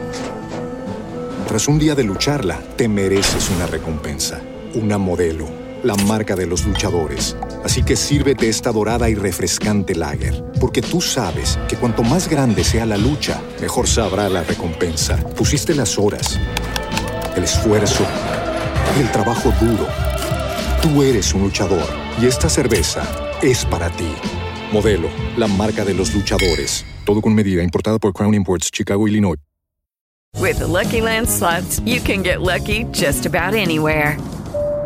Tras 1.46 1.68
un 1.68 1.78
día 1.78 1.94
de 1.94 2.02
lucharla, 2.02 2.60
te 2.76 2.88
mereces 2.88 3.50
una 3.50 3.68
recompensa, 3.68 4.42
una 4.74 4.98
modelo, 4.98 5.48
la 5.84 5.94
marca 5.94 6.34
de 6.34 6.46
los 6.46 6.66
luchadores. 6.66 7.36
Así 7.64 7.84
que 7.84 7.94
sírvete 7.94 8.48
esta 8.48 8.72
dorada 8.72 9.08
y 9.08 9.14
refrescante 9.14 9.94
lager, 9.94 10.42
porque 10.60 10.82
tú 10.82 11.00
sabes 11.00 11.56
que 11.68 11.76
cuanto 11.76 12.02
más 12.02 12.28
grande 12.28 12.64
sea 12.64 12.84
la 12.84 12.96
lucha, 12.96 13.40
mejor 13.60 13.86
sabrá 13.86 14.28
la 14.28 14.42
recompensa. 14.42 15.18
Pusiste 15.36 15.72
las 15.72 15.98
horas, 15.98 16.40
el 17.36 17.44
esfuerzo 17.44 18.04
el 19.00 19.10
trabajo 19.12 19.52
duro. 19.60 19.86
Tú 20.82 21.02
eres 21.02 21.34
un 21.34 21.42
luchador 21.42 21.86
y 22.20 22.26
esta 22.26 22.48
cerveza 22.48 23.02
es 23.42 23.64
para 23.64 23.90
ti. 23.90 24.08
Modelo, 24.72 25.08
la 25.36 25.46
marca 25.46 25.84
de 25.84 25.94
los 25.94 26.14
luchadores. 26.14 26.84
Todo 27.04 27.20
con 27.20 27.34
medida, 27.34 27.62
importada 27.62 27.98
por 27.98 28.12
Crown 28.12 28.34
Imports, 28.34 28.70
Chicago, 28.70 29.06
Illinois. 29.06 29.38
With 30.38 30.58
the 30.58 30.66
Lucky 30.66 31.00
Land 31.00 31.28
slots, 31.28 31.80
you 31.86 32.00
can 32.00 32.22
get 32.22 32.42
lucky 32.42 32.84
just 32.92 33.26
about 33.26 33.54
anywhere. 33.54 34.18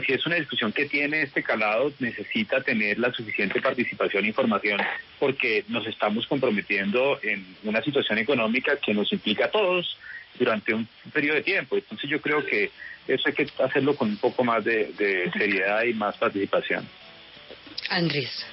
Sea, 0.00 0.06
si 0.06 0.12
es 0.12 0.26
una 0.26 0.36
discusión 0.36 0.72
que 0.72 0.86
tiene 0.86 1.22
este 1.22 1.42
calado, 1.42 1.92
necesita 1.98 2.60
tener 2.62 2.98
la 2.98 3.12
suficiente 3.12 3.60
participación 3.60 4.24
e 4.24 4.28
información 4.28 4.80
porque 5.18 5.64
nos 5.68 5.86
estamos 5.86 6.26
comprometiendo 6.26 7.18
en 7.22 7.44
una 7.64 7.82
situación 7.82 8.18
económica 8.18 8.76
que 8.76 8.94
nos 8.94 9.12
implica 9.12 9.46
a 9.46 9.50
todos 9.50 9.98
durante 10.38 10.74
un 10.74 10.88
periodo 11.12 11.36
de 11.36 11.42
tiempo. 11.42 11.76
Entonces 11.76 12.08
yo 12.08 12.20
creo 12.20 12.44
que 12.44 12.70
eso 13.06 13.28
hay 13.28 13.34
que 13.34 13.46
hacerlo 13.62 13.94
con 13.94 14.08
un 14.08 14.16
poco 14.16 14.44
más 14.44 14.64
de, 14.64 14.92
de 14.92 15.30
seriedad 15.32 15.82
y 15.84 15.94
más 15.94 16.16
participación. 16.16 16.88
Andrés. 17.90 18.46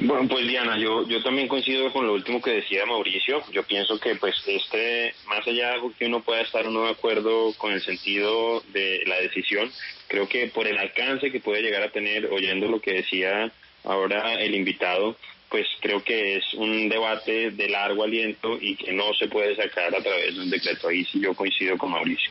Bueno, 0.00 0.28
pues 0.28 0.46
Diana, 0.46 0.78
yo, 0.78 1.06
yo 1.08 1.20
también 1.24 1.48
coincido 1.48 1.92
con 1.92 2.06
lo 2.06 2.14
último 2.14 2.40
que 2.40 2.52
decía 2.52 2.86
Mauricio. 2.86 3.42
Yo 3.50 3.64
pienso 3.64 3.98
que 3.98 4.14
pues 4.14 4.36
este, 4.46 5.12
más 5.26 5.44
allá 5.46 5.72
de 5.72 5.80
que 5.98 6.06
uno 6.06 6.20
pueda 6.22 6.40
estar 6.42 6.64
o 6.66 6.70
no 6.70 6.84
de 6.84 6.90
acuerdo 6.90 7.52
con 7.54 7.72
el 7.72 7.80
sentido 7.80 8.62
de 8.72 9.02
la 9.06 9.16
decisión, 9.16 9.70
creo 10.06 10.28
que 10.28 10.46
por 10.46 10.68
el 10.68 10.78
alcance 10.78 11.32
que 11.32 11.40
puede 11.40 11.62
llegar 11.62 11.82
a 11.82 11.90
tener, 11.90 12.26
oyendo 12.26 12.68
lo 12.68 12.80
que 12.80 12.92
decía 12.92 13.50
ahora 13.82 14.34
el 14.34 14.54
invitado, 14.54 15.16
pues 15.48 15.66
creo 15.80 16.04
que 16.04 16.36
es 16.36 16.54
un 16.54 16.88
debate 16.88 17.50
de 17.50 17.68
largo 17.68 18.04
aliento 18.04 18.56
y 18.60 18.76
que 18.76 18.92
no 18.92 19.12
se 19.14 19.26
puede 19.26 19.56
sacar 19.56 19.92
a 19.96 20.02
través 20.02 20.36
de 20.36 20.42
un 20.42 20.50
decreto. 20.50 20.88
Ahí 20.88 21.04
sí 21.06 21.20
yo 21.20 21.34
coincido 21.34 21.76
con 21.76 21.90
Mauricio. 21.90 22.30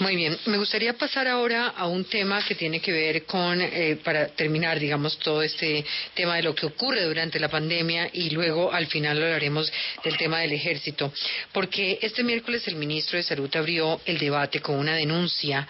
Muy 0.00 0.16
bien, 0.16 0.36
me 0.46 0.58
gustaría 0.58 0.92
pasar 0.94 1.28
ahora 1.28 1.68
a 1.68 1.86
un 1.86 2.04
tema 2.04 2.44
que 2.44 2.56
tiene 2.56 2.80
que 2.80 2.90
ver 2.90 3.24
con, 3.26 3.60
eh, 3.60 3.96
para 4.02 4.26
terminar, 4.26 4.80
digamos, 4.80 5.16
todo 5.18 5.40
este 5.40 5.84
tema 6.14 6.34
de 6.34 6.42
lo 6.42 6.52
que 6.52 6.66
ocurre 6.66 7.04
durante 7.04 7.38
la 7.38 7.48
pandemia 7.48 8.10
y 8.12 8.30
luego 8.30 8.72
al 8.72 8.88
final 8.88 9.22
hablaremos 9.22 9.72
del 10.02 10.16
tema 10.16 10.40
del 10.40 10.52
ejército, 10.52 11.12
porque 11.52 12.00
este 12.02 12.24
miércoles 12.24 12.66
el 12.66 12.74
ministro 12.74 13.18
de 13.18 13.22
Salud 13.22 13.54
abrió 13.54 14.00
el 14.04 14.18
debate 14.18 14.58
con 14.58 14.80
una 14.80 14.96
denuncia 14.96 15.68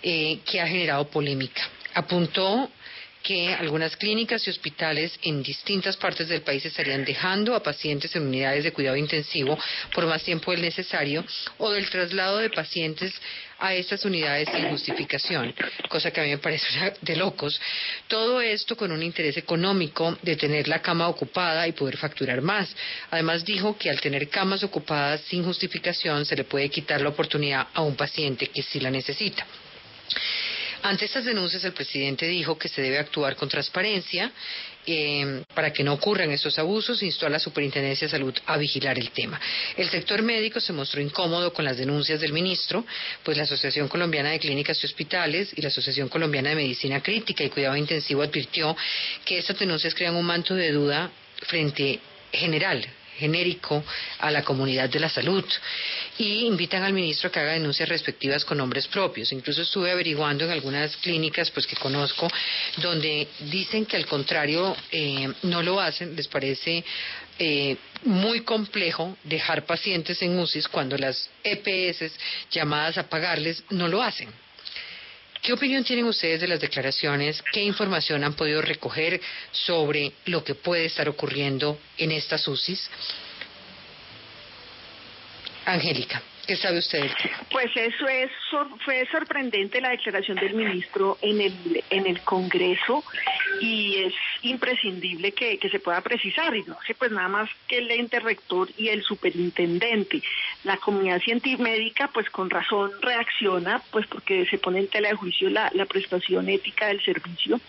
eh, 0.00 0.38
que 0.48 0.60
ha 0.60 0.68
generado 0.68 1.08
polémica. 1.08 1.68
Apuntó 1.94 2.70
que 3.24 3.54
algunas 3.54 3.96
clínicas 3.96 4.46
y 4.46 4.50
hospitales 4.50 5.18
en 5.22 5.42
distintas 5.42 5.96
partes 5.96 6.28
del 6.28 6.42
país 6.42 6.64
estarían 6.66 7.06
dejando 7.06 7.56
a 7.56 7.62
pacientes 7.62 8.14
en 8.14 8.26
unidades 8.26 8.64
de 8.64 8.72
cuidado 8.72 8.96
intensivo 8.96 9.58
por 9.94 10.06
más 10.06 10.22
tiempo 10.22 10.52
del 10.52 10.60
necesario 10.60 11.24
o 11.56 11.72
del 11.72 11.88
traslado 11.88 12.36
de 12.36 12.50
pacientes 12.50 13.14
a 13.58 13.72
estas 13.74 14.04
unidades 14.04 14.46
sin 14.54 14.68
justificación, 14.68 15.54
cosa 15.88 16.10
que 16.10 16.20
a 16.20 16.24
mí 16.24 16.30
me 16.30 16.38
parece 16.38 16.66
de 17.00 17.16
locos. 17.16 17.58
Todo 18.08 18.42
esto 18.42 18.76
con 18.76 18.92
un 18.92 19.02
interés 19.02 19.38
económico 19.38 20.18
de 20.20 20.36
tener 20.36 20.68
la 20.68 20.82
cama 20.82 21.08
ocupada 21.08 21.66
y 21.66 21.72
poder 21.72 21.96
facturar 21.96 22.42
más. 22.42 22.76
Además 23.10 23.42
dijo 23.42 23.78
que 23.78 23.88
al 23.88 24.02
tener 24.02 24.28
camas 24.28 24.62
ocupadas 24.62 25.22
sin 25.22 25.44
justificación 25.44 26.26
se 26.26 26.36
le 26.36 26.44
puede 26.44 26.68
quitar 26.68 27.00
la 27.00 27.08
oportunidad 27.08 27.68
a 27.72 27.80
un 27.80 27.96
paciente 27.96 28.48
que 28.48 28.62
sí 28.62 28.80
la 28.80 28.90
necesita. 28.90 29.46
Ante 30.84 31.06
estas 31.06 31.24
denuncias, 31.24 31.64
el 31.64 31.72
presidente 31.72 32.26
dijo 32.28 32.58
que 32.58 32.68
se 32.68 32.82
debe 32.82 32.98
actuar 32.98 33.36
con 33.36 33.48
transparencia 33.48 34.30
eh, 34.86 35.42
para 35.54 35.72
que 35.72 35.82
no 35.82 35.94
ocurran 35.94 36.30
esos 36.30 36.58
abusos, 36.58 37.02
instó 37.02 37.24
a 37.24 37.30
la 37.30 37.38
Superintendencia 37.38 38.06
de 38.06 38.10
Salud 38.10 38.34
a 38.44 38.58
vigilar 38.58 38.98
el 38.98 39.10
tema. 39.10 39.40
El 39.78 39.88
sector 39.88 40.20
médico 40.20 40.60
se 40.60 40.74
mostró 40.74 41.00
incómodo 41.00 41.54
con 41.54 41.64
las 41.64 41.78
denuncias 41.78 42.20
del 42.20 42.34
ministro, 42.34 42.84
pues 43.22 43.38
la 43.38 43.44
Asociación 43.44 43.88
Colombiana 43.88 44.32
de 44.32 44.38
Clínicas 44.38 44.78
y 44.82 44.86
Hospitales 44.86 45.54
y 45.56 45.62
la 45.62 45.68
Asociación 45.68 46.10
Colombiana 46.10 46.50
de 46.50 46.56
Medicina 46.56 47.02
Crítica 47.02 47.42
y 47.42 47.48
Cuidado 47.48 47.76
Intensivo 47.76 48.20
advirtió 48.20 48.76
que 49.24 49.38
estas 49.38 49.58
denuncias 49.58 49.94
crean 49.94 50.16
un 50.16 50.26
manto 50.26 50.54
de 50.54 50.70
duda 50.70 51.10
frente 51.46 51.98
general 52.30 52.86
genérico 53.18 53.84
a 54.18 54.30
la 54.30 54.42
comunidad 54.42 54.88
de 54.88 55.00
la 55.00 55.08
salud 55.08 55.44
y 56.18 56.46
invitan 56.46 56.82
al 56.82 56.92
ministro 56.92 57.30
que 57.30 57.40
haga 57.40 57.52
denuncias 57.52 57.88
respectivas 57.88 58.44
con 58.44 58.58
nombres 58.58 58.86
propios. 58.88 59.32
Incluso 59.32 59.62
estuve 59.62 59.90
averiguando 59.90 60.44
en 60.44 60.50
algunas 60.50 60.96
clínicas 60.98 61.50
pues 61.50 61.66
que 61.66 61.76
conozco 61.76 62.28
donde 62.78 63.28
dicen 63.50 63.86
que 63.86 63.96
al 63.96 64.06
contrario 64.06 64.76
eh, 64.90 65.32
no 65.42 65.62
lo 65.62 65.80
hacen, 65.80 66.14
les 66.16 66.28
parece 66.28 66.84
eh, 67.38 67.76
muy 68.04 68.40
complejo 68.40 69.16
dejar 69.24 69.66
pacientes 69.66 70.20
en 70.22 70.38
UCIs 70.38 70.68
cuando 70.68 70.96
las 70.96 71.28
EPS 71.42 72.12
llamadas 72.50 72.98
a 72.98 73.08
pagarles 73.08 73.64
no 73.70 73.88
lo 73.88 74.02
hacen. 74.02 74.43
¿Qué 75.44 75.52
opinión 75.52 75.84
tienen 75.84 76.06
ustedes 76.06 76.40
de 76.40 76.48
las 76.48 76.58
declaraciones? 76.58 77.44
¿Qué 77.52 77.62
información 77.62 78.24
han 78.24 78.32
podido 78.32 78.62
recoger 78.62 79.20
sobre 79.52 80.14
lo 80.24 80.42
que 80.42 80.54
puede 80.54 80.86
estar 80.86 81.06
ocurriendo 81.06 81.78
en 81.98 82.12
estas 82.12 82.48
UCIs? 82.48 82.88
Angélica. 85.66 86.22
¿Qué 86.46 86.56
sabe 86.56 86.78
usted? 86.78 87.10
Pues 87.50 87.70
eso 87.74 88.06
es 88.06 88.30
fue 88.84 89.06
sorprendente 89.10 89.80
la 89.80 89.90
declaración 89.90 90.36
del 90.36 90.54
ministro 90.54 91.18
en 91.22 91.40
el 91.40 91.82
en 91.90 92.06
el 92.06 92.20
Congreso 92.20 93.02
y 93.60 93.96
es 93.96 94.14
imprescindible 94.42 95.32
que, 95.32 95.58
se 95.70 95.78
pueda 95.80 96.00
precisar 96.02 96.54
y 96.54 96.62
no 96.64 96.76
sé 96.86 96.94
pues 96.94 97.10
nada 97.10 97.28
más 97.28 97.50
que 97.66 97.78
el 97.78 97.90
ente 97.90 98.20
rector 98.20 98.68
y 98.76 98.88
el 98.88 99.02
superintendente. 99.02 100.22
La 100.64 100.76
comunidad 100.76 101.20
científica 101.20 102.10
pues 102.12 102.28
con 102.30 102.50
razón 102.50 102.90
reacciona 103.00 103.82
pues 103.90 104.06
porque 104.06 104.46
se 104.46 104.58
pone 104.58 104.80
en 104.80 104.88
tela 104.88 105.08
de 105.08 105.14
juicio 105.14 105.48
la, 105.48 105.70
prestación 105.88 106.48
ética 106.48 106.88
del 106.88 107.02
servicio. 107.02 107.60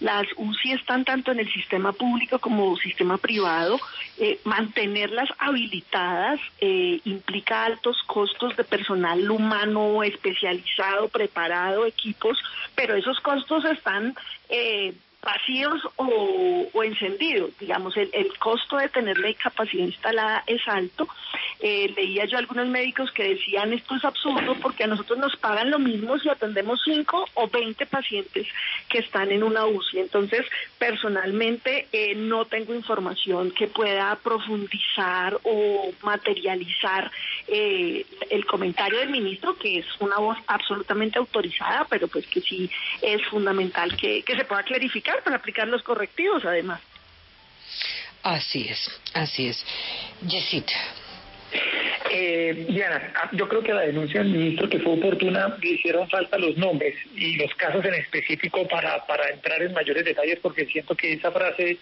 Las 0.00 0.26
UCI 0.36 0.72
están 0.72 1.04
tanto 1.04 1.32
en 1.32 1.40
el 1.40 1.52
sistema 1.52 1.92
público 1.92 2.38
como 2.38 2.76
sistema 2.76 3.18
privado. 3.18 3.78
Eh, 4.18 4.38
mantenerlas 4.44 5.28
habilitadas 5.38 6.40
eh, 6.60 7.00
implica 7.04 7.64
altos 7.64 7.96
costos 8.06 8.23
costos 8.32 8.56
de 8.56 8.64
personal 8.64 9.30
humano 9.30 10.02
especializado, 10.02 11.08
preparado, 11.08 11.86
equipos, 11.86 12.38
pero 12.74 12.94
esos 12.94 13.20
costos 13.20 13.64
están 13.64 14.14
eh, 14.48 14.94
vacíos 15.24 15.80
o, 15.96 16.82
encendidos. 16.82 17.50
Digamos, 17.58 17.96
el, 17.96 18.10
costo 18.38 18.76
de 18.76 18.88
tener 18.88 19.18
la 19.18 19.30
incapacidad 19.30 19.84
instalada 19.84 20.44
es 20.46 20.60
alto. 20.66 21.08
Eh, 21.60 21.92
leía 21.96 22.26
yo 22.26 22.36
a 22.36 22.40
algunos 22.40 22.68
médicos 22.68 23.10
que 23.12 23.28
decían 23.34 23.72
esto 23.72 23.94
es 23.96 24.04
absurdo 24.04 24.54
porque 24.60 24.84
a 24.84 24.86
nosotros 24.86 25.18
nos 25.18 25.34
pagan 25.36 25.70
lo 25.70 25.78
mismo 25.78 26.18
si 26.18 26.28
atendemos 26.28 26.80
5 26.84 27.24
o 27.34 27.48
20 27.48 27.86
pacientes 27.86 28.46
que 28.88 28.98
están 28.98 29.30
en 29.32 29.42
una 29.42 29.64
UCI. 29.64 30.00
Entonces, 30.00 30.44
personalmente 30.78 31.86
eh, 31.92 32.14
no 32.14 32.44
tengo 32.44 32.74
información 32.74 33.50
que 33.50 33.66
pueda 33.66 34.14
profundizar 34.16 35.38
o 35.44 35.90
materializar 36.02 37.10
eh, 37.48 38.04
el 38.28 38.44
comentario 38.44 38.98
del 38.98 39.10
ministro, 39.10 39.56
que 39.56 39.78
es 39.78 39.86
una 40.00 40.18
voz 40.18 40.36
absolutamente 40.46 41.18
autorizada, 41.18 41.86
pero 41.88 42.08
pues 42.08 42.26
que 42.26 42.40
sí 42.42 42.70
es 43.00 43.24
fundamental 43.26 43.96
que 43.96 44.22
se 44.26 44.44
pueda 44.44 44.62
clarificar 44.62 45.13
para 45.22 45.36
aplicar 45.36 45.68
los 45.68 45.82
correctivos 45.82 46.44
además. 46.44 46.80
Así 48.22 48.66
es, 48.68 49.00
así 49.12 49.48
es. 49.48 49.64
Yesit. 50.26 50.70
Eh, 52.10 52.66
Diana, 52.68 53.12
ah, 53.16 53.30
yo 53.32 53.48
creo 53.48 53.62
que 53.62 53.72
la 53.72 53.82
denuncia 53.82 54.20
del 54.22 54.32
ministro 54.32 54.68
que 54.68 54.78
fue 54.78 54.94
oportuna 54.94 55.56
le 55.60 55.70
hicieron 55.70 56.08
falta 56.08 56.38
los 56.38 56.56
nombres 56.56 56.94
y 57.14 57.36
los 57.36 57.52
casos 57.54 57.84
en 57.84 57.94
específico 57.94 58.66
para, 58.68 59.04
para 59.06 59.28
entrar 59.30 59.62
en 59.62 59.72
mayores 59.72 60.04
detalles 60.04 60.38
porque 60.40 60.66
siento 60.66 60.94
que 60.94 61.12
esa 61.12 61.30
frase 61.30 61.78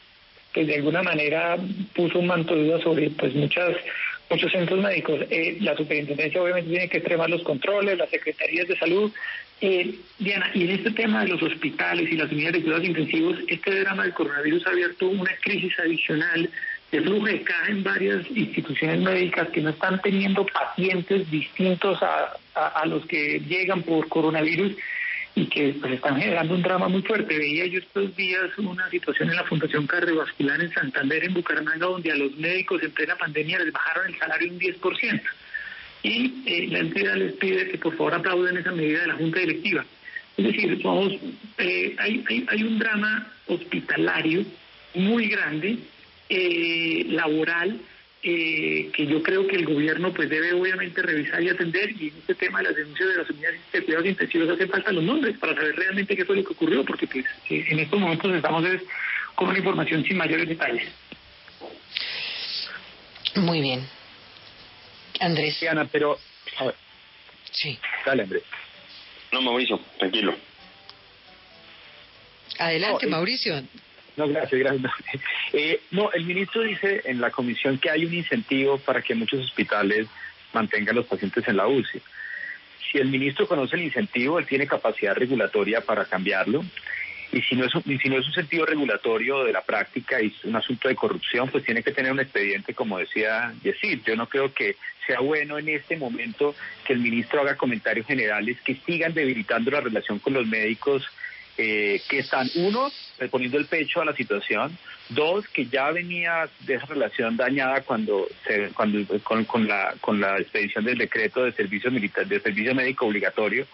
pues 0.52 0.66
de 0.66 0.76
alguna 0.76 1.02
manera 1.02 1.56
puso 1.94 2.18
un 2.18 2.26
manto 2.26 2.54
de 2.54 2.64
duda 2.64 2.80
sobre 2.82 3.10
pues 3.10 3.34
muchas 3.34 3.74
muchos 4.30 4.50
centros 4.50 4.80
médicos. 4.80 5.20
Eh, 5.30 5.58
la 5.60 5.76
superintendencia 5.76 6.42
obviamente 6.42 6.70
tiene 6.70 6.88
que 6.88 6.98
extremar 6.98 7.30
los 7.30 7.42
controles, 7.42 7.98
las 7.98 8.10
secretarías 8.10 8.66
de 8.66 8.76
salud. 8.76 9.12
Eh, 9.64 9.94
Diana, 10.18 10.50
y 10.54 10.64
en 10.64 10.70
este 10.70 10.90
tema 10.90 11.22
de 11.22 11.28
los 11.28 11.40
hospitales 11.40 12.10
y 12.10 12.16
las 12.16 12.32
unidades 12.32 12.54
de 12.54 12.62
cuidados 12.62 12.84
intensivos, 12.84 13.38
este 13.46 13.80
drama 13.80 14.02
del 14.02 14.12
coronavirus 14.12 14.66
ha 14.66 14.70
abierto 14.70 15.06
una 15.06 15.30
crisis 15.40 15.72
adicional 15.78 16.50
de 16.90 17.00
flujo 17.00 17.26
de 17.26 17.42
caja 17.42 17.68
en 17.68 17.84
varias 17.84 18.28
instituciones 18.28 19.00
médicas 19.00 19.48
que 19.50 19.60
no 19.60 19.70
están 19.70 20.02
teniendo 20.02 20.44
pacientes 20.46 21.30
distintos 21.30 22.02
a, 22.02 22.34
a 22.54 22.86
los 22.86 23.06
que 23.06 23.38
llegan 23.38 23.84
por 23.84 24.08
coronavirus 24.08 24.72
y 25.36 25.46
que 25.46 25.76
pues 25.80 25.92
están 25.92 26.20
generando 26.20 26.54
un 26.54 26.62
drama 26.62 26.88
muy 26.88 27.02
fuerte. 27.02 27.38
Veía 27.38 27.66
yo 27.66 27.78
estos 27.78 28.16
días 28.16 28.50
una 28.58 28.90
situación 28.90 29.30
en 29.30 29.36
la 29.36 29.44
Fundación 29.44 29.86
Cardiovascular 29.86 30.60
en 30.60 30.72
Santander, 30.72 31.22
en 31.22 31.34
Bucaramanga, 31.34 31.86
donde 31.86 32.10
a 32.10 32.16
los 32.16 32.36
médicos 32.36 32.82
en 32.82 32.90
plena 32.90 33.14
pandemia 33.14 33.60
les 33.60 33.72
bajaron 33.72 34.08
el 34.08 34.18
salario 34.18 34.50
un 34.50 34.58
10%. 34.58 35.22
Y 36.02 36.42
eh, 36.46 36.68
la 36.68 36.80
entidad 36.80 37.16
les 37.16 37.34
pide 37.34 37.68
que 37.68 37.78
por 37.78 37.96
favor 37.96 38.14
aplauden 38.14 38.56
esa 38.56 38.72
medida 38.72 39.02
de 39.02 39.06
la 39.08 39.14
Junta 39.14 39.40
Directiva. 39.40 39.84
Es 40.36 40.44
decir, 40.46 40.80
vamos, 40.82 41.12
eh, 41.58 41.94
hay, 41.98 42.24
hay, 42.28 42.46
hay, 42.48 42.62
un 42.62 42.78
drama 42.78 43.32
hospitalario 43.46 44.44
muy 44.94 45.28
grande, 45.28 45.78
eh, 46.28 47.04
laboral, 47.08 47.78
eh, 48.24 48.90
que 48.92 49.06
yo 49.06 49.20
creo 49.22 49.48
que 49.48 49.56
el 49.56 49.66
gobierno 49.66 50.12
pues 50.12 50.30
debe 50.30 50.52
obviamente 50.52 51.02
revisar 51.02 51.42
y 51.42 51.48
atender 51.48 51.90
y 51.90 52.08
en 52.08 52.18
este 52.18 52.36
tema 52.36 52.58
de 52.58 52.64
las 52.66 52.76
denuncias 52.76 53.08
de 53.08 53.16
las 53.16 53.28
unidades 53.28 53.60
de 53.72 53.82
cuidados 53.82 54.06
intensivos 54.06 54.48
hace 54.48 54.68
falta 54.68 54.92
los 54.92 55.02
nombres 55.02 55.36
para 55.38 55.54
saber 55.54 55.74
realmente 55.74 56.14
qué 56.14 56.24
fue 56.24 56.36
lo 56.36 56.44
que 56.44 56.52
ocurrió 56.52 56.84
porque 56.84 57.08
pues 57.08 57.24
eh, 57.50 57.66
en 57.68 57.80
estos 57.80 57.98
momentos 57.98 58.32
estamos 58.32 58.64
con 59.34 59.48
una 59.48 59.58
información 59.58 60.04
sin 60.04 60.16
mayores 60.16 60.48
detalles. 60.48 60.88
Muy 63.34 63.60
bien. 63.60 63.80
Andrés. 65.22 65.62
Ana, 65.64 65.86
pero... 65.90 66.18
Sí. 67.50 67.78
Dale, 68.04 68.24
Andrés. 68.24 68.42
No, 69.32 69.40
Mauricio, 69.40 69.80
tranquilo. 69.98 70.34
Adelante, 72.58 73.06
Mauricio. 73.06 73.62
No, 74.16 74.28
gracias, 74.28 74.60
gracias. 74.60 74.92
Eh, 75.54 75.82
no, 75.90 76.10
el 76.12 76.24
ministro 76.24 76.62
dice 76.62 77.02
en 77.04 77.20
la 77.20 77.30
comisión 77.30 77.76
que 77.76 77.90
hay 77.90 78.06
un 78.06 78.14
incentivo 78.14 78.78
para 78.78 79.02
que 79.02 79.14
muchos 79.14 79.40
hospitales 79.40 80.06
mantengan 80.54 80.94
a 80.94 81.00
los 81.00 81.06
pacientes 81.06 81.46
en 81.46 81.58
la 81.58 81.66
UCI. 81.66 82.00
Si 82.90 82.96
el 82.96 83.08
ministro 83.08 83.46
conoce 83.46 83.76
el 83.76 83.82
incentivo, 83.82 84.38
él 84.38 84.46
tiene 84.46 84.66
capacidad 84.66 85.14
regulatoria 85.14 85.82
para 85.82 86.06
cambiarlo. 86.06 86.64
Y 87.32 87.40
si 87.42 87.56
no 87.56 87.64
es 87.64 87.74
un, 87.74 87.82
si 87.82 88.08
no 88.08 88.18
es 88.18 88.26
un 88.26 88.32
sentido 88.34 88.66
regulatorio 88.66 89.42
de 89.44 89.52
la 89.52 89.62
práctica 89.62 90.20
y 90.20 90.26
es 90.26 90.44
un 90.44 90.54
asunto 90.54 90.88
de 90.88 90.94
corrupción, 90.94 91.48
pues 91.48 91.64
tiene 91.64 91.82
que 91.82 91.92
tener 91.92 92.12
un 92.12 92.20
expediente, 92.20 92.74
como 92.74 92.98
decía 92.98 93.54
Yesid. 93.62 94.02
Yo 94.04 94.16
no 94.16 94.28
creo 94.28 94.52
que 94.52 94.76
sea 95.06 95.20
bueno 95.20 95.58
en 95.58 95.68
este 95.70 95.96
momento 95.96 96.54
que 96.84 96.92
el 96.92 97.00
ministro 97.00 97.40
haga 97.40 97.56
comentarios 97.56 98.06
generales 98.06 98.60
que 98.60 98.76
sigan 98.86 99.14
debilitando 99.14 99.70
la 99.70 99.80
relación 99.80 100.18
con 100.18 100.34
los 100.34 100.46
médicos 100.46 101.04
eh, 101.58 102.00
que 102.08 102.20
están, 102.20 102.48
uno, 102.54 102.90
poniendo 103.30 103.58
el 103.58 103.66
pecho 103.66 104.00
a 104.00 104.06
la 104.06 104.14
situación, 104.14 104.76
dos, 105.10 105.46
que 105.48 105.66
ya 105.66 105.90
venía 105.90 106.48
de 106.60 106.74
esa 106.74 106.86
relación 106.86 107.36
dañada 107.36 107.82
cuando, 107.82 108.26
se, 108.46 108.70
cuando 108.70 108.98
con, 109.22 109.68
la, 109.68 109.94
con 110.00 110.18
la 110.18 110.38
expedición 110.38 110.84
del 110.84 110.96
decreto 110.98 111.44
de 111.44 111.52
servicio 111.52 111.90
militar, 111.90 112.26
de 112.26 112.40
servicio 112.40 112.74
médico 112.74 113.06
obligatorio. 113.06 113.66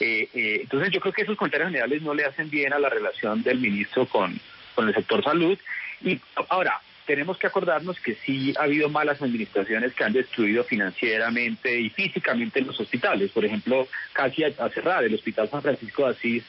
Eh, 0.00 0.28
eh, 0.34 0.58
entonces 0.62 0.90
yo 0.90 1.00
creo 1.00 1.12
que 1.12 1.22
esos 1.22 1.36
comentarios 1.36 1.68
generales 1.68 2.02
no 2.02 2.14
le 2.14 2.24
hacen 2.24 2.50
bien 2.50 2.72
a 2.72 2.78
la 2.78 2.88
relación 2.88 3.42
del 3.42 3.58
ministro 3.58 4.06
con, 4.06 4.38
con 4.74 4.88
el 4.88 4.94
sector 4.94 5.22
salud. 5.22 5.58
Y 6.02 6.20
ahora, 6.48 6.80
tenemos 7.06 7.38
que 7.38 7.46
acordarnos 7.46 7.98
que 8.00 8.14
sí 8.14 8.52
ha 8.58 8.64
habido 8.64 8.88
malas 8.88 9.22
administraciones 9.22 9.94
que 9.94 10.04
han 10.04 10.12
destruido 10.12 10.64
financieramente 10.64 11.78
y 11.80 11.88
físicamente 11.90 12.60
los 12.60 12.78
hospitales. 12.80 13.30
Por 13.30 13.44
ejemplo, 13.44 13.86
casi 14.12 14.44
a, 14.44 14.48
a 14.58 14.68
cerrar 14.70 15.04
el 15.04 15.14
Hospital 15.14 15.48
San 15.48 15.62
Francisco 15.62 16.04
de 16.04 16.10
Asís 16.10 16.44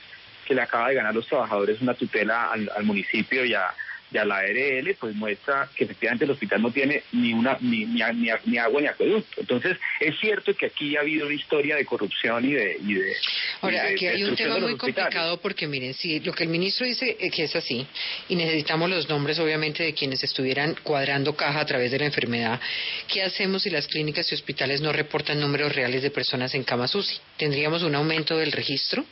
que 0.47 0.55
le 0.55 0.61
acaba 0.61 0.87
de 0.87 0.95
ganar 0.95 1.11
a 1.11 1.15
los 1.15 1.27
trabajadores 1.27 1.81
una 1.81 1.93
tutela 1.93 2.51
al, 2.51 2.83
municipio 2.83 3.43
y 3.43 3.53
a, 3.53 3.73
la 4.11 4.37
ARL, 4.37 4.95
pues 4.99 5.15
muestra 5.15 5.69
que 5.75 5.83
efectivamente 5.83 6.25
el 6.25 6.31
hospital 6.31 6.61
no 6.61 6.71
tiene 6.71 7.03
ni 7.11 7.33
una 7.33 7.57
ni, 7.61 7.85
ni, 7.85 8.01
ni, 8.45 8.57
agua 8.57 8.81
ni 8.81 8.87
acueducto. 8.87 9.41
Entonces, 9.41 9.77
es 9.99 10.17
cierto 10.19 10.55
que 10.55 10.67
aquí 10.67 10.95
ha 10.95 11.01
habido 11.01 11.25
una 11.25 11.35
historia 11.35 11.75
de 11.75 11.85
corrupción 11.85 12.45
y 12.45 12.53
de... 12.53 12.77
Y 12.81 12.93
de 12.93 13.13
Ahora, 13.61 13.87
aquí 13.89 14.07
hay 14.07 14.23
un 14.23 14.35
tema 14.35 14.59
muy 14.59 14.77
complicado 14.77 15.39
porque, 15.41 15.67
miren, 15.67 15.93
si 15.93 16.19
lo 16.19 16.33
que 16.33 16.43
el 16.43 16.49
ministro 16.49 16.85
dice 16.85 17.17
que 17.17 17.43
es 17.43 17.55
así, 17.55 17.85
y 18.29 18.35
necesitamos 18.35 18.89
los 18.89 19.09
nombres, 19.09 19.39
obviamente, 19.39 19.83
de 19.83 19.93
quienes 19.93 20.23
estuvieran 20.23 20.75
cuadrando 20.83 21.35
caja 21.35 21.59
a 21.59 21.65
través 21.65 21.91
de 21.91 21.99
la 21.99 22.05
enfermedad, 22.05 22.59
¿qué 23.07 23.23
hacemos 23.23 23.63
si 23.63 23.69
las 23.69 23.87
clínicas 23.87 24.31
y 24.31 24.35
hospitales 24.35 24.81
no 24.81 24.91
reportan 24.91 25.39
números 25.39 25.75
reales 25.75 26.01
de 26.01 26.11
personas 26.11 26.53
en 26.55 26.63
camas 26.63 26.95
UCI? 26.95 27.19
¿Tendríamos 27.37 27.83
un 27.83 27.95
aumento 27.95 28.37
del 28.37 28.51
registro? 28.51 29.05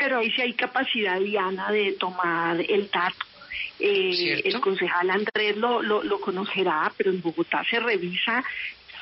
pero 0.00 0.18
ahí 0.18 0.30
sí 0.30 0.40
hay 0.40 0.54
capacidad, 0.54 1.20
Diana, 1.20 1.70
de 1.70 1.92
tomar 1.92 2.58
el 2.58 2.90
dato. 2.90 3.26
Eh, 3.80 4.42
el 4.44 4.60
concejal 4.60 5.10
Andrés 5.10 5.56
lo, 5.56 5.82
lo, 5.82 6.20
conocerá, 6.20 6.92
pero 6.96 7.10
en 7.10 7.22
Bogotá 7.22 7.64
se 7.68 7.80
revisa 7.80 8.44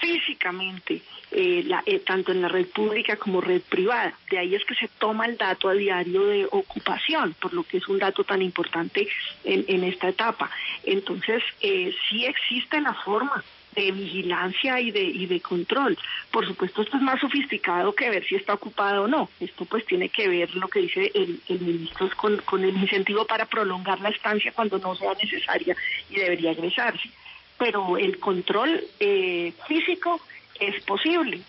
físicamente, 0.01 1.03
eh, 1.33 1.65
la, 1.67 1.83
eh, 1.85 1.99
tanto 1.99 2.31
en 2.31 2.41
la 2.43 2.49
red 2.49 2.67
pública 2.67 3.17
como 3.17 3.41
red 3.41 3.61
privada. 3.63 4.15
De 4.31 4.39
ahí 4.39 4.55
es 4.55 4.65
que 4.65 4.77
se 4.77 4.89
toma 4.99 5.27
el 5.27 5.37
dato 5.37 5.69
a 5.69 5.75
diario 5.75 6.25
de 6.27 6.47
ocupación, 6.51 7.35
por 7.41 7.53
lo 7.53 7.65
que 7.65 7.79
es 7.79 7.89
un 7.89 7.99
dato 7.99 8.23
tan 8.23 8.41
importante 8.41 9.09
en, 9.43 9.65
en 9.67 9.83
esta 9.83 10.09
etapa. 10.09 10.51
Entonces, 10.85 11.43
sí 11.61 12.25
existe 12.25 12.81
la 12.81 12.95
forma 12.95 13.43
de 13.75 13.93
vigilancia 13.93 14.81
y 14.81 14.91
de, 14.91 15.03
y 15.03 15.27
de 15.27 15.41
control. 15.41 15.97
Por 16.31 16.47
supuesto, 16.47 16.83
esto 16.83 16.97
es 16.97 17.03
más 17.03 17.21
sofisticado 17.21 17.95
que 17.95 18.11
ver 18.11 18.25
si 18.25 18.37
está 18.37 18.55
ocupado 18.55 19.05
o 19.05 19.09
no. 19.09 19.29
Esto 19.41 19.65
pues 19.65 19.85
tiene 19.87 20.09
que 20.09 20.29
ver 20.29 20.55
lo 20.55 20.69
que 20.69 20.81
dice 20.81 21.11
el, 21.15 21.41
el 21.49 21.61
ministro 21.61 22.09
con, 22.17 22.39
con 22.39 22.65
el 22.65 22.77
incentivo 22.77 23.25
para 23.27 23.47
prolongar 23.47 24.01
la 24.01 24.11
estancia 24.11 24.53
cuando 24.53 24.79
no 24.79 24.95
sea 24.97 25.15
necesaria 25.15 25.77
y 26.11 26.17
debería 26.17 26.53
egresarse. 26.53 27.11
Pero 27.59 27.97
el 27.99 28.19
control 28.19 28.85
eh, 29.01 29.53
físico 29.67 30.21
es 30.61 30.83
posible, 30.85 31.41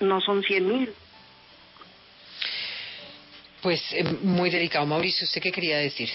no 0.00 0.20
son 0.20 0.42
100 0.42 0.68
mil. 0.68 0.90
Pues 3.62 3.82
eh, 3.92 4.04
muy 4.22 4.50
delicado. 4.50 4.86
Mauricio, 4.86 5.24
¿usted 5.24 5.42
qué 5.42 5.50
quería 5.50 5.78
decir? 5.78 6.08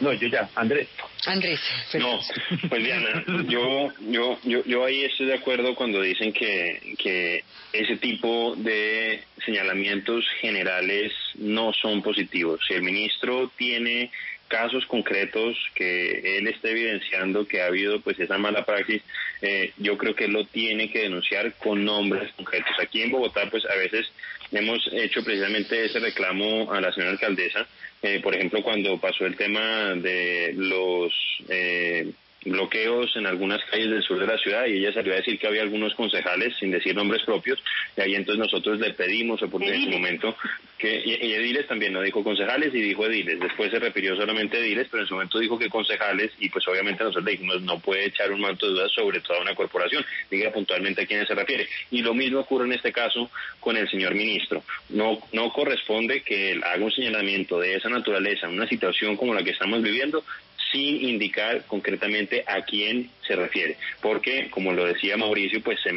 No, 0.00 0.12
yo 0.12 0.28
ya, 0.28 0.48
Andrés. 0.54 0.88
Andrés. 1.26 1.60
No, 1.94 2.20
pues 2.68 2.84
Diana, 2.84 3.24
yo, 3.48 3.92
yo, 4.00 4.38
yo, 4.44 4.64
yo 4.64 4.84
ahí 4.84 5.04
estoy 5.04 5.26
de 5.26 5.34
acuerdo 5.34 5.74
cuando 5.74 6.00
dicen 6.02 6.32
que, 6.32 6.94
que 6.98 7.44
ese 7.72 7.96
tipo 7.96 8.54
de 8.56 9.22
señalamientos 9.44 10.24
generales 10.40 11.12
no 11.36 11.72
son 11.72 12.02
positivos. 12.02 12.60
Si 12.66 12.74
el 12.74 12.82
ministro 12.82 13.50
tiene 13.56 14.10
casos 14.48 14.86
concretos 14.86 15.56
que 15.74 16.38
él 16.38 16.46
está 16.46 16.68
evidenciando 16.68 17.46
que 17.46 17.62
ha 17.62 17.66
habido 17.66 18.00
pues 18.00 18.18
esa 18.20 18.38
mala 18.38 18.64
praxis, 18.64 19.02
eh, 19.42 19.72
yo 19.78 19.98
creo 19.98 20.14
que 20.14 20.26
él 20.26 20.32
lo 20.32 20.46
tiene 20.46 20.90
que 20.90 21.00
denunciar 21.00 21.54
con 21.54 21.84
nombres 21.84 22.32
concretos. 22.34 22.72
Aquí 22.80 23.02
en 23.02 23.10
Bogotá 23.10 23.48
pues 23.50 23.64
a 23.64 23.74
veces 23.76 24.06
hemos 24.52 24.88
hecho 24.92 25.24
precisamente 25.24 25.84
ese 25.84 25.98
reclamo 25.98 26.72
a 26.72 26.80
la 26.80 26.92
señora 26.92 27.12
alcaldesa, 27.12 27.66
eh, 28.02 28.20
por 28.22 28.34
ejemplo 28.34 28.62
cuando 28.62 28.98
pasó 28.98 29.26
el 29.26 29.36
tema 29.36 29.94
de 29.94 30.52
los... 30.56 31.12
Eh, 31.48 32.12
bloqueos 32.44 33.14
en 33.16 33.26
algunas 33.26 33.62
calles 33.64 33.90
del 33.90 34.02
sur 34.02 34.18
de 34.18 34.26
la 34.26 34.38
ciudad 34.38 34.66
y 34.66 34.78
ella 34.78 34.92
salió 34.92 35.12
a 35.12 35.16
decir 35.16 35.38
que 35.38 35.46
había 35.46 35.62
algunos 35.62 35.94
concejales, 35.94 36.56
sin 36.58 36.70
decir 36.70 36.94
nombres 36.94 37.22
propios, 37.22 37.62
y 37.96 38.00
ahí 38.00 38.14
entonces 38.14 38.38
nosotros 38.38 38.78
le 38.78 38.92
pedimos 38.92 39.42
o 39.42 39.50
por 39.50 39.62
en 39.62 39.74
ese 39.74 39.90
momento 39.90 40.36
que, 40.78 41.02
y, 41.04 41.32
ediles 41.32 41.66
también, 41.66 41.92
no 41.92 42.02
dijo 42.02 42.22
concejales 42.22 42.72
y 42.74 42.80
dijo 42.80 43.06
ediles, 43.06 43.40
después 43.40 43.70
se 43.70 43.78
refirió 43.78 44.14
solamente 44.16 44.56
a 44.56 44.60
ediles, 44.60 44.88
pero 44.90 45.02
en 45.02 45.08
su 45.08 45.14
momento 45.14 45.38
dijo 45.38 45.58
que 45.58 45.68
concejales 45.68 46.32
y 46.38 46.48
pues 46.50 46.66
obviamente 46.68 47.02
nosotros 47.02 47.24
le 47.24 47.32
dijimos 47.32 47.62
no 47.62 47.78
puede 47.80 48.06
echar 48.06 48.30
un 48.30 48.40
manto 48.40 48.66
de 48.66 48.72
dudas 48.72 48.92
sobre 48.92 49.20
toda 49.20 49.40
una 49.40 49.54
corporación, 49.54 50.04
diga 50.30 50.52
puntualmente 50.52 51.02
a 51.02 51.06
quién 51.06 51.26
se 51.26 51.34
refiere. 51.34 51.66
Y 51.90 52.02
lo 52.02 52.14
mismo 52.14 52.40
ocurre 52.40 52.66
en 52.66 52.72
este 52.72 52.92
caso 52.92 53.30
con 53.60 53.76
el 53.76 53.88
señor 53.88 54.14
ministro. 54.14 54.62
No, 54.90 55.18
no 55.32 55.52
corresponde 55.52 56.22
que 56.22 56.52
él 56.52 56.62
haga 56.62 56.84
un 56.84 56.92
señalamiento 56.92 57.58
de 57.58 57.74
esa 57.74 57.88
naturaleza 57.88 58.46
en 58.46 58.54
una 58.54 58.68
situación 58.68 59.16
como 59.16 59.34
la 59.34 59.42
que 59.42 59.50
estamos 59.50 59.82
viviendo 59.82 60.24
sin 60.72 61.08
indicar 61.08 61.64
concretamente 61.66 62.44
a 62.46 62.62
quién 62.62 63.10
se 63.26 63.36
refiere, 63.36 63.76
porque 64.00 64.48
como 64.50 64.72
lo 64.72 64.84
decía 64.84 65.16
Mauricio, 65.16 65.60
pues 65.62 65.78
se, 65.80 65.90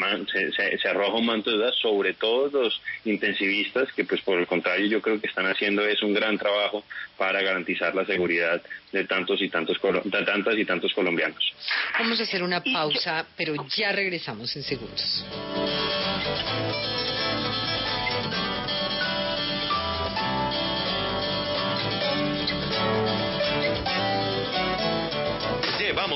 se, 0.77 0.87
arroja 0.87 1.17
un 1.17 1.25
manto 1.25 1.51
de 1.51 1.57
dudas 1.57 1.75
sobre 1.81 2.13
todos 2.13 2.51
los 2.51 2.81
intensivistas 3.05 3.91
que 3.93 4.05
pues 4.05 4.21
por 4.21 4.39
el 4.39 4.47
contrario 4.47 4.87
yo 4.87 5.01
creo 5.01 5.19
que 5.19 5.27
están 5.27 5.45
haciendo 5.45 5.85
es 5.85 6.01
un 6.01 6.13
gran 6.13 6.37
trabajo 6.37 6.83
para 7.17 7.41
garantizar 7.41 7.93
la 7.95 8.05
seguridad 8.05 8.61
de 8.91 9.05
tantos 9.05 9.41
y 9.41 9.49
tantos 9.49 9.77
de 10.03 10.23
tantas 10.23 10.57
y 10.57 10.65
tantos 10.65 10.93
colombianos. 10.93 11.53
Vamos 11.97 12.19
a 12.19 12.23
hacer 12.23 12.43
una 12.43 12.63
pausa, 12.63 13.25
pero 13.37 13.55
ya 13.75 13.91
regresamos 13.91 14.55
en 14.55 14.63
segundos. 14.63 15.25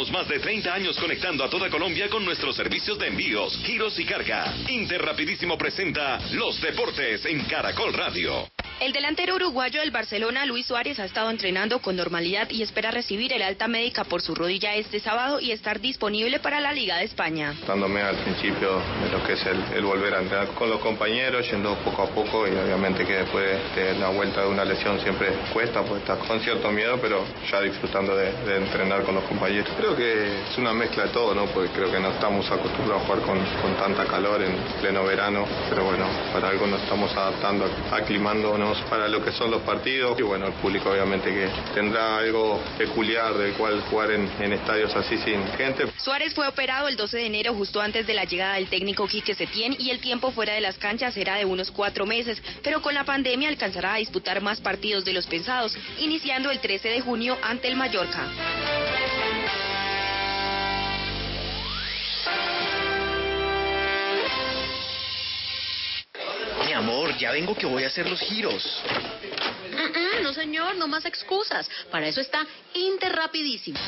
Llevamos 0.03 0.25
más 0.25 0.27
de 0.27 0.39
30 0.39 0.73
años 0.73 0.97
conectando 0.97 1.45
a 1.45 1.49
toda 1.49 1.69
Colombia 1.69 2.09
con 2.09 2.25
nuestros 2.25 2.57
servicios 2.57 2.99
de 2.99 3.07
envíos, 3.07 3.57
giros 3.63 3.97
y 3.99 4.05
carga. 4.05 4.53
Interrapidísimo 4.67 5.57
presenta 5.57 6.19
Los 6.33 6.59
Deportes 6.61 7.25
en 7.25 7.45
Caracol 7.45 7.93
Radio. 7.93 8.49
El 8.83 8.91
delantero 8.91 9.35
uruguayo 9.35 9.79
del 9.79 9.91
Barcelona, 9.91 10.45
Luis 10.45 10.65
Suárez, 10.65 10.99
ha 10.99 11.05
estado 11.05 11.29
entrenando 11.29 11.79
con 11.79 11.95
normalidad 11.95 12.49
y 12.49 12.63
espera 12.63 12.91
recibir 12.91 13.31
el 13.31 13.41
alta 13.41 13.69
médica 13.69 14.03
por 14.03 14.21
su 14.21 14.35
rodilla 14.35 14.75
este 14.75 14.99
sábado 14.99 15.39
y 15.39 15.51
estar 15.51 15.79
disponible 15.79 16.39
para 16.39 16.59
la 16.59 16.73
Liga 16.73 16.97
de 16.97 17.05
España. 17.05 17.53
Dándome 17.65 18.01
al 18.01 18.17
principio 18.17 18.81
de 19.01 19.09
lo 19.09 19.23
que 19.25 19.33
es 19.33 19.45
el, 19.45 19.83
volver 19.83 20.15
a 20.15 20.21
entrenar 20.21 20.47
con 20.55 20.69
los 20.69 20.81
compañeros, 20.81 21.49
yendo 21.49 21.75
poco 21.75 22.01
a 22.01 22.07
poco 22.07 22.45
y 22.45 22.51
obviamente 22.51 23.05
que 23.05 23.13
después 23.13 23.57
de 23.73 23.93
la 23.93 24.09
vuelta 24.09 24.41
de 24.41 24.47
una 24.47 24.65
lesión 24.65 24.99
siempre 24.99 25.29
cuesta, 25.53 25.81
pues 25.83 26.01
estás 26.01 26.17
con 26.27 26.41
cierto 26.41 26.69
miedo, 26.69 26.99
pero 26.99 27.23
ya 27.49 27.61
disfrutando 27.61 28.17
de, 28.17 28.57
entrenar 28.57 29.03
con 29.03 29.15
los 29.15 29.23
compañeros. 29.23 29.69
Creo 29.77 29.92
que 29.95 30.41
es 30.43 30.57
una 30.57 30.73
mezcla 30.73 31.03
de 31.03 31.09
todo, 31.09 31.33
¿no? 31.33 31.45
Porque 31.47 31.69
creo 31.69 31.91
que 31.91 31.99
no 31.99 32.09
estamos 32.09 32.49
acostumbrados 32.49 33.03
a 33.03 33.05
jugar 33.05 33.21
con, 33.21 33.37
con 33.61 33.75
tanta 33.75 34.05
calor 34.05 34.41
en 34.41 34.55
pleno 34.81 35.03
verano, 35.03 35.45
pero 35.69 35.85
bueno, 35.85 36.07
para 36.31 36.49
algo 36.49 36.67
nos 36.67 36.81
estamos 36.81 37.11
adaptando, 37.15 37.69
aclimándonos 37.91 38.79
para 38.89 39.07
lo 39.07 39.23
que 39.23 39.31
son 39.31 39.51
los 39.51 39.61
partidos. 39.61 40.19
Y 40.19 40.23
bueno, 40.23 40.47
el 40.47 40.53
público 40.53 40.89
obviamente 40.89 41.29
que 41.29 41.49
tendrá 41.73 42.17
algo 42.17 42.59
peculiar 42.77 43.33
del 43.35 43.53
cual 43.53 43.81
jugar 43.89 44.11
en, 44.11 44.53
estadios 44.53 44.95
así 44.95 45.17
sin 45.17 45.45
gente. 45.57 45.85
Suárez 45.97 46.33
fue 46.33 46.47
operado 46.47 46.87
el 46.87 46.95
12 46.95 47.17
de 47.17 47.25
enero 47.25 47.53
justo 47.53 47.81
antes 47.81 48.05
de 48.05 48.13
la 48.13 48.25
llegada 48.25 48.55
del 48.55 48.67
técnico 48.67 49.07
Quique 49.07 49.33
Setién 49.33 49.75
y 49.79 49.89
el 49.89 49.99
tiempo 49.99 50.31
fuera 50.31 50.53
de 50.53 50.61
las 50.61 50.77
canchas 50.77 51.15
era 51.17 51.35
de 51.35 51.45
unos 51.45 51.71
cuatro 51.71 52.05
meses, 52.05 52.41
pero 52.63 52.81
con 52.81 52.93
la 52.93 53.03
pandemia 53.03 53.49
alcanzará 53.49 53.93
a 53.95 53.97
disputar 53.97 54.41
más 54.41 54.61
partidos 54.61 55.05
de 55.05 55.13
los 55.13 55.27
pensados, 55.27 55.75
iniciando 55.99 56.51
el 56.51 56.59
13 56.59 56.89
de 56.89 57.01
junio 57.01 57.37
ante 57.41 57.67
el 57.67 57.75
Mallorca. 57.75 58.27
Amor, 66.73 67.17
ya 67.17 67.31
vengo 67.31 67.55
que 67.55 67.65
voy 67.65 67.83
a 67.83 67.87
hacer 67.87 68.09
los 68.09 68.19
giros. 68.19 68.63
no, 70.21 70.33
señor, 70.33 70.75
no 70.75 70.87
más 70.87 71.05
excusas. 71.05 71.69
Para 71.91 72.07
eso 72.07 72.21
está 72.21 72.45
Interrapidísimo. 72.73 73.79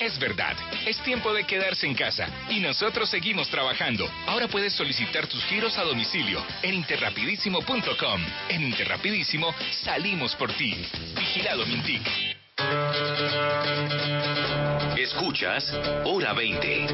Es 0.00 0.18
verdad, 0.18 0.54
es 0.86 0.98
tiempo 1.02 1.32
de 1.32 1.44
quedarse 1.44 1.86
en 1.86 1.94
casa 1.94 2.28
y 2.50 2.60
nosotros 2.60 3.08
seguimos 3.08 3.48
trabajando. 3.48 4.10
Ahora 4.26 4.46
puedes 4.46 4.74
solicitar 4.74 5.26
tus 5.26 5.42
giros 5.44 5.78
a 5.78 5.84
domicilio 5.84 6.44
en 6.62 6.74
interrapidísimo.com. 6.74 8.20
En 8.50 8.62
Interrapidísimo 8.62 9.54
salimos 9.70 10.34
por 10.34 10.52
ti. 10.52 10.74
Vigilado 11.14 11.64
Mintic. 11.64 12.36
Escuchas 14.98 15.72
Hora 16.04 16.32
20. 16.32 16.86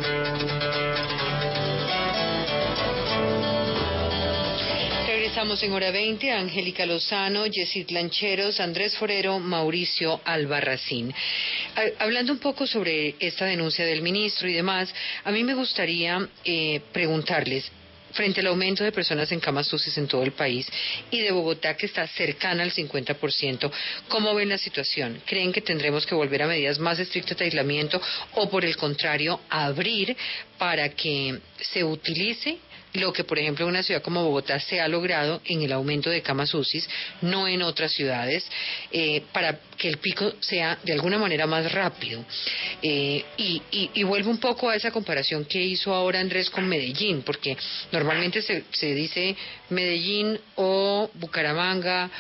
Estamos 5.33 5.63
en 5.63 5.73
hora 5.73 5.91
20, 5.91 6.31
Angélica 6.31 6.85
Lozano, 6.85 7.47
Yesid 7.47 7.89
Lancheros, 7.89 8.61
Andrés 8.61 8.95
Forero, 8.99 9.39
Mauricio 9.39 10.21
Albarracín. 10.27 11.11
Hablando 11.99 12.35
un 12.35 12.39
poco 12.39 12.67
sobre 12.67 13.17
esta 13.19 13.47
denuncia 13.47 13.87
del 13.87 14.03
ministro 14.03 14.47
y 14.47 14.53
demás, 14.53 14.95
a 15.25 15.31
mí 15.31 15.43
me 15.43 15.55
gustaría 15.55 16.29
eh, 16.45 16.83
preguntarles, 16.93 17.65
frente 18.13 18.41
al 18.41 18.49
aumento 18.49 18.85
de 18.85 18.93
personas 18.93 19.33
en 19.33 19.41
camas 19.41 19.73
UCI 19.73 20.01
en 20.01 20.07
todo 20.07 20.23
el 20.23 20.33
país 20.33 20.69
y 21.11 21.21
de 21.21 21.33
Bogotá 21.33 21.79
que 21.79 21.87
está 21.87 22.07
cercana 22.09 22.63
al 22.63 22.71
50%, 22.71 23.71
¿cómo 24.09 24.35
ven 24.35 24.51
la 24.51 24.59
situación? 24.59 25.23
¿Creen 25.25 25.51
que 25.51 25.63
tendremos 25.63 26.05
que 26.05 26.15
volver 26.15 26.43
a 26.43 26.47
medidas 26.47 26.79
más 26.79 26.99
estrictas 26.99 27.39
de 27.39 27.47
aislamiento 27.47 27.99
o 28.35 28.51
por 28.51 28.67
el 28.67 28.77
contrario 28.77 29.41
abrir 29.49 30.15
para 30.59 30.91
que 30.91 31.39
se 31.59 31.83
utilice 31.83 32.59
lo 32.95 33.13
que, 33.13 33.25
por 33.25 33.39
ejemplo, 33.39 33.65
en 33.65 33.71
una 33.71 33.83
ciudad 33.83 34.03
como 34.03 34.25
Bogotá 34.25 34.61
se 34.61 34.81
ha 34.81 34.89
logrado 34.89 35.41
en 35.45 35.63
el 35.63 35.73
aumento 35.73 36.11
de 36.11 36.23
camas 36.23 36.53
UCI, 36.53 36.85
no 37.23 37.49
en 37.49 37.63
otras 37.63 37.93
ciudades, 37.93 38.45
eh, 38.91 39.23
para 39.33 39.59
que 39.77 39.89
el 39.89 39.99
pico 39.99 40.35
sea 40.41 40.79
de 40.83 40.93
alguna 40.93 41.19
manera 41.19 41.47
más 41.47 41.73
rápido. 41.73 42.25
Eh, 42.83 43.25
y, 43.37 43.63
y, 43.95 44.03
vuelvo 44.03 44.31
un 44.31 44.39
poco 44.39 44.69
a 44.69 44.77
esa 44.77 44.91
comparación 44.91 45.45
que 45.45 45.63
hizo 45.63 45.95
ahora 45.95 46.21
Andrés 46.21 46.51
con 46.51 46.69
Medellín, 46.69 47.23
porque 47.23 47.57
normalmente 47.93 48.43
se, 48.43 48.65
se 48.73 48.95
dice 48.95 49.35
Medellín 49.71 50.39
o 50.57 51.11
Bucaramanga. 51.15 52.11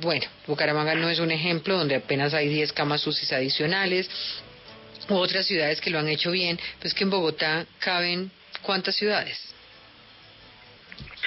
Bueno, 0.00 0.26
Bucaramanga 0.46 0.94
no 0.94 1.08
es 1.08 1.18
un 1.18 1.32
ejemplo 1.32 1.76
donde 1.76 1.96
apenas 1.96 2.32
hay 2.34 2.48
10 2.48 2.72
camas 2.72 3.04
UCI 3.06 3.34
adicionales, 3.34 4.08
u 5.08 5.14
otras 5.14 5.46
ciudades 5.46 5.80
que 5.80 5.90
lo 5.90 5.98
han 5.98 6.08
hecho 6.08 6.30
bien, 6.30 6.58
pues 6.80 6.94
que 6.94 7.02
en 7.02 7.10
Bogotá 7.10 7.66
caben 7.80 8.30
¿cuántas 8.62 8.94
ciudades? 8.94 9.38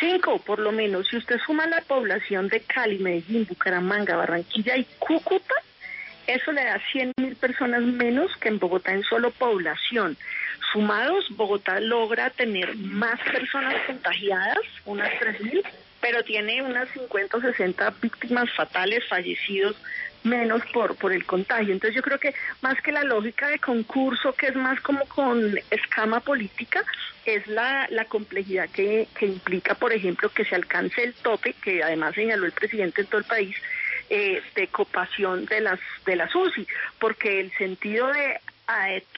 Cinco, 0.03 0.37
por 0.39 0.59
lo 0.59 0.73
menos. 0.73 1.07
Si 1.07 1.15
usted 1.15 1.37
suma 1.45 1.65
la 1.65 1.79
población 1.79 2.49
de 2.49 2.59
Cali, 2.59 2.99
Medellín, 2.99 3.45
Bucaramanga, 3.47 4.17
Barranquilla 4.17 4.75
y 4.75 4.85
Cúcuta, 4.99 5.55
eso 6.27 6.51
le 6.51 6.65
da 6.65 6.77
100 6.91 7.13
mil 7.17 7.35
personas 7.37 7.83
menos 7.83 8.35
que 8.37 8.49
en 8.49 8.59
Bogotá 8.59 8.91
en 8.91 9.03
solo 9.03 9.31
población. 9.31 10.17
Sumados, 10.73 11.25
Bogotá 11.31 11.79
logra 11.79 12.29
tener 12.31 12.75
más 12.75 13.17
personas 13.21 13.75
contagiadas, 13.87 14.59
unas 14.85 15.09
3 15.19 15.41
mil, 15.41 15.63
pero 16.01 16.21
tiene 16.23 16.61
unas 16.61 16.89
50 16.89 17.37
o 17.37 17.41
60 17.41 17.93
víctimas 18.01 18.51
fatales, 18.51 19.07
fallecidos 19.07 19.77
menos 20.23 20.61
por, 20.73 20.95
por 20.95 21.11
el 21.11 21.25
contagio. 21.25 21.73
Entonces 21.73 21.95
yo 21.95 22.01
creo 22.01 22.19
que 22.19 22.33
más 22.61 22.79
que 22.81 22.91
la 22.91 23.03
lógica 23.03 23.47
de 23.47 23.59
concurso, 23.59 24.33
que 24.33 24.47
es 24.47 24.55
más 24.55 24.79
como 24.81 25.05
con 25.05 25.59
escama 25.69 26.19
política, 26.19 26.83
es 27.25 27.45
la, 27.47 27.87
la 27.89 28.05
complejidad 28.05 28.69
que, 28.69 29.07
que 29.17 29.25
implica, 29.27 29.75
por 29.75 29.93
ejemplo, 29.93 30.29
que 30.29 30.45
se 30.45 30.55
alcance 30.55 31.03
el 31.03 31.13
tope, 31.13 31.53
que 31.53 31.83
además 31.83 32.15
señaló 32.15 32.45
el 32.45 32.51
presidente 32.51 33.01
en 33.01 33.07
todo 33.07 33.19
el 33.19 33.25
país, 33.25 33.55
eh, 34.09 34.41
de 34.55 34.67
copación 34.67 35.45
de 35.45 35.61
las, 35.61 35.79
de 36.05 36.15
las 36.15 36.35
UCI, 36.35 36.67
porque 36.99 37.39
el 37.39 37.51
sentido 37.53 38.07
de 38.07 38.39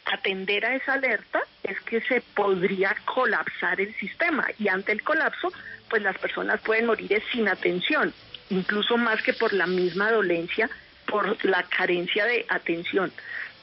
atender 0.06 0.66
a 0.66 0.76
esa 0.76 0.94
alerta 0.94 1.42
es 1.64 1.80
que 1.82 2.02
se 2.02 2.22
podría 2.22 2.96
colapsar 3.06 3.80
el 3.80 3.94
sistema 3.96 4.48
y 4.58 4.68
ante 4.68 4.92
el 4.92 5.04
colapso 5.04 5.52
pues 5.90 6.02
las 6.02 6.18
personas 6.18 6.62
pueden 6.62 6.88
morir 6.88 7.22
sin 7.32 7.48
atención, 7.48 8.14
incluso 8.50 8.98
más 8.98 9.22
que 9.22 9.34
por 9.34 9.54
la 9.54 9.68
misma 9.68 10.12
dolencia 10.12 10.70
por 11.08 11.44
la 11.46 11.64
carencia 11.64 12.26
de 12.26 12.46
atención. 12.50 13.12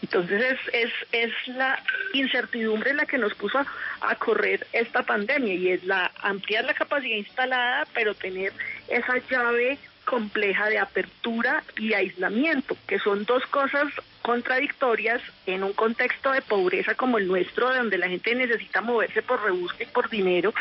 Entonces 0.02 0.42
es, 0.42 0.74
es, 0.74 0.92
es 1.12 1.48
la 1.56 1.80
incertidumbre 2.12 2.92
la 2.92 3.06
que 3.06 3.18
nos 3.18 3.34
puso 3.34 3.60
a, 4.00 4.14
correr 4.16 4.66
esta 4.72 5.04
pandemia 5.04 5.54
y 5.54 5.68
es 5.68 5.84
la 5.84 6.10
ampliar 6.22 6.64
la 6.64 6.74
capacidad 6.74 7.16
instalada, 7.16 7.86
pero 7.94 8.14
tener 8.14 8.52
esa 8.88 9.18
llave 9.30 9.78
compleja 10.04 10.68
de 10.68 10.78
apertura 10.78 11.62
y 11.76 11.94
aislamiento, 11.94 12.76
que 12.86 12.98
son 12.98 13.24
dos 13.24 13.44
cosas 13.46 13.92
contradictorias 14.22 15.20
en 15.46 15.64
un 15.64 15.72
contexto 15.72 16.30
de 16.30 16.42
pobreza 16.42 16.94
como 16.94 17.18
el 17.18 17.26
nuestro, 17.26 17.74
donde 17.74 17.98
la 17.98 18.08
gente 18.08 18.34
necesita 18.34 18.80
moverse 18.80 19.22
por 19.22 19.42
rebusque 19.42 19.84
y 19.84 19.86
por 19.86 20.08
dinero, 20.08 20.54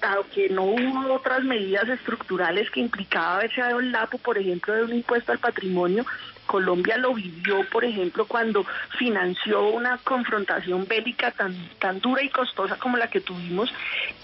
dado 0.00 0.26
que 0.32 0.48
no 0.48 0.64
hubo 0.64 1.12
otras 1.12 1.42
medidas 1.42 1.88
estructurales 1.88 2.70
que 2.70 2.80
implicaba 2.80 3.36
haberse 3.36 3.60
dado 3.60 3.80
el 3.80 3.92
lapo, 3.92 4.18
por 4.18 4.38
ejemplo, 4.38 4.74
de 4.74 4.84
un 4.84 4.94
impuesto 4.94 5.32
al 5.32 5.38
patrimonio, 5.38 6.06
Colombia 6.48 6.96
lo 6.96 7.12
vivió, 7.12 7.62
por 7.70 7.84
ejemplo, 7.84 8.24
cuando 8.24 8.64
financió 8.98 9.68
una 9.68 9.98
confrontación 9.98 10.86
bélica 10.88 11.30
tan, 11.30 11.54
tan 11.78 12.00
dura 12.00 12.22
y 12.22 12.30
costosa 12.30 12.76
como 12.78 12.96
la 12.96 13.10
que 13.10 13.20
tuvimos 13.20 13.70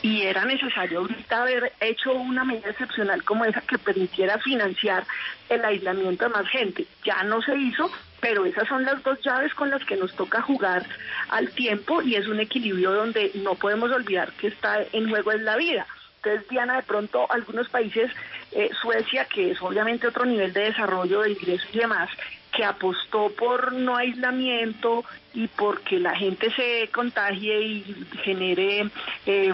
y 0.01 0.23
era 0.23 0.47
necesario 0.47 1.01
ahorita 1.01 1.43
haber 1.43 1.73
hecho 1.81 2.15
una 2.15 2.43
medida 2.45 2.71
excepcional 2.71 3.23
como 3.25 3.45
esa 3.45 3.61
que 3.61 3.77
permitiera 3.77 4.39
financiar 4.39 5.07
el 5.51 5.63
aislamiento 5.65 6.25
de 6.25 6.31
más 6.31 6.49
gente. 6.49 6.87
Ya 7.05 7.23
no 7.25 7.43
se 7.43 7.55
hizo, 7.57 7.91
pero 8.21 8.47
esas 8.47 8.67
son 8.69 8.85
las 8.85 9.03
dos 9.03 9.21
llaves 9.21 9.53
con 9.53 9.69
las 9.69 9.85
que 9.85 9.97
nos 9.97 10.17
toca 10.17 10.41
jugar 10.41 10.87
al 11.29 11.51
tiempo 11.51 12.01
y 12.01 12.15
es 12.15 12.27
un 12.27 12.41
equilibrio 12.41 12.93
donde 12.93 13.33
no 13.35 13.55
podemos 13.55 13.93
olvidar 13.93 14.33
que 14.33 14.47
está 14.47 14.79
en 14.93 15.11
juego 15.11 15.31
es 15.33 15.43
la 15.43 15.57
vida. 15.57 15.87
Entonces, 16.25 16.49
Diana, 16.49 16.77
de 16.77 16.83
pronto 16.83 17.31
algunos 17.31 17.69
países, 17.69 18.11
eh, 18.53 18.71
Suecia, 18.81 19.27
que 19.27 19.51
es 19.51 19.61
obviamente 19.61 20.07
otro 20.07 20.25
nivel 20.25 20.53
de 20.53 20.65
desarrollo 20.65 21.21
de 21.21 21.33
ingresos 21.33 21.69
y 21.73 21.79
demás, 21.79 22.09
que 22.51 22.65
apostó 22.65 23.31
por 23.31 23.73
no 23.73 23.97
aislamiento 23.97 25.05
y 25.35 25.49
porque 25.49 25.99
la 25.99 26.17
gente 26.17 26.51
se 26.53 26.89
contagie 26.93 27.61
y 27.61 28.07
genere 28.23 28.89
eh, 29.27 29.53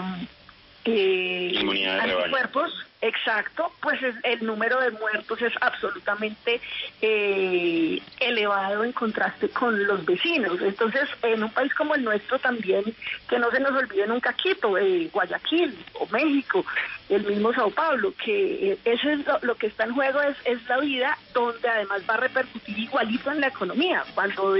eh, 0.85 1.97
anticuerpos, 1.99 2.87
exacto, 3.01 3.71
pues 3.81 3.99
el 4.23 4.45
número 4.45 4.79
de 4.79 4.91
muertos 4.91 5.41
es 5.41 5.53
absolutamente 5.59 6.61
eh, 7.01 8.01
elevado 8.19 8.83
en 8.83 8.91
contraste 8.91 9.49
con 9.49 9.85
los 9.85 10.05
vecinos. 10.05 10.61
Entonces, 10.61 11.09
en 11.23 11.43
un 11.43 11.51
país 11.51 11.73
como 11.73 11.95
el 11.95 12.03
nuestro 12.03 12.39
también, 12.39 12.83
que 13.27 13.39
no 13.39 13.49
se 13.51 13.59
nos 13.59 13.71
olvide 13.71 14.07
nunca 14.07 14.33
Quito, 14.33 14.77
eh, 14.77 15.09
Guayaquil 15.11 15.77
o 15.99 16.07
México, 16.07 16.65
el 17.09 17.25
mismo 17.25 17.53
Sao 17.53 17.71
Paulo, 17.71 18.13
que 18.23 18.71
eh, 18.71 18.77
eso 18.85 19.09
es 19.09 19.19
lo, 19.41 19.55
que 19.55 19.67
está 19.67 19.85
en 19.85 19.93
juego 19.93 20.21
es, 20.21 20.37
es 20.45 20.65
la 20.69 20.79
vida, 20.79 21.17
donde 21.33 21.67
además 21.67 22.03
va 22.09 22.13
a 22.13 22.17
repercutir 22.17 22.77
igualito 22.77 23.31
en 23.31 23.41
la 23.41 23.47
economía. 23.47 24.03
Cuando 24.13 24.55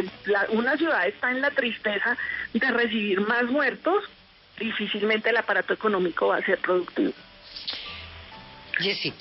una 0.49 0.77
ciudad 0.77 1.07
está 1.07 1.31
en 1.31 1.41
la 1.41 1.51
tristeza 1.51 2.17
de 2.53 2.71
recibir 2.71 3.21
más 3.21 3.43
muertos, 3.45 4.03
difícilmente 4.59 5.29
el 5.29 5.37
aparato 5.37 5.73
económico 5.73 6.27
va 6.27 6.37
a 6.37 6.45
ser 6.45 6.57
productivo. 6.59 7.13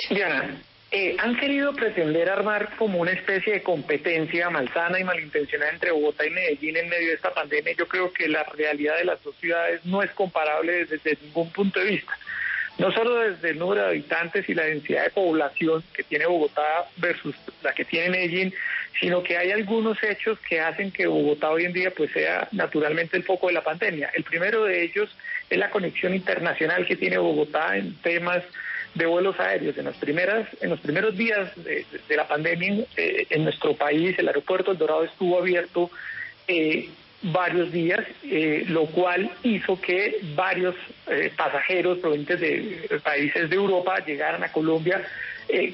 Diana, 0.08 0.62
eh, 0.92 1.16
han 1.20 1.36
querido 1.36 1.72
pretender 1.72 2.28
armar 2.28 2.74
como 2.76 2.98
una 2.98 3.12
especie 3.12 3.52
de 3.52 3.62
competencia 3.62 4.50
malsana 4.50 4.98
y 4.98 5.04
malintencionada 5.04 5.70
entre 5.70 5.92
Bogotá 5.92 6.26
y 6.26 6.30
Medellín 6.30 6.76
en 6.76 6.88
medio 6.88 7.08
de 7.08 7.14
esta 7.14 7.32
pandemia. 7.32 7.74
Yo 7.78 7.86
creo 7.86 8.12
que 8.12 8.26
la 8.26 8.42
realidad 8.42 8.96
de 8.96 9.04
las 9.04 9.22
dos 9.22 9.36
ciudades 9.36 9.84
no 9.84 10.02
es 10.02 10.10
comparable 10.10 10.86
desde, 10.86 11.16
ningún 11.22 11.52
punto 11.52 11.78
de 11.78 11.90
vista. 11.90 12.12
No 12.78 12.90
solo 12.90 13.20
desde 13.20 13.50
el 13.50 13.58
número 13.58 13.82
de 13.82 13.88
habitantes 13.88 14.48
y 14.48 14.54
la 14.54 14.64
densidad 14.64 15.04
de 15.04 15.10
población 15.10 15.84
que 15.94 16.02
tiene 16.02 16.26
Bogotá 16.26 16.86
versus 16.96 17.36
la 17.62 17.72
que 17.72 17.84
tiene 17.84 18.10
Medellín, 18.10 18.52
sino 18.98 19.22
que 19.22 19.36
hay 19.36 19.52
algunos 19.52 20.02
hechos 20.02 20.40
que 20.40 20.60
hacen 20.60 20.90
que 20.90 21.06
Bogotá 21.06 21.50
hoy 21.50 21.66
en 21.66 21.72
día 21.72 21.92
pues 21.96 22.10
sea 22.10 22.48
naturalmente 22.50 23.16
el 23.16 23.22
foco 23.22 23.46
de 23.46 23.52
la 23.52 23.62
pandemia. 23.62 24.10
El 24.14 24.24
primero 24.24 24.64
de 24.64 24.82
ellos 24.82 25.14
es 25.48 25.58
la 25.58 25.70
conexión 25.70 26.14
internacional 26.14 26.84
que 26.84 26.96
tiene 26.96 27.18
Bogotá 27.18 27.76
en 27.76 27.94
temas 28.02 28.42
de 28.94 29.06
vuelos 29.06 29.38
aéreos. 29.38 29.76
En 29.78 29.84
las 29.84 29.96
primeras, 29.96 30.48
en 30.60 30.70
los 30.70 30.80
primeros 30.80 31.16
días 31.16 31.50
de, 31.56 31.84
la 32.16 32.26
pandemia 32.26 32.84
eh, 32.96 33.26
en 33.30 33.44
nuestro 33.44 33.74
país, 33.74 34.18
el 34.18 34.28
aeropuerto 34.28 34.72
El 34.72 34.78
Dorado 34.78 35.04
estuvo 35.04 35.38
abierto 35.38 35.90
eh, 36.48 36.88
varios 37.22 37.70
días, 37.70 38.00
eh, 38.24 38.64
lo 38.68 38.86
cual 38.86 39.30
hizo 39.42 39.80
que 39.80 40.20
varios 40.34 40.74
pasajeros 41.36 41.98
provenientes 41.98 42.40
de 42.40 43.00
países 43.02 43.50
de 43.50 43.56
Europa 43.56 43.98
llegaran 44.06 44.42
a 44.42 44.52
Colombia 44.52 45.02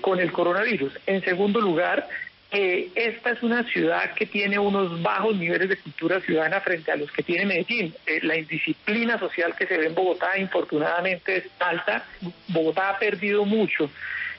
con 0.00 0.18
el 0.18 0.32
coronavirus. 0.32 0.98
En 1.06 1.22
segundo 1.22 1.60
lugar, 1.60 2.08
eh, 2.52 2.90
esta 2.94 3.30
es 3.30 3.42
una 3.42 3.64
ciudad 3.64 4.14
que 4.14 4.26
tiene 4.26 4.58
unos 4.58 5.02
bajos 5.02 5.36
niveles 5.36 5.68
de 5.68 5.76
cultura 5.76 6.20
ciudadana 6.20 6.60
frente 6.60 6.92
a 6.92 6.96
los 6.96 7.10
que 7.10 7.22
tiene 7.22 7.44
Medellín. 7.44 7.92
Eh, 8.06 8.20
la 8.22 8.36
indisciplina 8.36 9.18
social 9.18 9.54
que 9.56 9.66
se 9.66 9.76
ve 9.76 9.86
en 9.86 9.94
Bogotá, 9.94 10.38
infortunadamente, 10.38 11.36
es 11.38 11.44
alta. 11.58 12.04
Bogotá 12.48 12.90
ha 12.90 12.98
perdido 12.98 13.44
mucho 13.44 13.90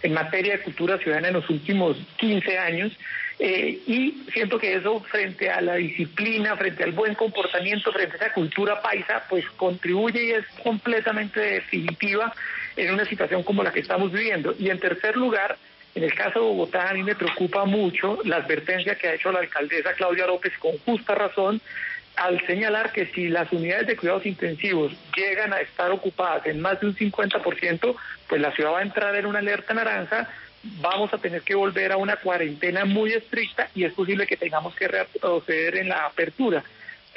en 0.02 0.14
materia 0.14 0.54
de 0.54 0.64
cultura 0.64 0.98
ciudadana 0.98 1.30
en 1.30 1.34
los 1.34 1.50
últimos 1.50 1.98
15 2.18 2.58
años. 2.58 2.94
Eh, 3.40 3.82
y 3.86 4.24
siento 4.34 4.58
que 4.58 4.74
eso 4.74 5.00
frente 5.02 5.52
a 5.52 5.62
la 5.62 5.76
disciplina, 5.76 6.56
frente 6.56 6.84
al 6.84 6.94
buen 6.94 7.14
comportamiento, 7.14 7.92
frente 7.92 8.16
a 8.16 8.26
esa 8.26 8.34
cultura 8.34 8.82
paisa, 8.82 9.26
pues 9.30 9.46
contribuye 9.58 10.24
y 10.24 10.32
es 10.32 10.46
completamente 10.64 11.40
definitiva 11.40 12.34
en 12.76 12.94
una 12.94 13.06
situación 13.06 13.44
como 13.44 13.64
la 13.64 13.72
que 13.72 13.82
estamos 13.82 14.12
viviendo. 14.12 14.56
Y 14.58 14.70
en 14.70 14.80
tercer 14.80 15.18
lugar, 15.18 15.58
en 15.96 16.04
el 16.04 16.14
caso 16.14 16.40
de 16.40 16.46
Bogotá, 16.46 16.90
a 16.90 16.94
mí 16.94 17.04
me 17.04 17.16
preocupa 17.16 17.66
mucho 17.66 18.20
la 18.24 18.38
advertencia 18.38 18.96
que 18.96 19.08
ha 19.08 19.16
hecho 19.16 19.32
la 19.32 19.40
alcaldesa 19.40 19.94
Claudia 19.94 20.28
López 20.28 20.54
con 20.60 20.78
justa 20.80 21.16
razón 21.16 21.62
al 22.18 22.46
señalar 22.48 22.92
que 22.92 23.06
si 23.08 23.30
las 23.30 23.52
unidades 23.52 23.88
de 23.88 23.96
cuidados 23.96 24.26
intensivos 24.26 24.92
llegan 25.16 25.54
a 25.54 25.62
estar 25.62 25.92
ocupadas 25.92 26.46
en 26.48 26.60
más 26.60 26.80
de 26.82 26.88
un 26.88 26.96
50%, 26.96 27.96
pues 28.28 28.42
la 28.42 28.52
ciudad 28.54 28.74
va 28.74 28.80
a 28.80 28.84
entrar 28.84 29.16
en 29.16 29.28
una 29.28 29.40
alerta 29.40 29.74
naranja, 29.74 30.28
vamos 30.82 31.14
a 31.14 31.20
tener 31.20 31.44
que 31.44 31.56
volver 31.56 31.92
a 31.92 31.98
una 31.98 32.18
cuarentena 32.18 32.86
muy 32.86 33.14
estricta 33.14 33.70
y 33.76 33.84
es 33.84 33.94
posible 33.94 34.26
que 34.26 34.36
tengamos 34.36 34.76
que 34.76 34.88
retroceder 34.88 35.78
en 35.78 35.90
la 35.90 36.06
apertura. 36.06 36.64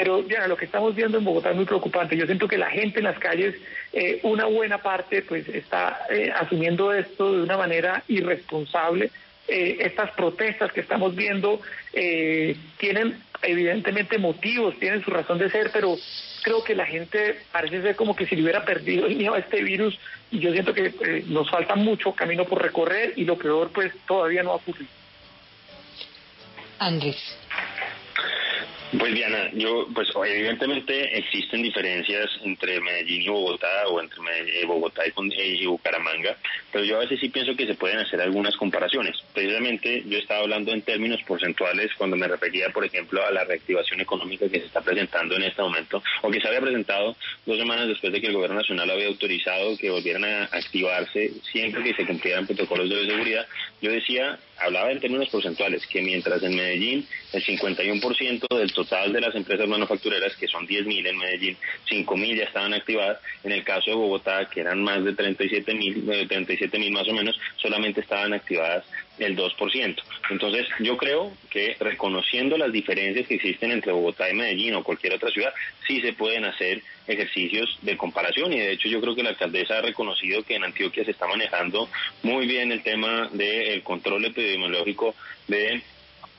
Pero 0.01 0.26
ya 0.26 0.48
lo 0.48 0.57
que 0.57 0.64
estamos 0.64 0.94
viendo 0.94 1.18
en 1.18 1.24
Bogotá 1.24 1.51
es 1.51 1.57
muy 1.57 1.66
preocupante. 1.66 2.16
Yo 2.16 2.24
siento 2.24 2.48
que 2.48 2.57
la 2.57 2.70
gente 2.70 3.01
en 3.01 3.05
las 3.05 3.18
calles, 3.18 3.55
eh, 3.92 4.18
una 4.22 4.46
buena 4.46 4.78
parte, 4.78 5.20
pues 5.20 5.46
está 5.46 6.07
eh, 6.09 6.32
asumiendo 6.34 6.94
esto 6.94 7.36
de 7.36 7.42
una 7.42 7.59
manera 7.59 8.03
irresponsable. 8.09 9.11
Eh, 9.46 9.76
estas 9.80 10.11
protestas 10.12 10.72
que 10.72 10.80
estamos 10.80 11.14
viendo 11.14 11.61
tienen 12.78 13.22
evidentemente 13.42 14.16
motivos, 14.16 14.78
tienen 14.78 15.05
su 15.05 15.11
razón 15.11 15.36
de 15.36 15.51
ser, 15.51 15.70
pero 15.70 15.94
creo 16.44 16.64
que 16.64 16.74
la 16.74 16.86
gente 16.86 17.36
parece 17.53 17.82
ser 17.82 17.94
como 17.94 18.16
que 18.16 18.24
si 18.24 18.36
le 18.36 18.42
hubiera 18.42 18.64
perdido 18.64 19.07
el 19.07 19.16
miedo 19.16 19.34
a 19.34 19.38
este 19.38 19.62
virus 19.62 19.98
y 20.30 20.38
yo 20.38 20.51
siento 20.53 20.72
que 20.72 21.24
nos 21.26 21.51
falta 21.51 21.74
mucho 21.74 22.14
camino 22.14 22.46
por 22.46 22.62
recorrer 22.62 23.12
y 23.16 23.26
lo 23.26 23.36
peor 23.36 23.70
pues 23.70 23.92
todavía 24.07 24.42
no 24.42 24.53
ha 24.53 24.55
ocurrido. 24.55 24.90
Andrés. 26.78 27.36
Pues 28.99 29.14
Diana, 29.14 29.51
yo, 29.53 29.86
pues 29.95 30.09
evidentemente 30.26 31.16
existen 31.16 31.62
diferencias 31.62 32.28
entre 32.43 32.80
Medellín 32.80 33.22
y 33.22 33.28
Bogotá 33.28 33.86
o 33.86 34.01
entre 34.01 34.20
eh, 34.41 34.66
Bogotá 34.66 35.03
y, 35.07 35.64
Bucaramanga, 35.66 36.36
pero 36.72 36.84
yo 36.84 36.97
a 36.97 37.01
veces 37.01 37.20
sí 37.20 37.28
pienso 37.28 37.55
que 37.55 37.68
se 37.68 37.74
pueden 37.74 37.99
hacer 37.99 38.20
algunas 38.20 38.57
comparaciones. 38.57 39.16
Precisamente 39.32 40.03
yo 40.09 40.18
estaba 40.18 40.41
hablando 40.41 40.72
en 40.72 40.82
términos 40.82 41.20
porcentuales 41.22 41.93
cuando 41.97 42.16
me 42.16 42.26
refería, 42.26 42.70
por 42.70 42.84
ejemplo, 42.84 43.24
a 43.24 43.30
la 43.30 43.45
reactivación 43.45 44.01
económica 44.01 44.49
que 44.49 44.59
se 44.59 44.66
está 44.66 44.80
presentando 44.80 45.36
en 45.36 45.45
este 45.45 45.62
momento 45.62 46.03
o 46.22 46.30
que 46.30 46.41
se 46.41 46.49
había 46.49 46.61
presentado 46.61 47.14
dos 47.47 47.59
semanas 47.59 47.86
después 47.86 48.12
de 48.12 48.20
que 48.20 48.26
el 48.26 48.34
gobierno 48.34 48.57
nacional 48.57 48.91
había 48.91 49.07
autorizado 49.07 49.76
que 49.78 49.91
volvieran 49.91 50.24
a 50.24 50.45
activarse 50.51 51.30
siempre 51.53 51.84
que 51.84 51.95
se 51.95 52.07
cumplieran 52.07 52.45
protocolos 52.45 52.91
de 52.91 53.07
seguridad. 53.07 53.47
Yo 53.80 53.93
decía 53.93 54.36
hablaba 54.61 54.92
en 54.92 55.00
términos 55.00 55.28
porcentuales, 55.28 55.86
que 55.86 56.02
mientras 56.02 56.42
en 56.42 56.54
Medellín 56.54 57.06
el 57.32 57.44
51% 57.44 58.46
del 58.56 58.72
total 58.72 59.12
de 59.12 59.20
las 59.20 59.34
empresas 59.34 59.68
manufactureras, 59.68 60.36
que 60.36 60.48
son 60.48 60.66
10.000 60.66 61.08
en 61.08 61.18
Medellín, 61.18 61.56
5.000 61.88 62.36
ya 62.36 62.44
estaban 62.44 62.74
activadas, 62.74 63.18
en 63.44 63.52
el 63.52 63.64
caso 63.64 63.90
de 63.90 63.96
Bogotá, 63.96 64.48
que 64.52 64.61
eran 64.61 64.82
más 64.82 65.04
de 65.04 65.16
37.000, 65.16 66.28
37 66.28 66.78
mil 66.78 66.92
más 66.92 67.08
o 67.08 67.12
menos, 67.12 67.38
solamente 67.56 68.00
estaban 68.00 68.32
activadas 68.32 68.84
el 69.18 69.36
2%. 69.36 69.96
Entonces, 70.30 70.66
yo 70.78 70.96
creo 70.96 71.32
que 71.50 71.76
reconociendo 71.78 72.56
las 72.56 72.72
diferencias 72.72 73.26
que 73.26 73.34
existen 73.34 73.70
entre 73.70 73.92
Bogotá 73.92 74.30
y 74.30 74.34
Medellín 74.34 74.74
o 74.74 74.84
cualquier 74.84 75.14
otra 75.14 75.30
ciudad, 75.30 75.52
sí 75.86 76.00
se 76.00 76.12
pueden 76.12 76.44
hacer 76.44 76.82
ejercicios 77.06 77.78
de 77.82 77.96
comparación 77.96 78.52
y 78.52 78.58
de 78.58 78.72
hecho 78.72 78.88
yo 78.88 79.00
creo 79.00 79.14
que 79.14 79.22
la 79.22 79.30
alcaldesa 79.30 79.78
ha 79.78 79.82
reconocido 79.82 80.42
que 80.42 80.54
en 80.54 80.64
Antioquia 80.64 81.04
se 81.04 81.11
está 81.11 81.26
manejando 81.26 81.88
muy 82.22 82.46
bien 82.46 82.70
el 82.72 82.82
tema 82.82 83.28
del 83.32 83.82
control 83.82 84.24
epidemiológico 84.26 85.14
de 85.48 85.82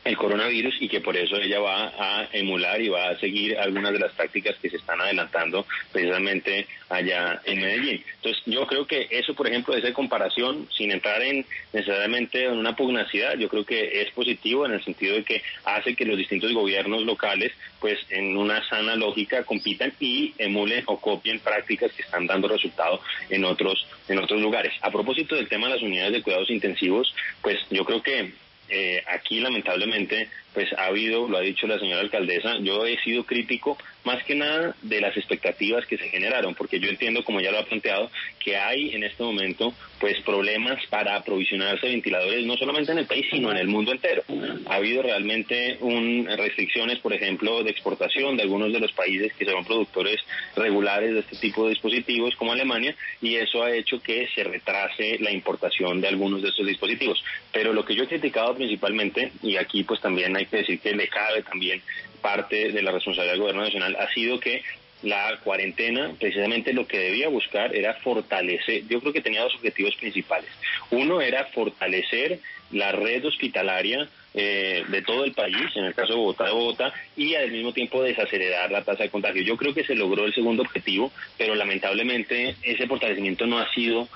el 0.04 0.18
coronavirus 0.18 0.76
y 0.80 0.88
que 0.88 1.02
por 1.02 1.16
eso 1.16 1.36
ella 1.36 1.60
va 1.60 1.94
a 1.98 2.28
emular 2.34 2.82
y 2.82 2.90
va 2.90 3.10
a 3.10 3.18
seguir 3.18 3.58
algunas 3.58 3.94
de 3.94 4.00
las 4.00 4.14
tácticas 4.14 4.56
que 4.58 4.70
se 4.70 4.78
están 4.78 5.00
adelantando 5.00 5.66
precisamente 5.92 6.68
allá 6.90 7.42
en 7.46 7.62
Medellín. 7.62 8.04
Entonces 8.16 8.42
yo 8.46 8.66
creo 8.66 8.86
que 8.86 9.08
eso, 9.12 9.34
por 9.36 9.48
ejemplo, 9.48 9.76
esa 9.76 9.94
comparación, 9.94 10.68
sin 10.76 10.92
entrar 10.92 11.22
en 11.22 11.46
necesariamente 11.72 12.46
en 12.46 12.58
una 12.58 12.76
pugnacidad, 12.76 13.38
yo 13.38 13.48
creo 13.48 13.64
que 13.64 14.02
es 14.02 14.12
positivo 14.12 14.66
en 14.66 14.74
el 14.74 14.84
sentido 14.84 15.16
de 15.16 15.24
que 15.24 15.42
hace 15.66 15.96
que 15.96 16.06
los 16.06 16.18
distintos 16.18 16.52
gobiernos 16.54 17.04
locales, 17.04 17.52
pues 17.80 18.00
en 18.10 18.36
una 18.38 18.68
sana 18.68 18.96
lógica, 18.96 19.44
compitan 19.44 19.94
y 20.00 20.34
emulen 20.38 20.84
o 20.88 21.00
copien 21.00 21.40
prácticas 21.40 21.92
que 21.94 22.02
están 22.02 22.28
dando 22.28 22.48
resultado 22.48 23.02
en 23.30 23.46
otros 23.46 23.88
en 24.08 24.20
otros 24.20 24.42
lugares. 24.42 24.74
A 24.82 24.92
propósito 24.92 25.36
del 25.36 25.48
tema 25.48 25.68
de 25.68 25.76
las 25.76 25.84
unidades 25.84 26.14
de 26.14 26.22
cuidados 26.22 26.50
intensivos, 26.50 27.14
pues 27.42 27.58
yo 27.70 27.86
creo 27.86 28.02
que 28.02 28.34
eh, 28.72 29.04
aquí 29.08 29.40
lamentablemente 29.40 30.30
pues 30.54 30.72
ha 30.74 30.86
habido, 30.86 31.28
lo 31.28 31.38
ha 31.38 31.42
dicho 31.42 31.68
la 31.68 31.80
señora 31.80 32.02
alcaldesa, 32.02 32.58
yo 32.60 32.86
he 32.86 32.98
sido 33.04 33.26
crítico 33.26 33.78
más 34.04 34.24
que 34.24 34.36
nada 34.36 34.76
de 34.82 35.00
las 35.00 35.16
expectativas 35.16 35.86
que 35.86 35.98
se 35.98 36.10
generaron, 36.10 36.56
porque 36.56 36.80
yo 36.80 36.90
entiendo, 36.90 37.24
como 37.24 37.40
ya 37.40 37.52
lo 37.52 37.60
ha 37.60 37.66
planteado, 37.66 38.10
que 38.40 38.58
hay 38.58 38.96
en 38.96 39.04
este 39.04 39.24
momento 39.24 39.74
pues 40.00 40.20
problemas 40.22 40.84
para 40.90 41.16
aprovisionarse 41.16 41.86
de 41.86 41.94
ventiladores 41.94 42.44
no 42.46 42.58
solamente 42.58 42.92
en 42.92 42.98
el 42.98 43.06
país, 43.06 43.26
sino 43.30 43.52
en 43.52 43.58
el 43.58 43.68
mundo 43.68 43.92
entero. 43.92 44.24
Ha 44.66 44.76
habido 44.76 45.04
realmente 45.04 45.78
un, 45.82 46.26
restricciones, 46.26 46.98
por 47.00 47.14
ejemplo, 47.14 47.64
de 47.64 47.70
exportación 47.70 48.36
de 48.36 48.44
algunos 48.44 48.74
de 48.74 48.80
los 48.80 48.92
países 48.94 49.32
que 49.34 49.46
son 49.46 49.64
productores 49.64 50.20
regulares 50.56 51.14
de 51.14 51.20
este 51.20 51.38
tipo 51.38 51.66
de 51.66 51.72
dispositivos, 51.72 52.36
como 52.36 52.52
Alemania, 52.52 52.96
y 53.22 53.36
eso 53.36 53.64
ha 53.64 53.72
hecho 53.72 54.02
que 54.02 54.28
se 54.34 54.44
retrase 54.44 55.20
la 55.20 55.32
importación 55.32 56.02
de 56.02 56.08
algunos 56.08 56.42
de 56.42 56.50
estos 56.50 56.66
dispositivos. 56.66 57.24
Pero 57.52 57.72
lo 57.72 57.86
que 57.86 57.96
yo 57.96 58.04
he 58.04 58.08
criticado 58.08 58.56
principalmente, 58.56 59.32
y 59.44 59.58
aquí 59.58 59.84
pues 59.84 60.02
también 60.02 60.36
hay 60.36 60.41
que 60.46 60.58
decir 60.58 60.80
que 60.80 60.94
le 60.94 61.08
cabe 61.08 61.44
también 61.44 61.82
parte 62.22 62.72
de 62.72 62.82
la 62.82 62.92
responsabilidad 62.92 63.34
del 63.34 63.42
gobierno 63.42 63.64
nacional, 63.64 63.96
ha 64.00 64.12
sido 64.14 64.40
que 64.40 64.62
la 65.04 65.40
cuarentena 65.44 66.12
precisamente 66.20 66.74
lo 66.74 66.86
que 66.86 67.00
debía 67.00 67.28
buscar 67.28 67.76
era 67.76 67.96
fortalecer, 67.96 68.88
yo 68.88 69.00
creo 69.00 69.14
que 69.14 69.22
tenía 69.22 69.42
dos 69.42 69.56
objetivos 69.56 69.96
principales. 69.96 70.50
Uno 70.92 71.22
era 71.22 71.46
fortalecer 71.46 72.40
la 72.72 72.92
red 72.92 73.26
hospitalaria 73.26 74.08
eh, 74.34 74.86
de 74.88 75.02
todo 75.02 75.26
el 75.26 75.34
país, 75.34 75.76
en 75.76 75.86
el 75.86 75.94
caso 75.94 76.14
de 76.14 76.20
Bogotá, 76.20 76.46
de 76.46 76.52
Bogotá, 76.52 76.94
y 77.18 77.36
al 77.36 77.52
mismo 77.52 77.74
tiempo 77.74 78.02
desacelerar 78.02 78.72
la 78.72 78.84
tasa 78.84 79.04
de 79.04 79.10
contagio. 79.10 79.42
Yo 79.42 79.58
creo 79.58 79.74
que 79.74 79.84
se 79.84 79.96
logró 79.96 80.26
el 80.26 80.34
segundo 80.34 80.64
objetivo, 80.64 81.12
pero 81.38 81.56
lamentablemente 81.56 82.56
ese 82.64 82.88
fortalecimiento 82.88 83.46
no 83.46 83.60
ha 83.60 83.70
sido 83.74 84.08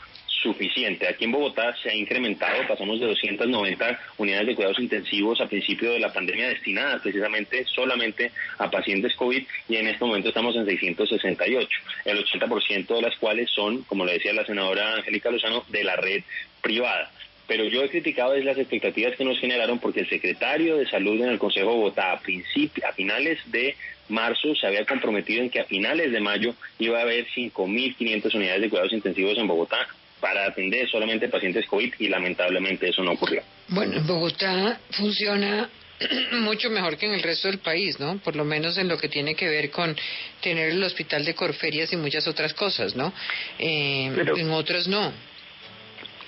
suficiente. 0.41 1.07
Aquí 1.07 1.25
en 1.25 1.31
Bogotá 1.31 1.75
se 1.81 1.89
ha 1.89 1.95
incrementado, 1.95 2.67
pasamos 2.67 2.99
de 2.99 3.07
290 3.07 3.99
unidades 4.17 4.47
de 4.47 4.55
cuidados 4.55 4.79
intensivos 4.79 5.41
a 5.41 5.47
principio 5.47 5.91
de 5.91 5.99
la 5.99 6.13
pandemia 6.13 6.49
destinadas 6.49 7.01
precisamente 7.01 7.65
solamente 7.65 8.31
a 8.57 8.69
pacientes 8.69 9.15
COVID 9.15 9.43
y 9.69 9.75
en 9.75 9.87
este 9.87 10.05
momento 10.05 10.29
estamos 10.29 10.55
en 10.55 10.65
668, 10.65 11.67
el 12.05 12.25
80% 12.25 12.95
de 12.95 13.01
las 13.01 13.15
cuales 13.17 13.49
son, 13.49 13.83
como 13.83 14.05
le 14.05 14.13
decía 14.13 14.33
la 14.33 14.45
senadora 14.45 14.95
Angélica 14.95 15.31
Lozano, 15.31 15.63
de 15.69 15.83
la 15.83 15.95
red 15.95 16.23
privada 16.61 17.11
pero 17.47 17.65
yo 17.65 17.83
he 17.83 17.89
criticado 17.89 18.33
es 18.33 18.43
las 18.43 18.57
expectativas 18.57 19.15
que 19.15 19.23
nos 19.23 19.39
generaron 19.39 19.77
porque 19.77 19.99
el 19.99 20.09
secretario 20.09 20.77
de 20.77 20.89
salud 20.89 21.21
en 21.21 21.29
el 21.29 21.37
Consejo 21.37 21.69
de 21.69 21.75
Bogotá 21.75 22.13
a, 22.13 22.15
a 22.15 22.93
finales 22.93 23.39
de 23.51 23.75
marzo 24.09 24.55
se 24.55 24.65
había 24.67 24.85
comprometido 24.85 25.43
en 25.43 25.49
que 25.49 25.59
a 25.59 25.65
finales 25.65 26.11
de 26.11 26.19
mayo 26.19 26.55
iba 26.79 26.99
a 26.99 27.03
haber 27.03 27.27
5.500 27.27 28.33
unidades 28.33 28.61
de 28.61 28.69
cuidados 28.69 28.93
intensivos 28.93 29.37
en 29.37 29.47
Bogotá 29.47 29.87
para 30.25 30.47
atender 30.47 30.89
solamente 30.89 31.29
pacientes 31.29 31.67
COVID 31.67 31.93
y 31.99 32.07
lamentablemente 32.07 32.89
eso 32.89 33.03
no 33.03 33.11
ocurrió. 33.11 33.43
Bueno, 33.67 33.97
en 33.97 34.07
Bogotá 34.07 34.79
funciona 34.89 35.69
mucho 36.41 36.71
mejor 36.71 36.97
que 36.97 37.05
en 37.05 37.13
el 37.13 37.21
resto 37.21 37.47
del 37.47 37.59
país, 37.59 37.99
¿no? 37.99 38.17
Por 38.17 38.35
lo 38.35 38.43
menos 38.43 38.75
en 38.79 38.87
lo 38.87 38.97
que 38.97 39.07
tiene 39.07 39.35
que 39.35 39.47
ver 39.47 39.69
con 39.69 39.95
tener 40.41 40.71
el 40.71 40.83
hospital 40.83 41.23
de 41.25 41.35
Corferias 41.35 41.93
y 41.93 41.97
muchas 41.97 42.27
otras 42.27 42.55
cosas, 42.55 42.95
¿no? 42.95 43.13
Eh, 43.59 44.11
en 44.35 44.49
otros 44.49 44.87
no. 44.87 45.13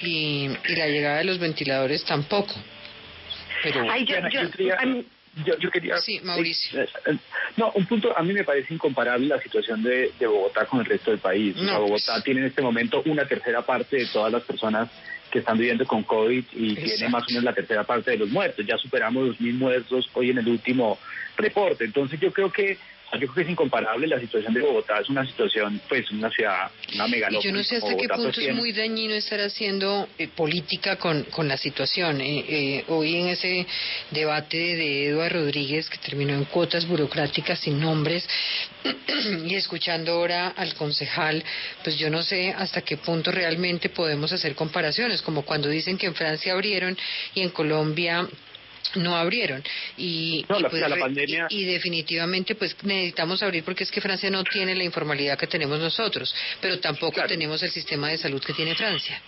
Y, 0.01 0.49
la 0.75 0.85
llegada 0.85 1.17
de 1.17 1.23
los 1.23 1.39
ventiladores 1.39 2.05
tampoco. 2.05 2.53
Pero... 3.63 3.83
Yo, 4.05 4.75
quería... 5.71 5.97
Sí, 5.97 6.19
Mauricio. 6.23 6.81
Eh, 6.81 6.89
eh, 7.05 7.17
no, 7.57 7.71
un 7.75 7.85
punto, 7.85 8.15
a 8.17 8.21
mí 8.23 8.33
me 8.33 8.43
parece 8.43 8.73
incomparable 8.73 9.27
la 9.27 9.41
situación 9.41 9.83
de, 9.83 10.11
Bogotá 10.19 10.65
con 10.65 10.79
el 10.79 10.85
resto 10.85 11.11
del 11.11 11.19
país. 11.19 11.55
Bogotá 11.55 12.13
pues. 12.13 12.23
tiene 12.23 12.41
en 12.41 12.47
este 12.47 12.61
momento 12.61 13.01
una 13.05 13.25
tercera 13.25 13.61
parte 13.61 13.97
de 13.97 14.05
todas 14.07 14.31
las 14.31 14.43
personas 14.43 14.89
que 15.31 15.39
están 15.39 15.57
viviendo 15.57 15.85
con 15.85 16.03
COVID 16.03 16.45
y 16.53 16.75
tiene 16.75 17.09
más 17.09 17.23
o 17.23 17.27
menos 17.27 17.43
la 17.43 17.53
tercera 17.53 17.83
parte 17.83 18.11
de 18.11 18.17
los 18.17 18.29
muertos. 18.29 18.65
Ya 18.65 18.77
superamos 18.77 19.27
los 19.27 19.41
mil 19.41 19.55
muertos 19.55 20.09
hoy 20.13 20.29
en 20.29 20.37
el 20.37 20.47
último 20.47 20.97
reporte. 21.35 21.85
Entonces 21.85 22.19
yo 22.19 22.31
creo 22.31 22.51
que 22.51 22.77
yo 23.13 23.19
creo 23.19 23.33
que 23.33 23.41
es 23.41 23.49
incomparable 23.49 24.05
la 24.07 24.19
situación 24.19 24.53
de 24.53 24.61
Bogotá, 24.61 24.99
es 24.99 25.09
una 25.09 25.25
situación, 25.25 25.79
pues, 25.87 26.11
una 26.11 26.29
ciudad, 26.29 26.69
una 26.93 27.07
megalópolis. 27.07 27.43
Yo 27.43 27.51
no 27.55 27.63
sé 27.63 27.77
hasta 27.77 27.95
qué 27.95 28.07
punto 28.09 28.41
es 28.41 28.53
muy 28.53 28.73
dañino 28.73 29.13
estar 29.13 29.39
haciendo 29.39 30.09
eh, 30.17 30.27
política 30.27 30.97
con, 30.97 31.23
con 31.23 31.47
la 31.47 31.57
situación. 31.57 32.19
Eh, 32.19 32.45
eh, 32.47 32.83
hoy 32.89 33.15
en 33.15 33.27
ese 33.27 33.65
debate 34.11 34.57
de 34.57 35.07
Eduardo 35.07 35.39
Rodríguez, 35.39 35.89
que 35.89 35.97
terminó 35.97 36.33
en 36.33 36.45
cuotas 36.45 36.85
burocráticas 36.85 37.59
sin 37.59 37.79
nombres, 37.79 38.27
y 39.45 39.55
escuchando 39.55 40.11
ahora 40.13 40.49
al 40.49 40.73
concejal, 40.75 41.43
pues 41.83 41.97
yo 41.97 42.09
no 42.09 42.23
sé 42.23 42.53
hasta 42.57 42.81
qué 42.81 42.97
punto 42.97 43.31
realmente 43.31 43.89
podemos 43.89 44.31
hacer 44.33 44.53
comparaciones, 44.53 45.21
como 45.21 45.43
cuando 45.43 45.69
dicen 45.69 45.97
que 45.97 46.07
en 46.07 46.15
Francia 46.15 46.53
abrieron 46.53 46.97
y 47.33 47.41
en 47.41 47.49
Colombia 47.49 48.27
no 48.95 49.15
abrieron. 49.15 49.63
Y, 49.97 50.45
pues, 50.47 50.83
y, 51.49 51.65
definitivamente 51.65 52.55
pues 52.55 52.75
necesitamos 52.83 53.43
abrir 53.43 53.63
porque 53.63 53.83
es 53.83 53.91
que 53.91 54.01
Francia 54.01 54.29
no 54.29 54.43
tiene 54.43 54.75
la 54.75 54.83
informalidad 54.83 55.37
que 55.37 55.47
tenemos 55.47 55.79
nosotros 55.79 56.33
pero 56.61 56.79
tampoco 56.79 57.21
tenemos 57.27 57.61
el 57.63 57.69
sistema 57.69 58.09
de 58.09 58.17
salud 58.17 58.41
que 58.43 58.53
tiene 58.53 58.75
Francia 58.75 59.21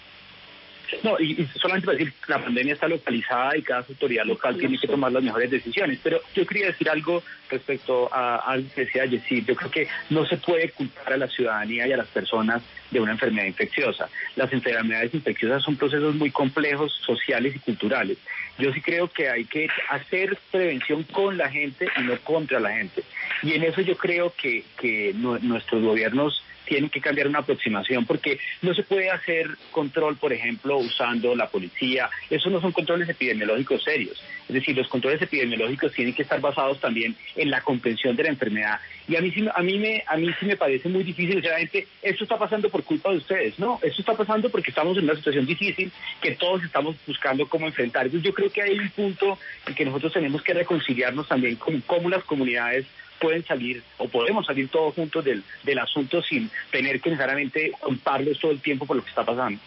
no, 1.03 1.19
y, 1.19 1.47
solamente 1.55 1.85
para 1.85 1.97
decir, 1.97 2.13
la 2.27 2.43
pandemia 2.43 2.73
está 2.73 2.87
localizada 2.87 3.57
y 3.57 3.61
cada 3.61 3.85
autoridad 3.87 4.25
local 4.25 4.57
tiene 4.57 4.77
que 4.77 4.87
tomar 4.87 5.11
las 5.11 5.23
mejores 5.23 5.51
decisiones. 5.51 5.99
Pero 6.01 6.19
yo 6.33 6.45
quería 6.45 6.67
decir 6.67 6.89
algo 6.89 7.23
respecto 7.49 8.13
a 8.13 8.37
algo 8.37 8.69
que 8.73 8.85
decía 8.85 9.05
Yesid. 9.05 9.45
Yo 9.45 9.55
creo 9.55 9.71
que 9.71 9.87
no 10.09 10.25
se 10.25 10.37
puede 10.37 10.69
culpar 10.69 11.13
a 11.13 11.17
la 11.17 11.27
ciudadanía 11.27 11.87
y 11.87 11.93
a 11.93 11.97
las 11.97 12.07
personas 12.07 12.63
de 12.91 12.99
una 12.99 13.11
enfermedad 13.11 13.45
infecciosa. 13.47 14.09
Las 14.35 14.51
enfermedades 14.51 15.13
infecciosas 15.13 15.63
son 15.63 15.75
procesos 15.75 16.15
muy 16.15 16.31
complejos, 16.31 16.93
sociales 17.05 17.55
y 17.55 17.59
culturales. 17.59 18.17
Yo 18.57 18.73
sí 18.73 18.81
creo 18.81 19.07
que 19.07 19.29
hay 19.29 19.45
que 19.45 19.69
hacer 19.89 20.37
prevención 20.51 21.03
con 21.03 21.37
la 21.37 21.49
gente 21.49 21.87
y 21.97 22.01
no 22.03 22.17
contra 22.21 22.59
la 22.59 22.71
gente. 22.71 23.03
Y 23.43 23.53
en 23.53 23.63
eso 23.63 23.81
yo 23.81 23.95
creo 23.95 24.33
que, 24.35 24.63
que 24.79 25.13
nuestros 25.13 25.83
gobiernos 25.83 26.43
tienen 26.69 26.89
que 26.89 27.01
cambiar 27.01 27.27
una 27.27 27.39
aproximación 27.39 28.05
porque 28.05 28.39
no 28.61 28.73
se 28.75 28.83
puede 28.83 29.09
hacer 29.09 29.47
control, 29.71 30.15
por 30.17 30.31
ejemplo, 30.31 30.77
usando 30.77 31.35
la 31.35 31.47
policía. 31.47 32.09
Esos 32.29 32.51
no 32.51 32.61
son 32.61 32.71
controles 32.71 33.09
epidemiológicos 33.09 33.83
serios. 33.83 34.23
Es 34.47 34.53
decir, 34.53 34.77
los 34.77 34.87
controles 34.87 35.21
epidemiológicos 35.21 35.91
tienen 35.91 36.13
que 36.13 36.21
estar 36.21 36.39
basados 36.39 36.79
también 36.79 37.15
en 37.35 37.49
la 37.49 37.61
comprensión 37.61 38.15
de 38.15 38.23
la 38.23 38.29
enfermedad. 38.29 38.79
Y 39.07 39.15
a 39.15 39.21
mí 39.21 39.31
sí, 39.31 39.43
a 39.53 39.61
mí 39.63 39.79
me, 39.79 40.03
a 40.05 40.15
mí 40.15 40.29
sí 40.39 40.45
me 40.45 40.55
parece 40.55 40.87
muy 40.89 41.03
difícil, 41.03 41.33
sinceramente, 41.33 41.87
esto 42.03 42.23
está 42.23 42.37
pasando 42.37 42.69
por 42.69 42.83
culpa 42.83 43.09
de 43.09 43.17
ustedes. 43.17 43.57
No, 43.57 43.79
esto 43.81 44.01
está 44.01 44.13
pasando 44.13 44.49
porque 44.49 44.69
estamos 44.69 44.95
en 44.97 45.05
una 45.05 45.15
situación 45.15 45.47
difícil 45.47 45.91
que 46.21 46.35
todos 46.35 46.63
estamos 46.63 46.95
buscando 47.07 47.47
cómo 47.47 47.65
enfrentar. 47.65 48.07
Yo 48.09 48.33
creo 48.33 48.51
que 48.51 48.61
hay 48.61 48.77
un 48.77 48.89
punto 48.89 49.39
en 49.65 49.73
que 49.73 49.85
nosotros 49.85 50.13
tenemos 50.13 50.43
que 50.43 50.53
reconciliarnos 50.53 51.27
también 51.27 51.55
con 51.55 51.81
cómo 51.81 52.09
las 52.09 52.23
comunidades 52.23 52.85
pueden 53.19 53.45
salir 53.45 53.83
o 53.97 54.07
podemos 54.07 54.45
salir 54.45 54.69
todos 54.69 54.95
juntos 54.95 55.23
del, 55.23 55.43
del 55.63 55.79
asunto 55.79 56.21
sin 56.23 56.49
tener 56.71 56.99
que 57.01 57.09
necesariamente 57.09 57.71
contarles 57.79 58.39
todo 58.39 58.51
el 58.51 58.61
tiempo 58.61 58.85
por 58.85 58.95
lo 58.97 59.03
que 59.03 59.09
está 59.09 59.23
pasando. 59.23 59.59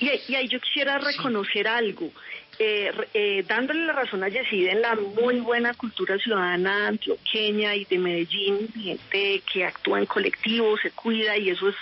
Y, 0.00 0.10
y 0.28 0.34
ahí 0.34 0.48
yo 0.48 0.58
quisiera 0.60 0.98
reconocer 0.98 1.68
algo, 1.68 2.10
eh, 2.58 2.92
eh, 3.14 3.44
dándole 3.46 3.86
la 3.86 3.92
razón 3.92 4.22
a 4.24 4.28
Yesid 4.28 4.68
en 4.68 4.82
la 4.82 4.94
muy 4.94 5.40
buena 5.40 5.74
cultura 5.74 6.18
ciudadana 6.18 6.88
antioqueña 6.88 7.74
y 7.74 7.84
de 7.84 7.98
Medellín, 7.98 8.68
gente 8.72 9.42
que 9.50 9.64
actúa 9.64 10.00
en 10.00 10.06
colectivo, 10.06 10.76
se 10.78 10.90
cuida 10.90 11.36
y 11.36 11.50
eso 11.50 11.68
es 11.68 11.76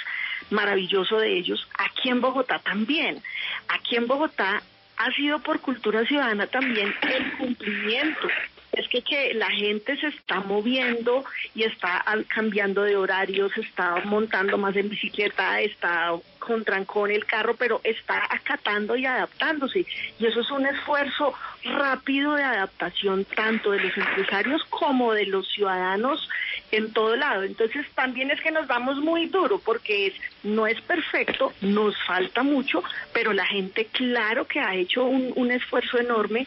maravilloso 0.51 1.19
de 1.19 1.39
ellos. 1.39 1.67
Aquí 1.79 2.09
en 2.09 2.21
Bogotá 2.21 2.59
también. 2.59 3.23
Aquí 3.69 3.97
en 3.97 4.07
Bogotá 4.07 4.63
ha 4.97 5.13
sido 5.13 5.39
por 5.41 5.61
cultura 5.61 6.05
ciudadana 6.05 6.47
también 6.47 6.95
el 7.03 7.33
cumplimiento 7.39 8.29
es 8.73 8.89
que, 8.89 9.03
que 9.03 9.35
la 9.35 9.51
gente 9.51 9.97
se 9.97 10.09
está 10.09 10.41
moviendo 10.41 11.25
y 11.55 11.65
está 11.65 12.05
cambiando 12.29 12.83
de 12.83 12.97
horarios, 12.97 13.57
está 13.59 13.97
montando 14.05 14.59
más 14.59 14.77
en 14.77 14.89
bicicleta, 14.89 15.61
está 15.61 16.13
con 16.39 16.65
trancón 16.65 17.11
el 17.11 17.27
carro, 17.27 17.55
pero 17.57 17.81
está 17.85 18.23
acatando 18.31 18.97
y 18.97 19.07
adaptándose. 19.07 19.85
Y 20.19 20.27
eso 20.27 20.41
es 20.41 20.51
un 20.51 20.67
esfuerzo 20.67 21.35
rápido 21.65 22.35
de 22.35 22.43
adaptación 22.43 23.25
tanto 23.25 23.73
de 23.73 23.81
los 23.81 23.97
empresarios 23.97 24.63
como 24.71 25.13
de 25.13 25.27
los 25.27 25.47
ciudadanos 25.49 26.29
en 26.71 26.93
todo 26.93 27.17
lado. 27.17 27.43
Entonces 27.43 27.87
también 27.95 28.31
es 28.31 28.41
que 28.41 28.51
nos 28.51 28.67
vamos 28.67 28.97
muy 28.99 29.27
duro 29.27 29.59
porque 29.59 30.09
es, 30.09 30.15
no 30.43 30.67
es 30.67 30.81
perfecto, 30.81 31.53
nos 31.61 31.95
falta 32.07 32.43
mucho, 32.43 32.83
pero 33.13 33.33
la 33.33 33.47
gente 33.47 33.87
claro 33.87 34.47
que 34.47 34.61
ha 34.61 34.75
hecho 34.75 35.05
un, 35.05 35.33
un 35.37 35.51
esfuerzo 35.51 35.99
enorme 35.99 36.47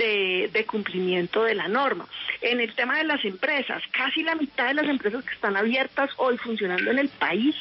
de, 0.00 0.64
cumplimiento 0.66 1.42
de 1.44 1.54
la 1.54 1.68
norma. 1.68 2.06
En 2.40 2.60
el 2.60 2.74
tema 2.74 2.98
de 2.98 3.04
las 3.04 3.24
empresas, 3.24 3.82
casi 3.92 4.22
la 4.22 4.34
mitad 4.34 4.68
de 4.68 4.74
las 4.74 4.88
empresas 4.88 5.24
que 5.24 5.34
están 5.34 5.56
abiertas 5.56 6.10
hoy 6.16 6.38
funcionando 6.38 6.90
en 6.90 6.98
el 6.98 7.08
país 7.08 7.54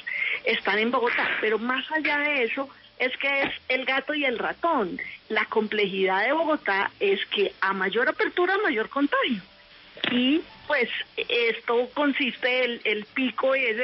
están 0.46 0.80
en 0.80 0.92
Bogotá, 0.92 1.28
pero 1.42 1.60
más 1.60 1.90
allá 1.92 2.20
de 2.20 2.44
eso 2.44 2.70
es 2.98 3.16
que 3.18 3.42
es 3.44 3.50
el 3.68 3.86
gato 3.86 4.14
y 4.14 4.26
el 4.26 4.38
ratón. 4.38 5.00
La 5.30 5.46
complejidad 5.46 6.26
de 6.26 6.34
Bogotá 6.34 6.92
es 7.00 7.26
que 7.28 7.54
a 7.62 7.74
mayor 7.74 8.10
apertura, 8.10 8.58
mayor 8.64 8.90
contagio. 8.90 9.42
Y 10.12 10.42
pues 10.68 10.90
esto 11.18 11.90
consiste, 11.94 12.64
el, 12.64 12.82
el 12.84 13.06
pico 13.06 13.54
es 13.56 13.78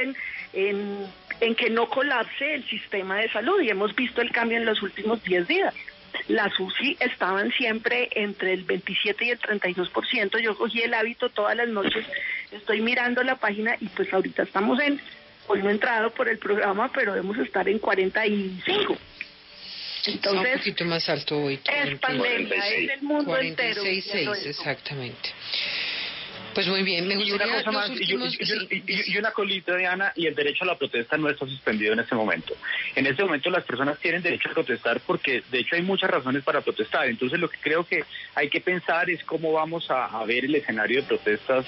en, 0.53 1.07
en, 1.41 1.55
que 1.55 1.69
no 1.69 1.89
colapse 1.89 2.55
el 2.55 2.67
sistema 2.69 3.17
de 3.17 3.29
salud 3.31 3.61
y 3.61 3.69
hemos 3.69 3.93
visto 3.95 4.21
el 4.21 4.31
cambio 4.31 4.57
en 4.57 4.65
los 4.65 4.81
últimos 4.81 5.21
10 5.23 5.47
días 5.47 5.73
las 6.27 6.59
UCI 6.59 6.97
estaban 6.99 7.51
siempre 7.51 8.09
entre 8.11 8.53
el 8.53 8.63
27 8.63 9.25
y 9.25 9.29
el 9.31 9.39
32%. 9.39 10.39
Yo 10.39 10.57
cogí 10.57 10.81
el 10.81 10.93
hábito 10.93 11.29
todas 11.29 11.55
las 11.55 11.67
noches, 11.67 12.05
estoy 12.51 12.81
mirando 12.81 13.23
la 13.23 13.35
página 13.35 13.75
y 13.79 13.87
pues 13.89 14.11
ahorita 14.13 14.43
estamos 14.43 14.79
en, 14.79 14.99
hoy 15.47 15.61
no 15.61 15.69
he 15.69 15.73
entrado 15.73 16.11
por 16.11 16.29
el 16.29 16.37
programa, 16.37 16.91
pero 16.93 17.13
debemos 17.13 17.37
estar 17.37 17.67
en 17.67 17.79
45. 17.79 18.97
Entonces, 20.07 20.53
un 20.53 20.59
poquito 20.59 20.85
más 20.85 21.09
alto 21.09 21.37
hoy. 21.39 21.59
Es 21.65 21.99
pandemia, 21.99 22.67
es 22.67 22.91
el 22.91 23.01
mundo 23.01 23.25
46, 23.25 24.05
entero. 24.05 24.33
exactamente. 24.33 25.29
Pues 26.55 26.67
muy 26.67 26.83
bien, 26.83 27.05
me 27.05 27.17
gustaría... 27.17 27.47
Y 27.47 27.49
una, 27.49 27.57
cosa 27.57 27.71
más, 27.71 27.91
y, 27.99 29.17
una 29.17 29.31
colita, 29.31 29.75
Diana, 29.75 30.13
y 30.15 30.25
el 30.25 30.33
derecho 30.33 30.63
a 30.63 30.67
la 30.67 30.77
protesta 30.77 31.17
no 31.17 31.29
está 31.29 31.45
suspendido 31.45 31.91
en 31.91 31.99
este 31.99 32.15
momento. 32.15 32.55
En 32.95 33.05
este 33.05 33.25
momento 33.25 33.49
las 33.49 33.65
personas 33.65 33.99
tienen 33.99 34.21
derecho 34.21 34.49
a 34.49 34.53
protestar 34.53 35.01
porque 35.01 35.43
de 35.51 35.59
hecho 35.59 35.75
hay 35.75 35.81
muchas 35.81 36.09
razones 36.09 36.45
para 36.45 36.61
protestar. 36.61 37.09
Entonces 37.09 37.39
lo 37.39 37.49
que 37.49 37.57
creo 37.59 37.83
que 37.83 38.05
hay 38.35 38.49
que 38.49 38.61
pensar 38.61 39.09
es 39.09 39.21
cómo 39.25 39.51
vamos 39.51 39.91
a, 39.91 40.23
ver 40.25 40.45
el 40.45 40.55
escenario 40.55 41.01
de 41.01 41.07
protestas 41.07 41.65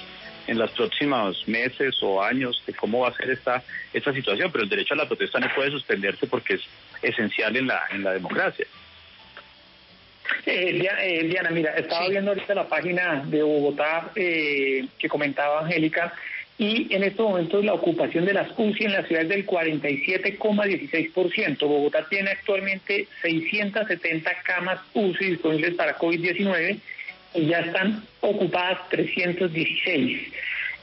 en 0.48 0.58
los 0.58 0.72
próximos 0.72 1.46
meses 1.50 1.98
o 2.02 2.24
años 2.24 2.64
de 2.66 2.74
cómo 2.74 3.02
va 3.02 3.10
a 3.10 3.14
ser 3.14 3.32
esta, 3.32 3.62
esta 3.92 4.14
situación, 4.14 4.50
pero 4.54 4.64
el 4.64 4.70
derecho 4.70 4.94
a 4.94 4.98
la 4.98 5.08
protesta 5.08 5.38
no 5.38 5.54
puede 5.54 5.70
suspenderse 5.70 6.28
porque 6.28 6.54
es 6.54 6.62
esencial 7.02 7.58
en 7.58 7.68
la, 7.68 7.84
en 7.92 8.06
la 8.06 8.14
democracia. 8.14 8.66
Eh, 10.46 10.88
eh, 11.02 11.24
Diana, 11.24 11.50
mira, 11.50 11.74
estaba 11.76 12.08
viendo 12.10 12.32
ahorita 12.32 12.56
la 12.56 12.68
página 12.68 13.24
de 13.26 13.44
Bogotá 13.44 14.12
eh, 14.16 14.86
que 14.98 15.10
comentaba 15.10 15.62
Angélica 15.62 16.14
y 16.58 16.94
en 16.94 17.04
estos 17.04 17.30
momentos 17.30 17.64
la 17.64 17.74
ocupación 17.74 18.26
de 18.26 18.34
las 18.34 18.50
UCI 18.58 18.86
en 18.86 18.94
la 18.94 19.04
ciudad 19.04 19.24
es 19.24 19.30
del 19.30 19.46
47,16%. 19.46 21.60
Bogotá 21.60 22.06
tiene 22.10 22.32
actualmente 22.32 23.08
670 23.22 24.32
camas 24.44 24.80
UCI 24.94 25.32
disponibles 25.32 25.76
para 25.76 25.98
COVID-19 25.98 26.80
y 27.36 27.46
ya 27.46 27.60
están 27.60 28.04
ocupadas 28.22 28.90
316. 28.90 30.34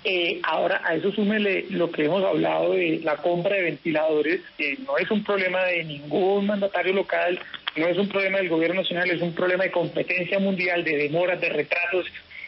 Eh, 0.06 0.38
ahora, 0.42 0.82
a 0.84 0.94
eso 0.94 1.10
súmele 1.12 1.64
lo 1.70 1.90
que 1.90 2.04
hemos 2.04 2.22
hablado 2.22 2.74
de 2.74 3.00
la 3.02 3.16
compra 3.16 3.56
de 3.56 3.62
ventiladores, 3.62 4.42
que 4.58 4.76
no 4.86 4.98
es 4.98 5.10
un 5.10 5.24
problema 5.24 5.64
de 5.64 5.82
ningún 5.82 6.46
mandatario 6.46 6.92
local, 6.92 7.40
no 7.76 7.86
es 7.86 7.98
un 7.98 8.08
problema 8.08 8.38
del 8.38 8.48
gobierno 8.48 8.80
nacional, 8.82 9.10
es 9.10 9.20
un 9.20 9.34
problema 9.34 9.64
de 9.64 9.70
competencia 9.70 10.38
mundial, 10.38 10.84
de 10.84 10.96
demoras, 10.96 11.40
de 11.40 11.48
retrasos. 11.48 12.06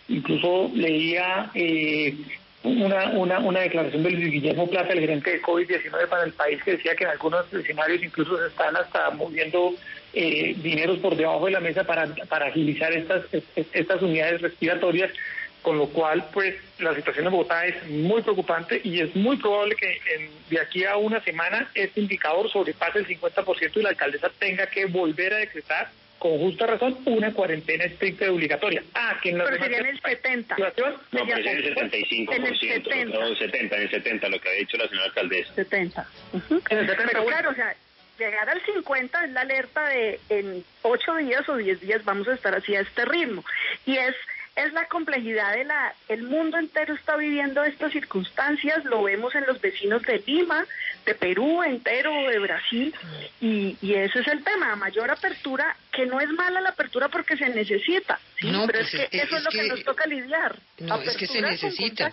Incluso 0.09 0.71
leía 0.75 1.51
eh, 1.55 2.15
una, 2.63 3.11
una, 3.11 3.39
una 3.41 3.61
declaración 3.61 4.03
de 4.03 4.11
Luis 4.11 4.31
Guillermo 4.31 4.69
Plata, 4.69 4.93
el 4.93 5.01
gerente 5.01 5.31
de 5.31 5.43
COVID-19 5.43 6.09
para 6.09 6.25
el 6.25 6.33
país, 6.33 6.63
que 6.63 6.73
decía 6.73 6.95
que 6.95 7.05
en 7.05 7.11
algunos 7.11 7.53
escenarios 7.53 8.03
incluso 8.03 8.39
se 8.39 8.47
están 8.47 8.77
hasta 8.77 9.11
moviendo 9.11 9.75
eh, 10.13 10.55
dineros 10.63 10.99
por 10.99 11.17
debajo 11.17 11.47
de 11.47 11.53
la 11.53 11.61
mesa 11.61 11.85
para, 11.85 12.07
para 12.29 12.47
agilizar 12.47 12.93
estas, 12.93 13.23
estas 13.55 14.03
unidades 14.03 14.43
respiratorias 14.43 15.11
con 15.67 15.79
lo 15.79 15.89
cual 15.89 16.25
pues 16.33 16.55
la 16.79 16.95
situación 16.95 17.27
en 17.27 17.33
Bogotá 17.33 17.67
es 17.67 17.89
muy 17.89 18.23
preocupante 18.23 18.81
y 18.85 19.01
es 19.01 19.17
muy 19.17 19.37
probable 19.37 19.75
que 19.75 19.99
de 20.49 20.61
aquí 20.61 20.85
a 20.85 20.97
una 20.97 21.21
semana 21.25 21.69
este 21.75 22.03
indicador 22.03 22.49
sobrepase 22.49 23.01
el 23.01 23.09
50% 23.09 23.73
y 23.75 23.83
la 23.83 23.89
alcaldesa 23.89 24.31
tenga 24.39 24.69
que 24.69 24.87
volver 24.87 25.35
a 25.35 25.39
decretar 25.39 25.89
con 26.21 26.39
justa 26.39 26.69
razón 26.69 26.97
una 27.07 27.33
cuarentena 27.33 27.83
estricta 27.83 28.27
y 28.27 28.29
obligatoria. 28.29 28.85
Ah, 28.95 29.19
que 29.21 29.31
en 29.31 29.39
pero 29.39 29.59
sería 29.59 29.79
en 29.79 29.87
el 29.87 30.01
70. 30.01 30.57
No, 30.57 30.67
pero 30.73 31.01
sería 31.11 31.53
en 31.53 31.65
el 31.65 31.75
75%, 31.75 32.37
en 32.37 32.47
el 32.47 32.57
70. 32.57 33.19
No, 33.19 33.35
70, 33.35 33.77
en 33.77 33.83
el 33.83 33.91
70, 33.91 34.29
lo 34.29 34.41
que 34.41 34.49
ha 34.49 34.53
dicho 34.53 34.77
la 34.77 34.87
señora 34.87 35.07
alcaldesa. 35.07 35.53
70. 35.53 36.07
En 36.71 36.79
el 36.79 36.87
70 36.87 36.97
pero 37.07 37.27
claro, 37.27 37.51
o 37.51 37.55
sea, 37.55 37.75
llegar 38.21 38.49
al 38.49 38.65
50 38.65 39.25
es 39.25 39.31
la 39.33 39.41
alerta 39.41 39.89
de 39.89 40.21
en 40.29 40.65
8 40.83 41.17
días 41.17 41.49
o 41.49 41.57
10 41.57 41.81
días 41.81 42.05
vamos 42.05 42.29
a 42.29 42.35
estar 42.35 42.55
así 42.55 42.77
a 42.77 42.83
este 42.83 43.05
ritmo. 43.05 43.45
Y 43.85 43.97
es 43.97 44.15
es 44.57 44.73
la 44.73 44.89
complejidad 44.89 45.55
de 45.55 45.65
la... 45.65 45.95
El 46.09 46.23
mundo 46.23 46.57
entero 46.57 46.95
está 46.95 47.17
viviendo 47.17 47.63
estas 47.63 47.93
circunstancias, 47.93 48.85
lo 48.85 49.03
vemos 49.03 49.35
en 49.35 49.47
los 49.47 49.61
vecinos 49.61 50.03
de 50.03 50.23
Lima, 50.27 50.67
de 51.05 51.15
Perú 51.15 51.63
entero, 51.63 52.11
de 52.29 52.39
Brasil, 52.39 52.95
y, 53.41 53.77
y 53.83 53.95
ese 53.95 54.21
es 54.21 54.29
el 54.29 54.43
tema, 54.43 54.75
mayor 54.77 55.11
apertura, 55.11 55.77
que 55.93 56.07
no 56.07 56.21
es 56.21 56.29
mala 56.31 56.61
la 56.61 56.71
apertura 56.71 57.09
porque 57.09 57.37
se 57.37 57.49
necesita, 57.51 58.19
pero 58.41 58.67
pues 58.67 58.95
es 58.95 59.09
que 59.11 59.19
eso 59.19 59.37
es, 59.37 59.45
lo 59.45 59.51
que, 59.51 59.69
nos 59.69 59.85
toca 59.85 60.07
lidiar. 60.07 60.59
No, 60.79 61.01
es 61.01 61.17
que 61.17 61.27
se 61.27 61.41
necesita. 61.41 62.13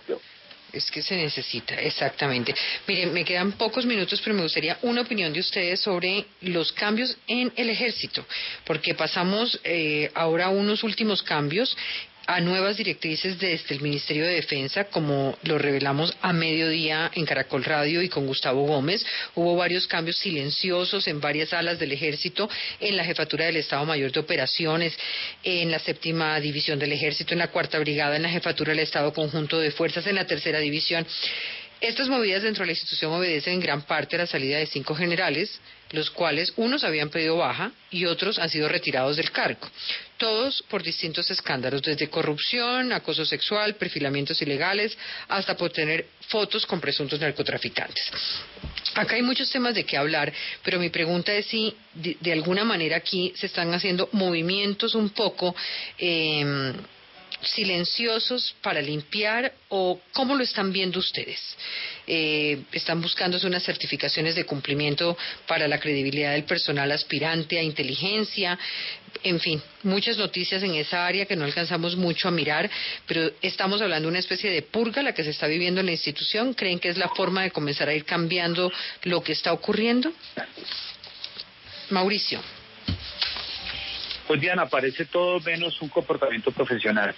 Es 0.72 0.90
que 0.90 1.02
se 1.02 1.14
necesita, 1.14 1.76
exactamente. 1.76 2.52
Miren, 2.88 3.12
me 3.12 3.24
quedan 3.24 3.52
pocos 3.52 3.86
minutos, 3.86 4.20
pero 4.20 4.34
me 4.34 4.42
gustaría 4.42 4.76
una 4.82 5.02
opinión 5.02 5.32
de 5.32 5.38
ustedes 5.38 5.80
sobre 5.80 6.26
los 6.40 6.72
cambios 6.72 7.16
en 7.28 7.52
el 7.54 7.70
ejército, 7.70 8.26
porque 8.64 8.92
pasamos 8.94 9.60
eh, 9.62 10.10
ahora 10.14 10.48
unos 10.48 10.82
últimos 10.82 11.22
cambios 11.22 11.76
a 12.26 12.40
nuevas 12.40 12.76
directrices 12.76 13.38
desde 13.38 13.74
el 13.74 13.80
Ministerio 13.80 14.24
de 14.24 14.34
Defensa, 14.34 14.84
como 14.84 15.36
lo 15.42 15.58
revelamos 15.58 16.16
a 16.22 16.32
mediodía 16.32 17.10
en 17.14 17.26
Caracol 17.26 17.64
Radio 17.64 18.02
y 18.02 18.08
con 18.08 18.26
Gustavo 18.26 18.66
Gómez. 18.66 19.04
Hubo 19.34 19.56
varios 19.56 19.86
cambios 19.86 20.16
silenciosos 20.18 21.06
en 21.06 21.20
varias 21.20 21.52
alas 21.52 21.78
del 21.78 21.92
Ejército, 21.92 22.48
en 22.80 22.96
la 22.96 23.04
Jefatura 23.04 23.46
del 23.46 23.56
Estado 23.56 23.84
Mayor 23.84 24.12
de 24.12 24.20
Operaciones, 24.20 24.96
en 25.42 25.70
la 25.70 25.78
Séptima 25.78 26.40
División 26.40 26.78
del 26.78 26.92
Ejército, 26.92 27.34
en 27.34 27.38
la 27.40 27.48
Cuarta 27.48 27.78
Brigada, 27.78 28.16
en 28.16 28.22
la 28.22 28.30
Jefatura 28.30 28.70
del 28.70 28.80
Estado 28.80 29.12
Conjunto 29.12 29.58
de 29.58 29.70
Fuerzas, 29.70 30.06
en 30.06 30.14
la 30.14 30.26
Tercera 30.26 30.58
División. 30.58 31.06
Estas 31.80 32.08
movidas 32.08 32.42
dentro 32.42 32.62
de 32.62 32.68
la 32.68 32.72
institución 32.72 33.12
obedecen 33.12 33.54
en 33.54 33.60
gran 33.60 33.82
parte 33.82 34.16
a 34.16 34.20
la 34.20 34.26
salida 34.26 34.56
de 34.56 34.66
cinco 34.66 34.94
generales, 34.94 35.60
los 35.94 36.10
cuales 36.10 36.52
unos 36.56 36.84
habían 36.84 37.08
pedido 37.08 37.36
baja 37.36 37.72
y 37.90 38.04
otros 38.04 38.38
han 38.38 38.50
sido 38.50 38.68
retirados 38.68 39.16
del 39.16 39.30
cargo. 39.30 39.68
Todos 40.16 40.62
por 40.68 40.82
distintos 40.82 41.30
escándalos, 41.30 41.82
desde 41.82 42.08
corrupción, 42.08 42.92
acoso 42.92 43.24
sexual, 43.24 43.74
perfilamientos 43.76 44.40
ilegales, 44.42 44.96
hasta 45.28 45.56
por 45.56 45.70
tener 45.70 46.06
fotos 46.28 46.66
con 46.66 46.80
presuntos 46.80 47.20
narcotraficantes. 47.20 48.10
Acá 48.94 49.16
hay 49.16 49.22
muchos 49.22 49.50
temas 49.50 49.74
de 49.74 49.84
qué 49.84 49.96
hablar, 49.96 50.32
pero 50.62 50.78
mi 50.78 50.88
pregunta 50.90 51.32
es 51.32 51.46
si 51.46 51.74
de, 51.94 52.32
alguna 52.32 52.64
manera 52.64 52.96
aquí 52.96 53.32
se 53.36 53.46
están 53.46 53.72
haciendo 53.74 54.08
movimientos 54.12 54.94
un 54.94 55.10
poco 55.10 55.54
eh, 55.98 56.72
silenciosos 57.46 58.54
para 58.62 58.80
limpiar 58.80 59.52
o 59.68 60.00
cómo 60.12 60.34
lo 60.34 60.42
están 60.42 60.72
viendo 60.72 60.98
ustedes? 60.98 61.40
Eh, 62.06 62.62
¿Están 62.72 63.00
buscando 63.00 63.38
unas 63.46 63.62
certificaciones 63.62 64.34
de 64.34 64.44
cumplimiento 64.44 65.16
para 65.46 65.68
la 65.68 65.80
credibilidad 65.80 66.32
del 66.32 66.44
personal 66.44 66.90
aspirante 66.92 67.58
a 67.58 67.62
inteligencia? 67.62 68.58
En 69.22 69.40
fin, 69.40 69.62
muchas 69.82 70.18
noticias 70.18 70.62
en 70.62 70.74
esa 70.74 71.06
área 71.06 71.26
que 71.26 71.36
no 71.36 71.44
alcanzamos 71.44 71.96
mucho 71.96 72.28
a 72.28 72.30
mirar, 72.30 72.70
pero 73.06 73.30
estamos 73.40 73.80
hablando 73.80 74.06
de 74.06 74.10
una 74.10 74.18
especie 74.18 74.50
de 74.50 74.62
purga 74.62 75.02
la 75.02 75.14
que 75.14 75.24
se 75.24 75.30
está 75.30 75.46
viviendo 75.46 75.80
en 75.80 75.86
la 75.86 75.92
institución. 75.92 76.54
¿Creen 76.54 76.78
que 76.78 76.88
es 76.88 76.98
la 76.98 77.08
forma 77.08 77.42
de 77.42 77.50
comenzar 77.50 77.88
a 77.88 77.94
ir 77.94 78.04
cambiando 78.04 78.72
lo 79.04 79.22
que 79.22 79.32
está 79.32 79.52
ocurriendo? 79.52 80.12
Mauricio. 81.90 82.40
Pues 84.26 84.40
Diana, 84.40 84.66
parece 84.66 85.04
todo 85.04 85.38
menos 85.40 85.80
un 85.82 85.88
comportamiento 85.88 86.50
profesional. 86.50 87.14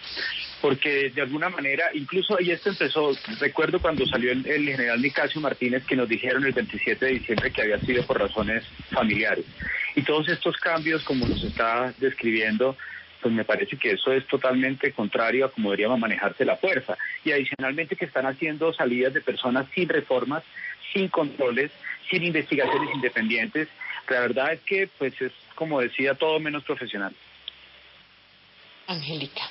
porque 0.61 1.11
de 1.11 1.22
alguna 1.22 1.48
manera, 1.48 1.90
incluso, 1.94 2.38
y 2.40 2.50
esto 2.50 2.70
empezó, 2.70 3.12
recuerdo 3.38 3.78
cuando 3.78 4.07
salió 4.07 4.32
el, 4.32 4.44
el, 4.46 4.64
general 4.66 5.00
Nicasio 5.00 5.40
Martínez 5.40 5.84
que 5.84 5.94
nos 5.94 6.09
dijeron 6.09 6.44
el 6.44 6.52
27 6.52 7.04
de 7.04 7.12
diciembre 7.12 7.52
que 7.52 7.62
había 7.62 7.78
sido 7.80 8.04
por 8.04 8.18
razones 8.18 8.64
familiares. 8.90 9.44
Y 9.94 10.02
todos 10.02 10.28
estos 10.28 10.57
cambios, 10.57 11.04
como 11.04 11.26
nos 11.26 11.42
está 11.44 11.92
describiendo, 11.98 12.76
pues 13.20 13.34
me 13.34 13.44
parece 13.44 13.76
que 13.76 13.92
eso 13.92 14.12
es 14.12 14.26
totalmente 14.26 14.92
contrario 14.92 15.46
a 15.46 15.50
cómo 15.50 15.70
debería 15.70 15.94
manejarse 15.96 16.44
la 16.44 16.57
fuerza. 16.57 16.96
Y 17.24 17.32
adicionalmente 17.32 17.96
que 17.96 18.04
están 18.04 18.26
haciendo 18.26 18.72
salidas 18.72 19.14
de 19.14 19.20
personas 19.20 19.66
sin 19.74 19.88
reformas, 19.88 20.42
sin 20.92 21.09
controles, 21.09 21.70
sin 22.11 22.22
investigaciones 22.22 22.88
independientes. 22.94 23.68
La 24.09 24.20
verdad 24.20 24.52
es 24.52 24.61
que, 24.61 24.88
pues 24.98 25.20
es 25.20 25.32
como 25.54 25.80
decía, 25.80 26.14
todo 26.14 26.38
menos 26.38 26.64
profesional. 26.64 27.14
Angélica. 28.86 29.42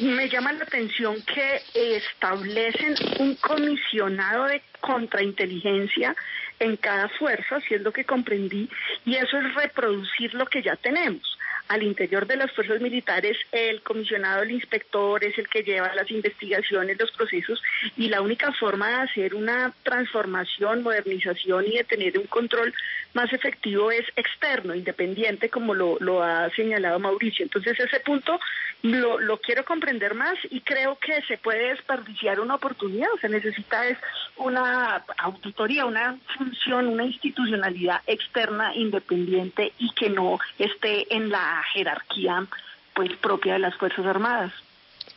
Me 0.00 0.28
llama 0.28 0.52
la 0.52 0.64
atención 0.64 1.22
que 1.22 1.62
establecen 1.74 2.96
un 3.20 3.36
comisionado 3.36 4.46
de 4.46 4.62
contrainteligencia 4.80 6.16
en 6.58 6.76
cada 6.76 7.08
fuerza, 7.10 7.60
si 7.60 7.74
es 7.74 7.82
lo 7.82 7.92
que 7.92 8.04
comprendí, 8.04 8.68
y 9.04 9.14
eso 9.14 9.38
es 9.38 9.54
reproducir 9.54 10.34
lo 10.34 10.46
que 10.46 10.62
ya 10.62 10.76
tenemos 10.76 11.33
al 11.68 11.82
interior 11.82 12.26
de 12.26 12.36
las 12.36 12.52
fuerzas 12.52 12.80
militares 12.80 13.36
el 13.52 13.82
comisionado, 13.82 14.42
el 14.42 14.50
inspector 14.50 15.24
es 15.24 15.36
el 15.38 15.48
que 15.48 15.62
lleva 15.62 15.94
las 15.94 16.10
investigaciones, 16.10 16.98
los 16.98 17.10
procesos 17.12 17.62
y 17.96 18.08
la 18.08 18.20
única 18.20 18.52
forma 18.52 18.88
de 18.88 18.94
hacer 18.96 19.34
una 19.34 19.72
transformación, 19.82 20.82
modernización 20.82 21.66
y 21.66 21.76
de 21.78 21.84
tener 21.84 22.18
un 22.18 22.26
control 22.26 22.74
más 23.14 23.32
efectivo 23.32 23.90
es 23.90 24.04
externo, 24.16 24.74
independiente, 24.74 25.48
como 25.48 25.74
lo, 25.74 25.96
lo 26.00 26.22
ha 26.22 26.50
señalado 26.50 26.98
Mauricio. 26.98 27.44
Entonces 27.44 27.78
ese 27.78 28.00
punto 28.00 28.38
lo, 28.82 29.18
lo 29.18 29.38
quiero 29.38 29.64
comprender 29.64 30.14
más 30.14 30.34
y 30.50 30.60
creo 30.60 30.98
que 30.98 31.22
se 31.22 31.38
puede 31.38 31.70
desperdiciar 31.70 32.40
una 32.40 32.56
oportunidad, 32.56 33.08
o 33.14 33.18
sea, 33.18 33.30
necesita 33.30 33.86
es 33.86 33.96
una 34.36 35.02
auditoría, 35.18 35.86
una 35.86 36.18
función, 36.36 36.88
una 36.88 37.04
institucionalidad 37.04 38.02
externa, 38.06 38.74
independiente 38.74 39.72
y 39.78 39.90
que 39.94 40.10
no 40.10 40.38
esté 40.58 41.06
en 41.14 41.30
la 41.30 41.53
jerarquía 41.72 42.46
pues 42.94 43.10
propia 43.18 43.54
de 43.54 43.58
las 43.60 43.76
Fuerzas 43.76 44.06
Armadas. 44.06 44.52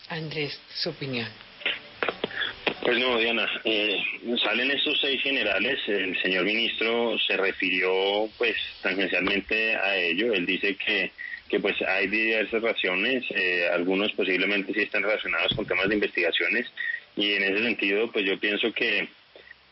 Andrés, 0.10 0.60
su 0.74 0.90
opinión. 0.90 1.28
Pues 2.82 3.00
no, 3.00 3.18
Diana, 3.18 3.46
eh, 3.66 4.02
salen 4.42 4.72
estos 4.72 5.00
seis 5.02 5.22
generales, 5.22 5.80
el 5.88 6.20
señor 6.22 6.46
ministro 6.46 7.18
se 7.20 7.36
refirió 7.36 8.30
pues 8.38 8.56
tangencialmente 8.82 9.76
a 9.76 9.96
ello, 9.98 10.34
él 10.34 10.46
dice 10.46 10.76
que 10.76 11.12
que 11.50 11.60
pues 11.60 11.76
hay 11.82 12.08
diversas 12.08 12.62
razones, 12.62 13.24
eh, 13.30 13.68
algunos 13.72 14.12
posiblemente 14.14 14.74
sí 14.74 14.82
están 14.82 15.04
relacionados 15.04 15.54
con 15.56 15.66
temas 15.66 15.88
de 15.88 15.96
investigaciones 15.96 16.68
y 17.16 17.34
en 17.34 17.44
ese 17.44 17.64
sentido 17.64 18.12
pues 18.12 18.26
yo 18.26 18.40
pienso 18.40 18.72
que 18.74 19.08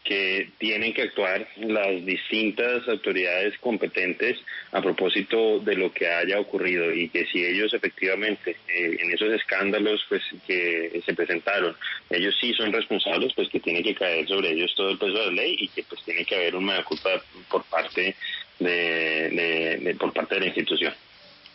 que 0.05 0.51
tienen 0.59 0.93
que 0.93 1.01
actuar 1.01 1.47
las 1.57 2.05
distintas 2.05 2.87
autoridades 2.87 3.57
competentes 3.57 4.37
a 4.71 4.79
propósito 4.79 5.59
de 5.59 5.75
lo 5.75 5.91
que 5.91 6.07
haya 6.07 6.39
ocurrido 6.39 6.93
y 6.93 7.09
que 7.09 7.25
si 7.25 7.43
ellos 7.43 7.73
efectivamente 7.73 8.55
eh, 8.69 8.97
en 8.99 9.11
esos 9.11 9.33
escándalos 9.33 10.05
pues 10.07 10.21
que 10.47 11.01
se 11.03 11.13
presentaron 11.15 11.75
ellos 12.11 12.35
sí 12.39 12.53
son 12.53 12.71
responsables 12.71 13.33
pues 13.33 13.49
que 13.49 13.59
tiene 13.59 13.81
que 13.81 13.95
caer 13.95 14.27
sobre 14.27 14.51
ellos 14.51 14.73
todo 14.75 14.91
el 14.91 14.99
peso 14.99 15.13
de 15.13 15.25
la 15.25 15.31
ley 15.31 15.55
y 15.59 15.67
que 15.69 15.83
pues 15.83 16.01
tiene 16.03 16.23
que 16.23 16.35
haber 16.35 16.55
una 16.55 16.83
culpa 16.83 17.09
por 17.49 17.63
parte 17.65 18.15
de, 18.59 19.95
por 19.99 20.13
parte 20.13 20.35
de 20.35 20.41
la 20.41 20.47
institución. 20.47 20.93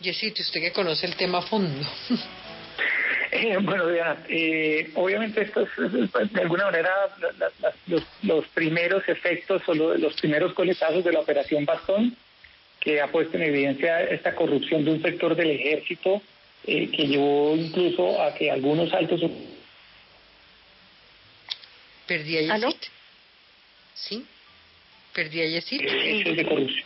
Yesito, 0.01 0.41
usted 0.41 0.61
que 0.61 0.71
conoce 0.71 1.05
el 1.05 1.15
tema 1.15 1.39
a 1.39 1.41
fondo. 1.41 1.87
Eh, 3.31 3.57
bueno, 3.61 3.87
Diana, 3.87 4.17
eh, 4.27 4.91
obviamente 4.95 5.41
esto 5.41 5.61
es, 5.61 6.33
de 6.33 6.41
alguna 6.41 6.65
manera 6.65 6.91
los, 8.23 8.45
primeros 8.47 9.07
efectos 9.07 9.61
o 9.67 9.73
los 9.73 10.13
primeros 10.15 10.53
coletazos 10.53 11.05
de 11.05 11.13
la 11.13 11.21
operación 11.21 11.63
Bastón, 11.63 12.17
que 12.81 12.99
ha 12.99 13.07
puesto 13.07 13.37
en 13.37 13.43
evidencia 13.43 14.01
esta 14.03 14.35
corrupción 14.35 14.83
de 14.83 14.91
un 14.91 15.01
sector 15.01 15.33
del 15.35 15.51
ejército 15.51 16.21
eh, 16.65 16.89
que 16.91 17.07
llevó 17.07 17.55
incluso 17.55 18.21
a 18.21 18.35
que 18.35 18.51
algunos 18.51 18.91
altos... 18.91 19.21
¿Perdí 22.07 22.37
a 22.37 22.57
Yesit? 22.57 22.83
¿Sí? 23.93 24.25
¿Perdí 25.13 25.41
a 25.41 25.45
Yesit? 25.45 25.81
de 25.81 26.45
corrupción. 26.45 26.85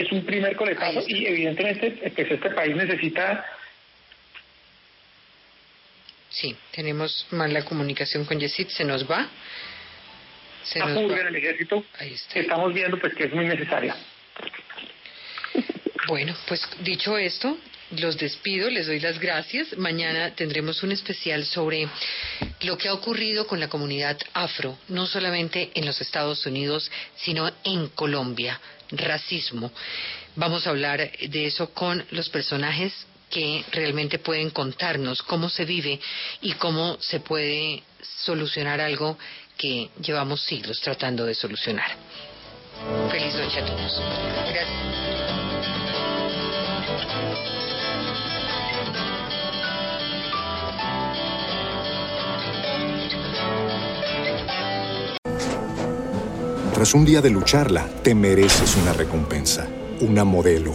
es 0.00 0.10
un 0.10 0.24
primer 0.24 0.56
coletazo 0.56 1.04
y 1.06 1.26
evidentemente 1.26 1.90
pues 2.14 2.30
este 2.30 2.50
país 2.50 2.74
necesita 2.74 3.44
Sí, 6.36 6.54
tenemos 6.70 7.26
mala 7.30 7.64
comunicación 7.64 8.26
con 8.26 8.38
Yesit, 8.38 8.68
se 8.68 8.84
nos 8.84 9.10
va. 9.10 9.26
Se 10.64 10.78
nos 10.80 11.10
va. 11.10 11.20
el 11.28 11.36
ejército. 11.36 11.82
Ahí 11.98 12.12
está. 12.12 12.38
Estamos 12.40 12.74
viendo 12.74 12.98
pues 12.98 13.14
que 13.14 13.24
es 13.24 13.32
muy 13.32 13.46
necesaria. 13.46 13.96
Bueno, 16.06 16.36
pues 16.46 16.68
dicho 16.80 17.16
esto, 17.16 17.56
los 17.98 18.18
despido, 18.18 18.68
les 18.68 18.86
doy 18.86 19.00
las 19.00 19.18
gracias. 19.18 19.78
Mañana 19.78 20.34
tendremos 20.34 20.82
un 20.82 20.92
especial 20.92 21.46
sobre 21.46 21.88
lo 22.60 22.76
que 22.76 22.88
ha 22.88 22.92
ocurrido 22.92 23.46
con 23.46 23.58
la 23.58 23.68
comunidad 23.68 24.18
afro, 24.34 24.76
no 24.88 25.06
solamente 25.06 25.70
en 25.72 25.86
los 25.86 26.02
Estados 26.02 26.44
Unidos, 26.44 26.90
sino 27.16 27.50
en 27.64 27.88
Colombia, 27.88 28.60
racismo. 28.90 29.72
Vamos 30.34 30.66
a 30.66 30.70
hablar 30.70 31.10
de 31.18 31.46
eso 31.46 31.72
con 31.72 32.04
los 32.10 32.28
personajes 32.28 33.06
que 33.30 33.64
realmente 33.72 34.18
pueden 34.18 34.50
contarnos 34.50 35.22
cómo 35.22 35.48
se 35.48 35.64
vive 35.64 36.00
y 36.40 36.52
cómo 36.52 36.96
se 37.00 37.20
puede 37.20 37.82
solucionar 38.24 38.80
algo 38.80 39.18
que 39.56 39.90
llevamos 40.00 40.42
siglos 40.42 40.80
tratando 40.80 41.24
de 41.24 41.34
solucionar. 41.34 41.90
Feliz 43.10 43.34
noche 43.34 43.60
a 43.60 43.64
todos. 43.64 44.00
Gracias. 44.52 45.16
Tras 56.76 56.92
un 56.92 57.06
día 57.06 57.22
de 57.22 57.30
lucharla, 57.30 57.88
te 58.02 58.14
mereces 58.14 58.76
una 58.76 58.92
recompensa, 58.92 59.66
una 60.00 60.24
modelo, 60.24 60.74